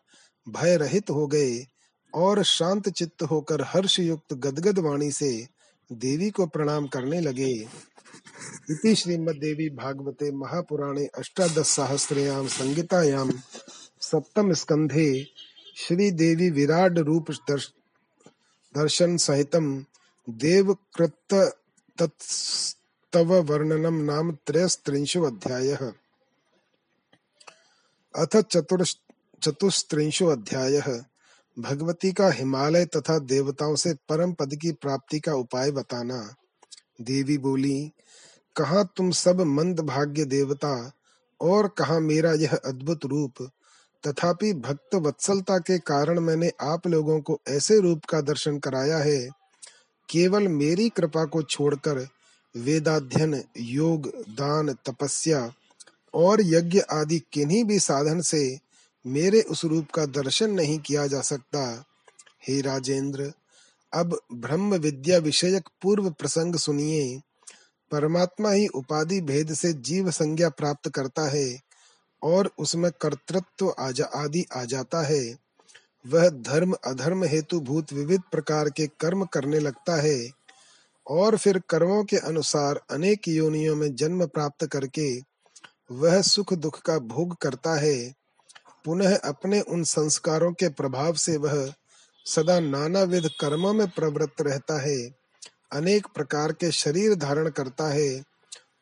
भय 0.48 0.78
रहित 0.78 1.10
हो 1.10 1.28
गए 1.28 1.66
और 2.14 2.44
शांत 2.44 2.90
चित्त 2.90 3.24
होकर 3.24 3.62
हर्ष 3.62 4.00
युक्त 4.00 4.34
गदगद 4.34 4.80
वाणी 4.80 5.12
से 5.12 5.48
देवी 5.92 6.30
को 6.30 6.46
प्रणाम 6.46 6.88
करने 6.88 7.20
लगे। 7.22 7.52
इति 8.72 8.96
श्रीमद्देवी 8.96 9.70
भागवते 9.70 10.32
महापुराणे 10.32 11.06
अष्टादश 11.06 11.68
सहस्रयाम 11.68 12.48
संगीतायाम 12.48 13.32
सप्तम 14.02 14.54
स्कंधे 14.54 15.28
श्री 15.78 16.12
देवी 16.12 16.50
विराट 16.50 16.98
रूप 16.98 17.32
दर्श, 17.32 17.72
दर्शन 18.76 19.18
सहितम 19.18 19.86
देवकृत 20.30 21.34
तत्स्तव 23.14 23.42
वर्णनम 23.42 23.94
नाम 23.94 24.32
त्रयस्त्रिंशो 24.32 25.24
अध्याय। 25.24 25.74
अथ 28.16 28.38
चतुर 28.38 28.86
चतुस्त्रिंशो 29.44 30.26
अध्याय। 30.26 30.82
भगवती 31.60 32.12
का 32.12 32.30
हिमालय 32.30 32.86
तथा 32.86 33.20
देवताओं 33.20 33.76
से 33.76 33.94
परम 33.94 34.34
पद 34.34 34.56
की 34.56 34.72
प्राप्ति 34.72 35.20
का 35.20 35.34
उपाय 35.34 35.72
बताना। 35.72 36.36
देवी 37.02 37.38
बोली, 37.38 37.92
कहा 38.56 38.84
तुम 38.84 39.12
सब 39.12 39.42
मंद 39.42 39.80
भाग्य 39.80 40.26
देवता 40.26 40.92
और 41.42 41.68
कहा 41.68 42.00
मेरा 42.00 42.34
यह 42.34 42.56
अद्भुत 42.66 43.06
रूप? 43.06 43.50
तथापि 44.08 44.54
भक्त 44.54 44.96
वत्सलता 44.96 45.58
के 45.58 45.80
कारण 45.80 46.20
मैंने 46.20 46.52
आप 46.62 46.88
लोगों 46.88 47.22
को 47.22 47.42
ऐसे 47.48 47.80
रूप 47.80 48.06
का 48.06 48.22
दर्शन 48.22 48.60
कराया 48.60 48.98
है। 48.98 49.30
केवल 50.10 50.48
मेरी 50.48 50.90
कृपा 50.90 51.26
को 51.26 51.44
छोड़कर 51.44 52.17
वेदाध्ययन, 52.58 53.44
योग, 53.58 54.08
दान, 54.30 54.74
तपस्या 54.74 55.54
और 56.14 56.38
यज्ञ 56.42 56.80
आदि 56.80 57.20
किन्हीं 57.20 57.64
भी 57.64 57.80
साधन 57.80 58.22
से 58.22 58.60
मेरे 59.08 59.42
उस 59.42 59.66
रूप 59.66 59.88
का 59.94 60.06
दर्शन 60.06 60.50
नहीं 60.50 60.80
किया 60.80 61.08
जा 61.08 61.22
सकता। 61.22 61.86
हे 62.48 62.62
राजेंद्र, 62.62 63.34
अब 63.94 64.22
ब्रह्म 64.34 64.76
विद्या 64.76 65.18
विषयक 65.18 65.70
पूर्व 65.82 66.10
प्रसंग 66.10 66.56
सुनिए। 66.56 67.22
परमात्मा 67.92 68.52
ही 68.52 68.68
उपाधि 68.68 69.22
भेद 69.22 69.54
से 69.54 69.74
जीव 69.74 70.12
संज्ञा 70.12 70.50
प्राप्त 70.50 70.90
करता 70.90 71.30
है 71.30 71.60
और 72.24 72.52
उसमें 72.60 72.92
कर्तृत्व 73.02 73.76
आदि 74.16 74.46
आ 74.56 74.64
जाता 74.64 75.06
है। 75.06 75.36
वह 76.08 76.30
धर्म 76.30 76.76
अधर्म 76.86 77.24
हेतु 77.24 77.60
भूत 77.60 77.94
विविध 77.94 78.22
प्रकार 78.32 78.70
के 78.70 78.88
कर्म 78.88 79.26
करने 79.26 79.60
लगता 79.60 80.02
है। 80.02 80.30
और 81.08 81.38
फिर 81.38 81.62
कर्मों 81.70 82.04
के 82.04 82.18
अनुसार 82.18 82.82
अनेक 82.92 83.28
योनियों 83.28 83.76
में 83.76 83.96
जन्म 83.96 84.26
प्राप्त 84.26 84.66
करके 84.66 85.20
वह 85.92 86.22
सुख 86.22 86.54
दुख 86.54 86.82
का 86.82 86.98
भोग 86.98 87.38
करता 87.38 87.80
है। 87.80 88.14
पुनः 88.86 89.18
अपने 89.18 89.62
उन 89.62 89.84
संस्कारों 89.84 90.54
के 90.54 90.70
प्रभाव 90.70 91.14
से 91.14 91.38
वह 91.38 91.74
सदा 92.26 92.60
नाना 92.60 93.02
विध 93.02 93.30
कर्मों 93.42 93.74
में 93.74 93.88
प्रवृत्त 93.88 94.42
रहता 94.42 94.82
है। 94.82 95.10
अनेक 95.74 96.08
प्रकार 96.16 96.52
के 96.52 96.72
शरीर 96.72 97.16
धारण 97.16 97.50
करता 97.50 97.94
है 97.94 98.24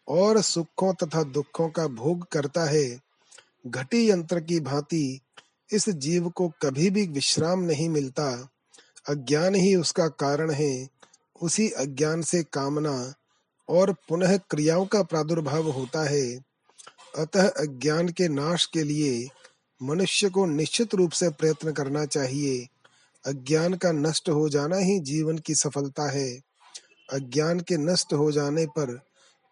और 0.07 0.41
सुखों 0.41 0.93
तथा 0.93 1.23
दुखों 1.23 1.69
का 1.69 1.88
भोग 1.88 2.28
करता 2.32 2.65
है। 2.65 2.99
घटी 3.67 4.09
यंत्र 4.09 4.39
की 4.39 4.59
भांति 4.59 5.19
इस 5.73 5.89
जीव 5.89 6.30
को 6.30 6.51
कभी 6.61 6.89
भी 6.89 7.07
विश्राम 7.07 7.59
नहीं 7.59 7.89
मिलता। 7.89 8.49
अज्ञान 9.09 9.55
ही 9.55 9.76
उसका 9.76 10.07
कारण 10.07 10.51
है। 10.51 10.88
उसी 11.42 11.70
अज्ञान 11.70 12.22
से 12.22 12.44
कामना 12.44 13.14
और 13.70 13.94
पुनः 13.94 14.38
क्रियाओं 14.38 14.86
का 14.86 15.04
प्रादुर्भाव 15.04 15.70
होता 15.70 16.10
है। 16.10 16.36
अतः 17.18 17.50
अज्ञान 17.50 18.10
के 18.10 18.28
नाश 18.28 18.66
के 18.66 18.84
लिए 18.84 19.30
मनुष्य 19.84 20.30
को 20.30 20.46
निश्चित 20.46 20.96
रूप 20.96 21.12
से 21.12 21.30
प्रयत्न 21.30 21.72
करना 21.72 22.06
चाहिए। 22.06 22.68
अज्ञान 23.26 23.74
का 23.74 23.92
नष्ट 23.92 24.30
हो 24.30 24.50
जाना 24.50 24.76
ही 24.76 25.00
जीवन 25.00 25.38
की 25.38 25.56
सफलता 25.56 26.12
है। 26.12 26.42
अज्ञान 27.14 27.60
के 27.60 27.78
नष्ट 27.78 28.14
हो 28.14 28.32
जाने 28.32 28.66
पर 28.66 29.00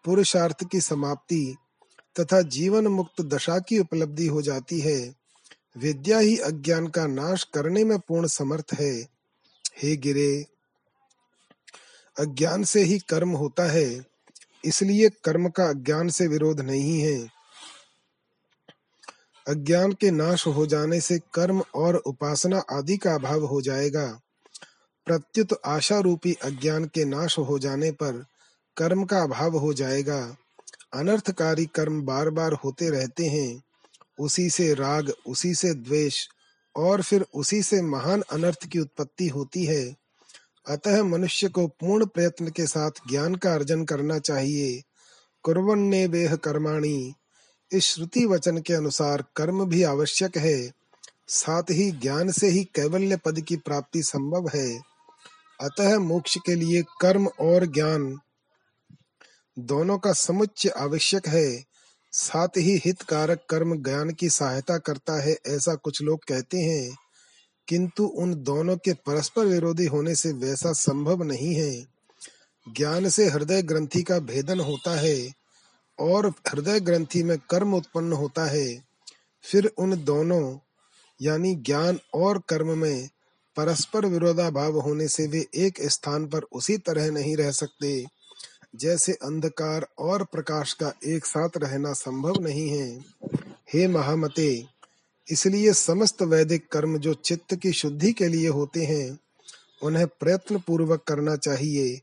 पुरुषार्थ 0.04 0.56
की 0.72 0.80
समाप्ति 0.80 1.56
तथा 2.20 2.42
जीवन 2.42 2.86
मुक्त 2.86 3.20
दशा 3.20 3.58
की 3.58 3.78
उपलब्धि 3.78 4.26
हो 4.26 4.42
जाती 4.42 4.80
है। 4.80 5.14
विद्या 5.78 6.18
ही 6.18 6.38
अज्ञान 6.38 6.86
का 6.86 7.06
नाश 7.06 7.44
करने 7.44 7.84
में 7.84 7.98
पूर्ण 7.98 8.26
समर्थ 8.26 8.66
है। 8.74 9.08
हे 9.82 9.96
गिरे 9.96 10.46
अज्ञान 12.18 12.64
से 12.64 12.82
ही 12.82 12.98
कर्म 12.98 13.30
होता 13.30 13.70
है, 13.72 14.04
इसलिए 14.64 15.08
कर्म 15.24 15.48
का 15.48 15.68
अज्ञान 15.68 16.08
से 16.08 16.26
विरोध 16.26 16.60
नहीं 16.60 17.00
है। 17.00 17.30
अज्ञान 19.48 19.92
के 19.92 20.10
नाश 20.10 20.46
हो 20.46 20.66
जाने 20.66 21.00
से 21.00 21.18
कर्म 21.34 21.62
और 21.74 21.96
उपासना 21.96 22.62
आदि 22.72 22.96
का 22.96 23.14
अभाव 23.14 23.44
हो 23.44 23.60
जाएगा। 23.62 24.20
प्रत्युत 25.06 25.60
आशा 25.66 25.98
रूपी 25.98 26.32
अज्ञान 26.34 26.84
के 26.84 27.04
नाश 27.04 27.38
हो 27.38 27.58
जाने 27.58 27.90
पर 27.90 28.24
कर्म 28.76 29.04
का 29.04 29.22
अभाव 29.22 29.56
हो 29.56 29.72
जाएगा। 29.74 30.36
अनर्थकारी 30.94 31.66
कर्म 31.66 32.02
बार 32.02 32.30
बार 32.30 32.52
होते 32.52 32.90
रहते 32.90 33.26
हैं। 33.26 33.62
उसी 34.20 34.50
से 34.50 34.74
राग, 34.74 35.12
उसी 35.26 35.54
से 35.54 35.74
द्वेष 35.74 36.28
और 36.76 37.02
फिर 37.02 37.24
उसी 37.34 37.62
से 37.62 37.82
महान 37.82 38.22
अनर्थ 38.32 38.66
की 38.66 38.78
उत्पत्ति 38.78 39.28
होती 39.28 39.64
है। 39.64 40.03
अतः 40.68 41.02
मनुष्य 41.02 41.48
को 41.48 41.66
पूर्ण 41.66 42.06
प्रयत्न 42.06 42.48
के 42.48 42.66
साथ 42.66 42.90
ज्ञान 43.10 43.34
का 43.34 43.54
अर्जन 43.54 43.84
करना 43.84 44.18
चाहिए। 44.18 44.82
कुरवन्ने 45.42 46.06
वेह 46.06 46.36
कर्माणी। 46.36 47.14
इस 47.72 47.84
श्रुति 47.84 48.26
वचन 48.26 48.58
के 48.58 48.74
अनुसार 48.74 49.24
कर्म 49.36 49.64
भी 49.64 49.82
आवश्यक 49.82 50.36
है। 50.36 50.72
साथ 51.28 51.62
ही 51.62 51.90
ज्ञान 51.90 52.30
से 52.30 52.48
ही 52.48 52.64
कैवल्य 52.64 53.16
पद 53.16 53.40
की 53.40 53.56
प्राप्ति 53.56 54.02
संभव 54.02 54.50
है। 54.54 54.80
अतः 55.60 55.98
मोक्ष 55.98 56.38
के 56.46 56.54
लिए 56.54 56.82
कर्म 57.00 57.26
और 57.26 57.66
ज्ञान 57.66 58.18
दोनों 59.58 59.98
का 59.98 60.12
समुच्चय 60.12 60.68
आवश्यक 60.68 61.28
है। 61.28 61.64
साथ 62.12 62.48
ही 62.48 62.82
हितकारक 62.84 63.46
कर्म 63.50 63.82
ज्ञान 63.82 64.10
की 64.10 64.30
सहायता 64.30 64.78
करता 64.78 65.22
है, 65.22 65.36
ऐसा 65.46 65.74
कुछ 65.74 66.02
लोग 66.02 66.20
कहते 66.28 66.58
हैं। 66.58 66.96
किंतु 67.68 68.04
उन 68.04 68.34
दोनों 68.34 68.76
के 68.76 68.92
परस्पर 68.92 69.44
विरोधी 69.44 69.86
होने 69.86 70.14
से 70.14 70.32
वैसा 70.32 70.72
संभव 70.72 71.22
नहीं 71.22 71.54
है। 71.54 71.86
ज्ञान 72.76 73.08
से 73.08 73.28
हृदय 73.28 73.62
ग्रंथि 73.62 74.02
का 74.02 74.18
भेदन 74.18 74.60
होता 74.60 75.00
है 75.00 75.32
और 75.98 76.26
हृदय 76.26 76.80
ग्रंथि 76.80 77.22
में 77.22 77.38
कर्म 77.50 77.74
उत्पन्न 77.74 78.12
होता 78.12 78.44
है। 78.44 78.84
फिर 79.42 79.72
उन 79.78 80.04
दोनों, 80.04 80.58
यानी 81.22 81.54
ज्ञान 81.54 81.98
और 82.14 82.42
कर्म 82.48 82.78
में 82.78 83.08
परस्पर 83.56 84.06
विरोधाभाव 84.06 84.78
होने 84.78 85.08
से 85.08 85.26
वे 85.26 85.46
एक 85.54 85.82
स्थान 85.82 86.26
पर 86.26 86.40
उसी 86.42 86.78
तरह 86.78 87.10
नहीं 87.10 87.36
रह 87.36 87.50
सकते, 87.50 88.04
जैसे 88.76 89.12
अंधकार 89.12 89.86
और 89.98 90.24
प्रकाश 90.24 90.72
का 90.72 90.92
एक 91.04 91.26
साथ 91.26 91.48
रहना 91.56 91.92
संभव 91.92 92.34
नहीं 92.40 92.68
है। 92.68 93.00
हे 93.72 93.88
महामते 93.88 94.66
इसलिए 95.30 95.72
समस्त 95.72 96.22
वैदिक 96.22 96.68
कर्म 96.68 96.98
जो 96.98 97.14
चित्त 97.14 97.54
की 97.54 97.72
शुद्धि 97.72 98.12
के 98.12 98.28
लिए 98.28 98.48
होते 98.48 98.84
हैं, 98.84 99.18
उन्हें 99.82 100.06
प्रयत्न 100.06 100.58
पूर्वक 100.58 101.04
करना 101.08 101.36
चाहिए। 101.36 102.00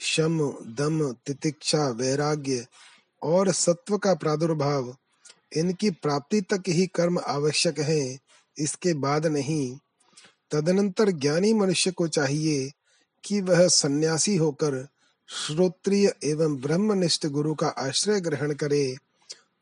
शम, 0.00 0.38
दम, 0.50 1.12
तितिक्षा, 1.12 1.88
वैराग्य 1.88 2.66
और 3.22 3.52
सत्व 3.52 3.98
का 3.98 4.14
प्रादुर्भाव, 4.14 4.96
इनकी 5.56 5.90
प्राप्ति 5.90 6.40
तक 6.40 6.62
ही 6.68 6.86
कर्म 6.86 7.18
आवश्यक 7.18 7.78
है, 7.78 8.18
इसके 8.58 8.94
बाद 8.94 9.26
नहीं। 9.26 9.78
तदनंतर 10.50 11.10
ज्ञानी 11.10 11.54
मनुष्य 11.54 11.90
को 11.90 12.08
चाहिए 12.08 12.72
कि 13.24 13.40
वह 13.40 13.68
सन्यासी 13.68 14.36
होकर 14.36 14.88
श्रोत्रिय 15.28 16.14
एवं 16.24 16.56
ब्रह्मनिष्ठ 16.56 17.26
गुरु 17.26 17.54
का 17.54 17.68
आश्रय 17.68 18.20
ग्रहण 18.20 18.54
करे। 18.54 18.96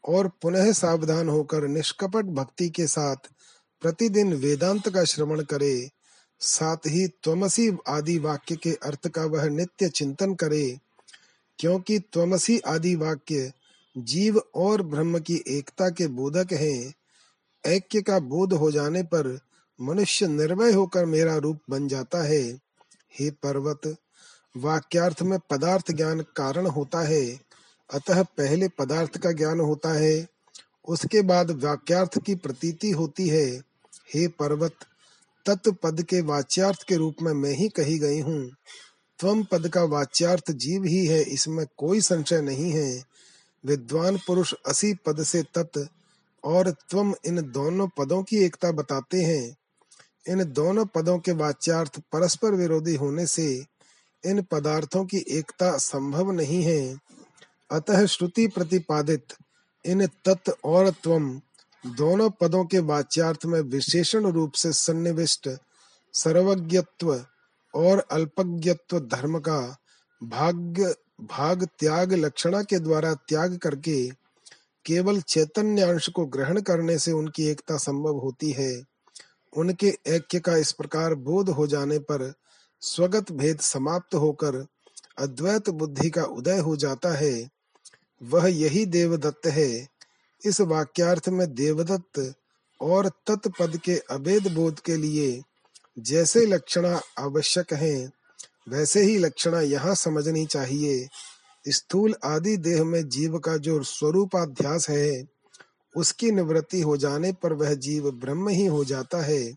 और 0.04 0.28
पुनः 0.42 0.72
सावधान 0.72 1.28
होकर 1.28 1.68
निष्कपट 1.68 2.24
भक्ति 2.24 2.68
के 2.68 2.86
साथ 2.86 3.16
प्रतिदिन 3.82 4.32
वेदांत 4.34 4.88
का 4.88 5.04
श्रवण 5.04 5.42
करे, 5.42 5.90
साथ 6.40 6.76
ही 6.76 7.06
त्वमसी 7.08 7.70
आदि 7.88 8.18
वाक्य 8.18 8.56
के 8.56 8.72
अर्थ 8.72 9.08
का 9.08 9.24
वह 9.24 9.48
नित्य 9.48 9.88
चिंतन 9.88 10.34
करे, 10.34 10.78
क्योंकि 11.58 11.98
त्वमसी 11.98 12.58
आदि 12.58 12.94
वाक्य 12.94 13.52
जीव 13.98 14.42
और 14.54 14.82
ब्रह्म 14.82 15.18
की 15.18 15.44
एकता 15.48 15.90
के 15.90 16.06
बोधक 16.06 16.52
हैं। 16.52 16.94
ऐक्य 17.66 18.02
का 18.02 18.18
बोध 18.18 18.52
हो 18.52 18.70
जाने 18.70 19.02
पर 19.02 19.38
मनुष्य 19.80 20.26
निर्भय 20.26 20.72
होकर 20.72 21.04
मेरा 21.04 21.36
रूप 21.36 21.60
बन 21.70 21.88
जाता 21.88 22.22
है। 22.22 22.42
हे 23.20 23.30
पर्वत, 23.30 23.96
वाक्यार्थ 24.56 25.22
में 25.22 25.38
पदार्थ 25.50 25.92
ज्ञान 25.92 26.20
कारण 26.20 26.66
होता 26.66 27.00
है। 27.00 27.51
अतः 27.92 28.22
पहले 28.22 28.68
पदार्थ 28.68 29.18
का 29.18 29.32
ज्ञान 29.32 29.60
होता 29.60 29.92
है, 29.92 30.28
उसके 30.88 31.22
बाद 31.22 31.50
वाक्यार्थ 31.50 32.18
की 32.18 32.34
प्रतीति 32.34 32.90
होती 32.90 33.28
है, 33.28 33.46
हे 34.14 34.28
पर्वत 34.28 34.74
तत्व 35.46 35.72
पद 35.72 36.02
के 36.02 36.20
वाच्यार्थ 36.20 36.82
के 36.88 36.96
रूप 36.96 37.16
में 37.22 37.32
मैं 37.32 37.52
ही 37.52 37.68
कही 37.68 37.98
गई 37.98 38.20
हूँ। 38.20 38.50
त्वम 39.18 39.44
पद 39.44 39.68
का 39.68 39.84
वाच्यार्थ 39.84 40.50
जीव 40.50 40.84
ही 40.84 41.06
है, 41.06 41.22
इसमें 41.22 41.66
कोई 41.76 42.00
संशय 42.00 42.40
नहीं 42.40 42.70
है। 42.70 43.04
विद्वान 43.66 44.16
पुरुष 44.16 44.54
असी 44.66 44.94
पद 44.94 45.22
से 45.22 45.42
तत् 45.42 45.78
और 46.44 46.70
त्वम 46.70 47.14
इन 47.26 47.42
दोनों 47.52 47.88
पदों 47.98 48.22
की 48.22 48.36
एकता 48.36 48.72
बताते 48.72 49.22
हैं। 49.22 49.56
इन 50.28 50.44
दोनों 50.52 50.86
पदों 50.86 51.18
के 51.18 51.32
वाच्यार्थ 51.32 52.00
परस्पर 52.12 52.52
विरोधी 52.52 52.94
होने 52.94 53.26
से 53.26 53.64
इन 54.26 54.42
पदार्थों 54.42 55.04
की 55.04 55.24
एकता 55.28 55.76
संभव 55.76 56.32
नहीं 56.32 56.62
है। 56.62 56.96
अतः 57.72 58.06
श्रुति 58.06 58.46
प्रतिपादित, 58.46 59.24
इन 59.86 60.06
तत् 60.06 60.50
और 60.64 60.90
त्वम 60.90 61.40
दोनों 61.86 62.30
पदों 62.30 62.64
के 62.64 62.78
वाच्यार्थ 62.78 63.46
में 63.46 63.60
विशेषण 63.60 64.26
रूप 64.26 64.52
से 64.52 64.72
सन्निविष्ट, 64.72 65.48
सर्वज्ञत्व 66.12 67.24
और 67.74 67.98
अल्पज्ञत्व 68.12 69.00
धर्म 69.00 69.38
का 69.38 69.76
भाग्य, 70.22 70.94
भाग 71.20 71.68
त्याग 71.78 72.12
लक्षणा 72.12 72.62
के 72.62 72.78
द्वारा 72.78 73.14
त्याग 73.14 73.56
करके 73.56 74.08
केवल 74.86 75.20
चैतन्य 75.20 75.82
अंश 75.82 76.08
को 76.08 76.26
ग्रहण 76.26 76.60
करने 76.60 76.98
से 76.98 77.12
उनकी 77.12 77.44
एकता 77.44 77.76
संभव 77.76 78.18
होती 78.18 78.50
है। 78.50 78.82
उनके 79.56 79.98
ऐक्य 80.06 80.40
का 80.40 80.56
इस 80.56 80.72
प्रकार 80.72 81.14
बोध 81.14 81.48
हो 81.48 81.66
जाने 81.66 81.98
पर 81.98 82.32
स्वगत 82.80 83.32
भेद 83.32 83.60
समाप्त 83.60 84.14
होकर 84.14 84.66
अद्वैत 85.18 85.70
बुद्धि 85.70 86.10
का 86.10 86.22
उदय 86.22 86.58
हो 86.58 86.76
जाता 86.76 87.16
है। 87.16 87.50
वह 88.22 88.48
यही 88.48 88.86
देवदत्त 88.86 89.46
है। 89.46 89.88
इस 90.46 90.60
वाक्यार्थ 90.60 91.28
में 91.28 91.54
देवदत्त 91.54 92.34
और 92.80 93.08
तत्पद 93.26 93.76
के 93.76 93.94
अभेद 94.10 94.52
बोध 94.54 94.80
के 94.80 94.96
लिए 94.96 95.42
जैसे 95.98 96.46
लक्षणा 96.46 97.00
आवश्यक 97.18 97.72
हैं, 97.72 98.12
वैसे 98.68 99.02
ही 99.02 99.18
लक्षणा 99.18 99.60
यहाँ 99.60 99.94
समझनी 99.94 100.46
चाहिए। 100.46 101.08
स्थूल 101.68 102.14
आदि 102.24 102.56
देह 102.56 102.84
में 102.84 103.08
जीव 103.08 103.38
का 103.38 103.56
जो 103.56 103.82
स्वरूपाध्यास 103.82 104.90
है, 104.90 105.24
उसकी 105.96 106.30
निवृत्ति 106.30 106.80
हो 106.80 106.96
जाने 106.96 107.32
पर 107.32 107.52
वह 107.52 107.74
जीव 107.74 108.10
ब्रह्म 108.10 108.48
ही 108.48 108.66
हो 108.66 108.84
जाता 108.84 109.22
है। 109.22 109.52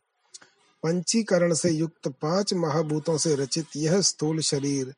पंचीकरण 0.83 1.53
से 1.53 1.69
युक्त 1.69 2.07
पाँच 2.07 2.53
महाभूतों 2.53 3.17
से 3.17 3.35
रचित 3.35 3.65
यह 3.75 4.01
स्थूल 4.01 4.39
शरीर 4.39 4.93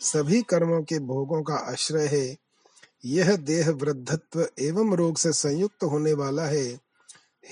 सभी 0.00 0.42
कर्मों 0.42 0.82
के 0.82 0.98
भोगों 0.98 1.42
का 1.42 1.54
आश्रय 1.54 2.06
है। 2.06 2.45
यह 3.06 3.36
देह 3.36 3.70
वृद्धत्व 3.70 4.48
एवं 4.58 4.96
रोग 4.96 5.16
से 5.16 5.32
संयुक्त 5.32 5.84
होने 5.84 6.12
वाला 6.12 6.46
है। 6.46 6.80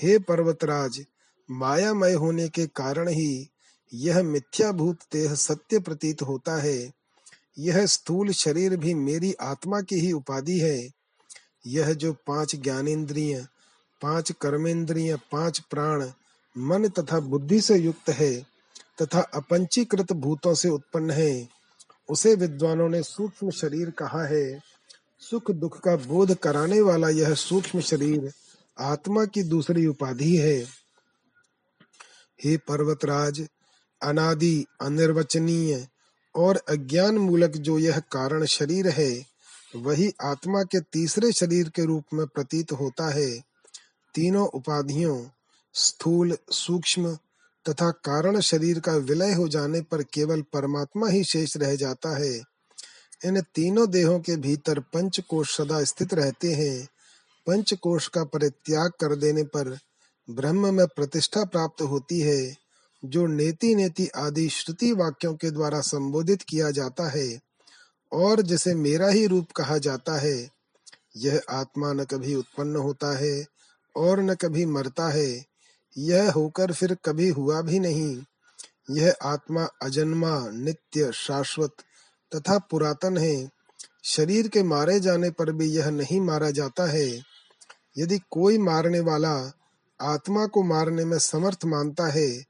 हे 0.01 0.17
पर्वतराज, 0.19 1.05
मायामय 1.51 2.13
होने 2.13 2.49
के 2.49 2.67
कारण 2.67 3.07
ही 3.07 3.49
यह 3.93 4.23
मिथ्याभूत 4.23 4.97
देह 5.13 5.33
सत्य 5.33 5.79
प्रतीत 5.79 6.21
होता 6.21 6.61
है। 6.61 6.91
यह 7.59 7.85
स्थूल 7.85 8.31
शरीर 8.31 8.77
भी 8.77 8.93
मेरी 8.93 9.33
आत्मा 9.33 9.81
की 9.81 9.95
ही 9.95 10.11
उपाधि 10.11 10.59
है। 10.59 10.89
यह 11.67 11.93
जो 11.93 12.13
पाँच 12.13 12.55
ज्ञानेन्द्रिय, 12.55 13.47
पाँच 14.01 14.31
कर्मेंद्रिय 14.31 15.15
पाँच 15.31 15.59
प्राण, 15.59 16.11
मन 16.57 16.87
तथा 16.87 17.19
बुद्धि 17.19 17.61
से 17.61 17.77
युक्त 17.77 18.09
है 18.09 18.45
तथा 19.01 19.21
अपंचीकृत 19.21 20.13
भूतों 20.13 20.53
से 20.53 20.69
उत्पन्न 20.69 21.11
है, 21.11 21.49
उसे 22.09 22.35
विद्वानों 22.35 22.89
ने 22.89 23.03
सूक्ष्म 23.03 23.49
शरीर 23.49 23.89
कहा 23.89 24.25
है। 24.25 24.74
सुख 25.19 25.51
दुख 25.51 25.79
का 25.79 25.95
बोध 25.95 26.35
कराने 26.35 26.81
वाला 26.81 27.09
यह 27.09 27.33
सूक्ष्म 27.33 27.79
शरीर 27.79 28.31
आत्मा 28.79 29.25
की 29.25 29.43
दूसरी 29.43 29.87
उपाधि 29.87 30.35
है। 30.35 30.65
हे 32.43 32.57
पर्वतराज, 32.57 33.47
अनादि, 34.03 34.65
अनिर्वचनीय 34.81 35.87
और 36.35 36.55
अज्ञान 36.55 37.17
मूलक 37.17 37.51
जो 37.51 37.79
यह 37.79 37.99
कारण 37.99 38.45
शरीर 38.45 38.87
है, 38.87 39.25
वही 39.75 40.13
आत्मा 40.21 40.63
के 40.63 40.79
तीसरे 40.79 41.31
शरीर 41.31 41.69
के 41.69 41.85
रूप 41.85 42.03
में 42.13 42.27
प्रतीत 42.27 42.71
होता 42.71 43.09
है। 43.09 43.39
तीनों 44.15 44.47
उपाधियों, 44.47 45.25
स्थूल, 45.73 46.37
सूक्ष्म 46.51 47.17
तथा 47.69 47.91
कारण 47.91 48.39
शरीर 48.39 48.79
का 48.79 48.95
विलय 48.95 49.33
हो 49.33 49.47
जाने 49.47 49.81
पर 49.81 50.03
केवल 50.03 50.41
परमात्मा 50.41 51.07
ही 51.07 51.23
शेष 51.23 51.57
रह 51.57 51.75
जाता 51.75 52.17
है। 52.17 52.54
इन 53.25 53.41
तीनों 53.41 53.89
देहों 53.89 54.19
के 54.19 54.35
भीतर 54.35 54.79
पंच 54.79 55.19
कोश 55.19 55.57
सदा 55.57 55.83
स्थित 55.83 56.13
रहते 56.13 56.53
हैं। 56.53 56.87
पंच 57.47 57.73
कोश 57.73 58.07
का 58.07 58.23
परित्याग 58.23 58.91
कर 58.91 59.15
देने 59.15 59.43
पर 59.43 59.77
ब्रह्म 60.29 60.73
में 60.73 60.87
प्रतिष्ठा 60.87 61.45
प्राप्त 61.45 61.81
होती 61.81 62.19
है, 62.19 62.57
जो 63.05 63.27
नेति 63.27 63.75
नेति 63.75 64.07
आदि 64.07 64.49
श्रुति 64.49 64.91
वाक्यों 64.91 65.33
के 65.33 65.51
द्वारा 65.51 65.81
संबोधित 65.81 66.41
किया 66.41 66.71
जाता 66.71 67.09
है, 67.09 67.39
और 68.13 68.41
जिसे 68.41 68.75
मेरा 68.75 69.07
ही 69.07 69.25
रूप 69.25 69.51
कहा 69.51 69.77
जाता 69.77 70.19
है। 70.19 70.49
यह 71.17 71.41
आत्मा 71.49 71.93
न 71.93 72.03
कभी 72.03 72.35
उत्पन्न 72.35 72.75
होता 72.75 73.17
है 73.17 73.45
और 73.95 74.19
न 74.19 74.33
कभी 74.33 74.65
मरता 74.65 75.09
है। 75.09 75.45
यह 75.97 76.31
होकर 76.31 76.73
फिर 76.73 76.97
कभी 77.05 77.29
हुआ 77.29 77.61
भी 77.61 77.79
नहीं। 77.79 78.23
यह 78.91 79.15
आत्मा 79.21 79.63
अजन्मा, 79.81 80.49
नित्य, 80.49 81.11
शाश्वत 81.11 81.73
तथा 82.35 82.57
पुरातन 82.59 83.17
है। 83.17 83.49
शरीर 84.03 84.47
के 84.47 84.63
मारे 84.63 84.99
जाने 84.99 85.29
पर 85.29 85.51
भी 85.51 85.65
यह 85.65 85.89
नहीं 85.89 86.19
मारा 86.21 86.49
जाता 86.51 86.89
है। 86.91 87.07
यदि 87.97 88.19
कोई 88.31 88.57
मारने 88.57 88.99
वाला 88.99 89.35
आत्मा 90.01 90.45
को 90.45 90.63
मारने 90.63 91.05
में 91.05 91.17
समर्थ 91.19 91.65
मानता 91.65 92.07
है 92.07 92.43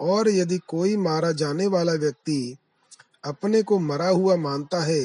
और 0.00 0.28
यदि 0.28 0.58
कोई 0.58 0.96
मारा 0.96 1.32
जाने 1.32 1.66
वाला 1.66 1.92
व्यक्ति 1.92 2.56
अपने 3.24 3.62
को 3.62 3.78
मरा 3.78 4.08
हुआ 4.08 4.36
मानता 4.36 4.80
है 4.84 5.02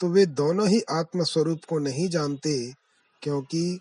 तो 0.00 0.08
वे 0.08 0.26
दोनों 0.26 0.68
ही 0.68 0.80
आत्म 0.90 1.24
स्वरूप 1.24 1.60
को 1.68 1.78
नहीं 1.78 2.08
जानते 2.08 2.72
क्योंकि 3.22 3.80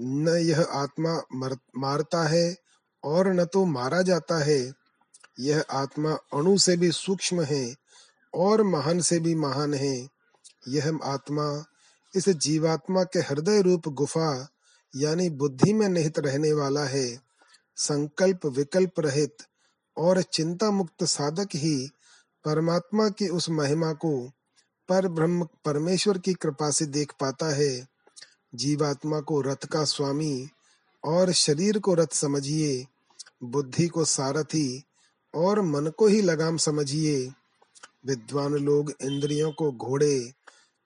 न 0.00 0.28
यह 0.28 0.60
आत्मा 0.60 1.22
मर, 1.34 1.56
मारता 1.76 2.22
है 2.28 2.56
और 3.04 3.28
न 3.28 3.44
तो 3.44 3.64
मारा 3.64 4.02
जाता 4.02 4.42
है। 4.44 4.60
यह 5.40 5.64
आत्मा 5.70 6.12
अणु 6.34 6.58
से 6.58 6.76
भी 6.76 6.90
सूक्ष्म 6.92 7.42
है 7.42 7.64
और 8.36 8.62
महान 8.62 9.00
से 9.00 9.18
भी 9.18 9.34
महान 9.34 9.74
है। 9.74 10.08
यह 10.68 10.98
आत्मा 11.04 11.64
इस 12.14 12.28
जीवात्मा 12.28 13.04
के 13.04 13.18
हृदय 13.18 13.62
रूप 13.62 13.88
गुफा 13.88 14.48
यानी 14.96 15.30
बुद्धि 15.30 15.72
में 15.72 15.88
निहित 15.88 16.18
रहने 16.18 16.52
वाला 16.52 16.84
है। 16.84 17.20
संकल्प 17.76 18.46
विकल्प 18.46 19.00
रहित 19.00 19.36
और 19.96 20.22
चिंता 20.22 20.70
मुक्त 20.70 21.04
साधक 21.04 21.48
ही 21.54 21.90
परमात्मा 22.44 23.08
की 23.08 23.28
उस 23.28 23.50
महिमा 23.50 23.92
को 23.92 24.30
पर 24.88 25.08
ब्रह्म 25.08 25.44
परमेश्वर 25.64 26.18
की 26.18 26.34
कृपा 26.34 26.70
से 26.70 26.86
देख 26.86 27.12
पाता 27.20 27.54
है। 27.54 27.88
जीवात्मा 28.54 29.20
को 29.20 29.40
रथ 29.40 29.66
का 29.66 29.84
स्वामी 29.84 30.48
और 31.04 31.32
शरीर 31.32 31.78
को 31.78 31.94
रथ 31.94 32.12
समझिए, 32.12 32.86
बुद्धि 33.44 33.86
को 33.86 34.04
सारथी 34.04 34.82
और 35.34 35.60
मन 35.60 35.90
को 35.98 36.06
ही 36.06 36.20
लगाम 36.20 36.56
समझिए। 36.56 37.32
विद्वान 38.06 38.52
लोग 38.52 38.92
इंद्रियों 39.02 39.52
को 39.52 39.72
घोड़े, 39.72 40.32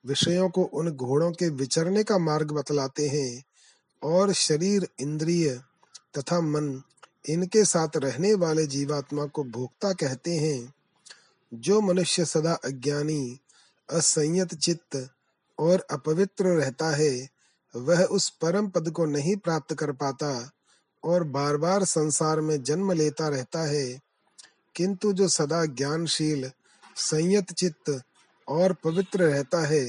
विषयों 0.05 0.49
को 0.49 0.63
उन 0.63 0.91
घोड़ों 0.91 1.31
के 1.31 1.49
विचरने 1.49 2.03
का 2.03 2.17
मार्ग 2.17 2.51
बतलाते 2.51 3.07
हैं 3.07 3.43
और 4.03 4.33
शरीर, 4.33 4.87
इंद्रिय 4.99 5.61
तथा 6.17 6.41
मन 6.41 6.81
इनके 7.29 7.65
साथ 7.65 7.87
रहने 7.97 8.33
वाले 8.33 8.67
जीवात्मा 8.67 9.25
को 9.25 9.43
भोक्ता 9.43 9.93
कहते 9.93 10.31
हैं। 10.31 10.73
जो 11.53 11.81
मनुष्य 11.81 12.25
सदा 12.25 12.53
अज्ञानी, 12.53 13.39
असंयत 13.89 14.55
चित्त 14.55 15.09
और 15.59 15.87
अपवित्र 15.91 16.45
रहता 16.45 16.95
है, 16.95 17.29
वह 17.75 18.03
उस 18.03 18.29
परम 18.29 18.67
पद 18.67 18.91
को 18.91 19.05
नहीं 19.05 19.35
प्राप्त 19.35 19.73
कर 19.73 19.91
पाता 19.91 20.51
और 21.03 21.23
बार 21.23 21.57
बार 21.57 21.83
संसार 21.83 22.41
में 22.41 22.63
जन्म 22.63 22.91
लेता 22.91 23.27
रहता 23.27 23.61
है। 23.61 23.99
किंतु 24.75 25.13
जो 25.13 25.27
सदा 25.27 25.65
ज्ञानशील 25.65 26.51
संयत 26.95 27.51
चित्त 27.51 28.01
और 28.47 28.73
पवित्र 28.73 29.23
रहता 29.23 29.65
है, 29.67 29.83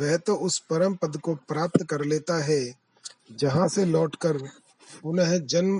वह 0.00 0.16
तो 0.16 0.34
उस 0.34 0.58
परम 0.58 0.94
पद 0.94 1.16
को 1.16 1.34
प्राप्त 1.34 1.82
कर 1.82 2.04
लेता 2.04 2.42
है, 2.44 2.74
जहाँ 3.38 3.68
से 3.68 3.84
लौटकर 3.84 4.38
पुनः 5.02 5.36
जन्म 5.38 5.78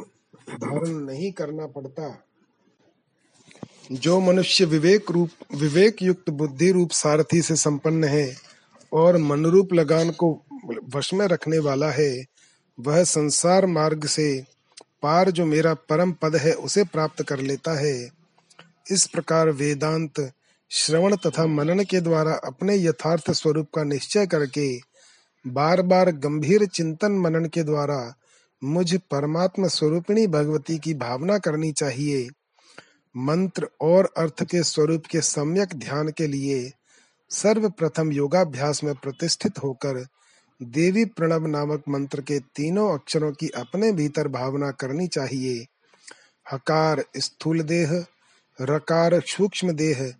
धारण 0.50 0.88
नहीं 0.88 1.32
करना 1.32 1.66
पड़ता। 1.66 2.24
जो 3.92 4.20
मनुष्य 4.20 4.64
विवेक 4.64 5.10
रूप 5.10 5.30
विवेक 5.54 6.02
युक्त 6.02 6.30
बुद्धि 6.30 6.70
रूप 6.72 6.90
सारथी 6.90 7.42
से 7.42 7.56
संपन्न 7.56 8.04
है 8.04 8.36
और 8.92 9.16
मनरूप 9.16 9.72
लगान 9.72 10.10
को 10.10 10.30
वश 10.94 11.12
में 11.14 11.26
रखने 11.26 11.58
वाला 11.58 11.90
है, 11.90 12.24
वह 12.78 13.04
संसार 13.04 13.66
मार्ग 13.66 14.06
से 14.06 14.44
पार 15.02 15.30
जो 15.30 15.46
मेरा 15.46 15.74
परम 15.74 16.12
पद 16.12 16.36
है, 16.36 16.52
उसे 16.52 16.84
प्राप्त 16.84 17.22
कर 17.22 17.40
लेता 17.40 17.78
है। 17.80 18.10
इस 18.90 19.06
प्रकार 19.06 19.50
वेदांत 19.50 20.20
श्रवण 20.74 21.16
तथा 21.16 21.46
मनन 21.46 21.84
के 21.84 22.00
द्वारा 22.00 22.32
अपने 22.32 22.76
यथार्थ 22.76 23.30
स्वरूप 23.30 23.66
का 23.74 23.82
निश्चय 23.84 24.26
करके 24.26 24.80
बार 25.46 25.82
बार 25.82 26.10
गंभीर 26.10 26.66
चिंतन 26.66 27.12
मनन 27.12 27.44
के 27.44 27.62
द्वारा 27.62 28.14
मुझ 28.64 28.96
परमात्मा 29.10 29.68
स्वरूपिणी 29.68 30.26
भगवती 30.26 30.78
की 30.78 30.94
भावना 30.94 31.38
करनी 31.38 31.72
चाहिए। 31.72 32.28
मंत्र 33.16 33.68
और 33.80 34.12
अर्थ 34.16 34.44
के 34.44 34.62
स्वरूप 34.62 35.06
के 35.06 35.20
सम्यक 35.20 35.74
ध्यान 35.74 36.08
के 36.08 36.26
लिए 36.26 36.72
सर्वप्रथम 37.30 38.12
योगाभ्यास 38.12 38.84
में 38.84 38.94
प्रतिष्ठित 38.94 39.58
होकर 39.58 40.06
देवी 40.62 41.04
प्रणव 41.04 41.46
नामक 41.46 41.82
मंत्र 41.88 42.20
के 42.20 42.38
तीनों 42.38 42.94
अक्षरों 42.94 43.32
की 43.32 43.48
अपने 43.48 43.92
भीतर 43.92 44.28
भावना 44.28 44.70
करनी 44.70 45.06
चाहिए। 45.06 45.66
हकार 46.52 47.04
स्थूल 47.16 47.62
देह, 47.62 48.04
रकार 48.60 49.20
सूक्ष्म 49.20 49.72
देह 49.72 50.14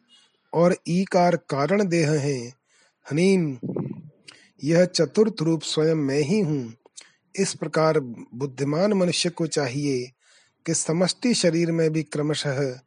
और 0.54 0.76
ईकार 0.88 1.36
कारण 1.36 1.88
देह 1.88 2.10
है। 2.10 2.38
हनीम, 3.10 3.58
यह 4.64 4.84
चतुर्थ 4.84 5.42
रूप 5.42 5.62
स्वयं 5.62 5.94
मैं 5.94 6.20
ही 6.20 6.40
हूँ। 6.40 6.74
इस 7.36 7.54
प्रकार 7.54 8.00
बुद्धिमान 8.34 8.92
मनुष्य 8.92 9.30
को 9.30 9.46
चाहिए 9.46 10.10
कि 10.66 10.74
समष्टि 10.74 11.34
शरीर 11.34 11.72
में 11.72 11.90
भी 11.90 12.02
क्रमशः 12.02 12.78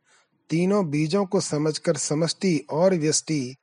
तीनों 0.50 0.90
बीजों 0.90 1.26
को 1.26 1.40
समझकर 1.42 1.98
समष्टि 1.98 2.58
और 2.70 2.96
व्यष्टि, 2.96 3.56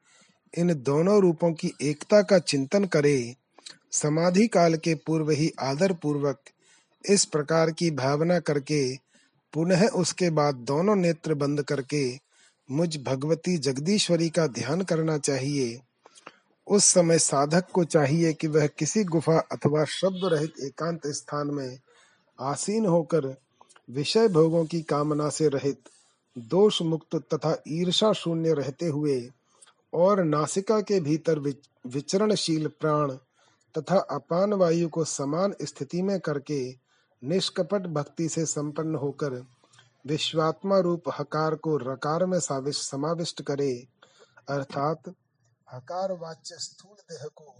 इन 0.58 0.74
दोनों 0.74 1.20
रूपों 1.20 1.52
की 1.52 1.72
एकता 1.82 2.22
का 2.22 2.38
चिंतन 2.38 2.84
करे। 2.84 3.34
समाधि 3.92 4.46
काल 4.46 4.76
के 4.76 4.94
पूर्व 4.94 5.30
ही 5.30 5.52
आदर 5.60 5.92
पूर्वक 5.92 6.40
इस 7.04 7.24
प्रकार 7.24 7.70
की 7.70 7.90
भावना 7.90 8.38
करके, 8.40 8.96
पुनः 9.52 9.88
उसके 9.88 10.30
बाद 10.30 10.54
दोनों 10.54 10.96
नेत्र 10.96 11.34
बंद 11.34 11.62
करके 11.62 12.31
मुझ 12.70 12.96
भगवती 12.96 13.56
जगदीश्वरी 13.58 14.28
का 14.30 14.46
ध्यान 14.46 14.82
करना 14.82 15.18
चाहिए। 15.18 15.80
उस 16.66 16.84
समय 16.84 17.18
साधक 17.18 17.70
को 17.70 17.84
चाहिए 17.84 18.32
कि 18.32 18.46
वह 18.46 18.66
किसी 18.66 19.04
गुफा 19.04 19.38
अथवा 19.52 19.84
शब्द 19.84 20.20
रहित 20.24 20.60
एकांत 20.64 21.06
स्थान 21.06 21.46
में 21.46 21.78
आसीन 22.40 22.86
होकर 22.86 23.34
विषय 23.90 24.28
भोगों 24.28 24.64
की 24.64 24.80
कामना 24.82 25.28
से 25.28 25.48
रहित 25.48 25.88
दोष 26.36 26.82
मुक्त 26.82 27.16
तथा 27.34 27.56
ईर्षा 27.68 28.12
शून्य 28.12 28.52
रहते 28.54 28.86
हुए 28.86 29.30
और 29.92 30.22
नासिका 30.24 30.80
के 30.80 31.00
भीतर 31.00 31.38
विचरणशील 31.86 32.66
प्राण 32.80 33.12
तथा 33.74 33.98
अपान 34.10 34.52
वायु 34.52 34.88
को 34.88 35.04
समान 35.04 35.54
स्थिति 35.62 36.02
में 36.02 36.18
करके 36.20 36.62
निष्कपट 37.22 37.86
भक्ति 37.86 38.28
से 38.28 38.44
संपन्न 38.46 38.94
होकर 38.94 39.42
विश्वात्मा 40.06 40.78
रूप 40.78 41.02
हकार 41.18 41.54
को 41.54 41.76
रकार 41.76 42.26
में 42.26 42.40
समाविष्ट 42.40 43.42
करे। 43.42 43.88
अर्थात, 44.48 45.02
हकार 45.72 46.12
वाच्य 46.12 46.56
स्थूल 46.58 46.96
देह 46.96 47.26
को 47.36 47.54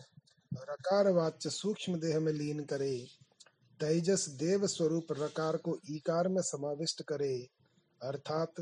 रकार 0.57 1.09
वाच्य 1.09 1.51
सूक्ष्म 1.51 2.01
देह 2.01 2.20
में 2.20 2.32
लीन 2.32 2.64
करे। 2.64 3.07
तेजस 3.80 4.28
देव 4.28 4.66
स्वरूप 4.66 5.07
रकार 5.12 5.57
को 5.57 5.78
ईकार 5.90 6.28
में 6.28 6.43
समाविष्ट 6.43 7.03
करे। 7.03 7.49
अर्थात, 8.03 8.53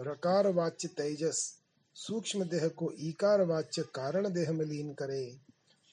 रकार 0.00 0.46
वाच्य 0.52 0.88
तेजस 0.88 1.60
सूक्ष्म 1.94 2.44
देह 2.44 2.68
को 2.68 2.92
ईकार 3.00 3.42
वाच्य 3.42 3.82
कारण 3.82 4.28
देह 4.28 4.52
में 4.52 4.64
लीन 4.64 4.94
करे 4.94 5.38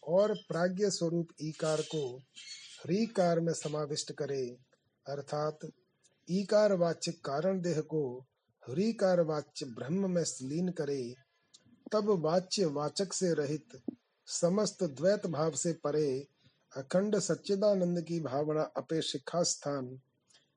और 0.08 0.34
प्राज्ञ 0.34 0.90
स्वरूप 0.90 1.28
ईकार 1.42 1.82
को 1.82 2.18
ह्रीकार 2.84 3.40
में 3.40 3.54
समाविष्ट 3.54 4.12
करे। 4.12 4.58
अर्थात 5.08 5.60
ईकार 6.32 6.74
वाच्य 6.74 7.12
कारण 7.26 7.62
देह 7.62 7.80
को 7.86 8.04
हरिकार 8.64 9.22
वाच्य 9.22 9.66
ब्रह्म 9.68 10.10
में 10.12 10.24
लीन 10.24 10.70
करे, 10.72 11.14
तब 11.92 12.10
वाच्य 12.26 12.66
वाचक 12.66 13.14
से 13.14 13.34
रहित 13.34 13.82
समस्त 14.28 14.84
द्वैत 14.84 15.26
भाव 15.28 15.52
से 15.52 15.74
परे 15.84 16.08
अखंड 16.72 17.18
सच्चिदानंद 17.20 18.02
की 18.02 18.20
भावना 18.20 18.62
अपे 18.78 19.02
शिखा 19.02 19.42
स्थान, 19.44 19.98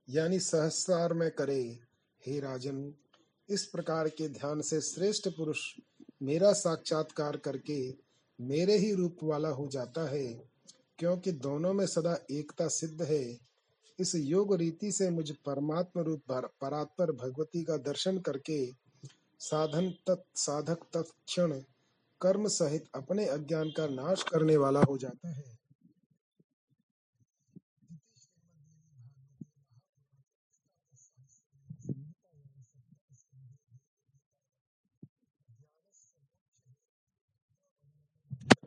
यानी 0.08 0.38
सहस्रार 0.40 1.12
में 1.12 1.30
करे। 1.30 1.62
हे 2.22 2.38
राजन, 2.40 2.92
इस 3.48 3.64
प्रकार 3.66 4.08
के 4.08 4.28
ध्यान 4.28 4.60
से 4.60 4.80
श्रेष्ठ 4.80 5.28
पुरुष 5.28 5.60
मेरा 6.22 6.52
साक्षात्कार 6.52 7.36
करके 7.36 7.78
मेरे 8.38 8.76
ही 8.78 8.92
रूप 8.94 9.16
वाला 9.22 9.48
हो 9.48 9.68
जाता 9.68 10.08
है, 10.10 10.26
क्योंकि 10.98 11.32
दोनों 11.32 11.72
में 11.72 11.86
सदा 11.86 12.16
एकता 12.30 12.68
सिद्ध 12.68 13.02
है। 13.02 13.24
इस 13.98 14.14
योग 14.14 14.54
रीति 14.54 14.92
से 14.92 15.10
मुझ 15.10 15.30
परमात्म 15.30 16.00
रूप 16.00 16.22
परात्पर 16.32 17.12
भगवती 17.12 17.64
का 17.64 17.76
दर्शन 17.76 18.18
करके 18.18 18.72
साधन 19.40 19.90
तत् 19.90 20.38
साधक 20.38 20.78
तत्क्षण 20.92 21.60
कर्म 22.20 22.48
सहित 22.48 22.84
अपने 22.94 23.26
अज्ञान 23.26 23.70
का 23.70 23.86
नाश 23.86 24.22
करने 24.22 24.56
वाला 24.56 24.80
हो 24.80 24.98
जाता 24.98 25.28
है। 25.28 25.58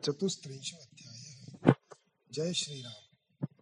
चतुस्त्रिंशो 0.04 0.76
अध्याय। 0.76 1.74
जय 2.32 2.52
श्री 2.52 2.82
राम 2.82 3.07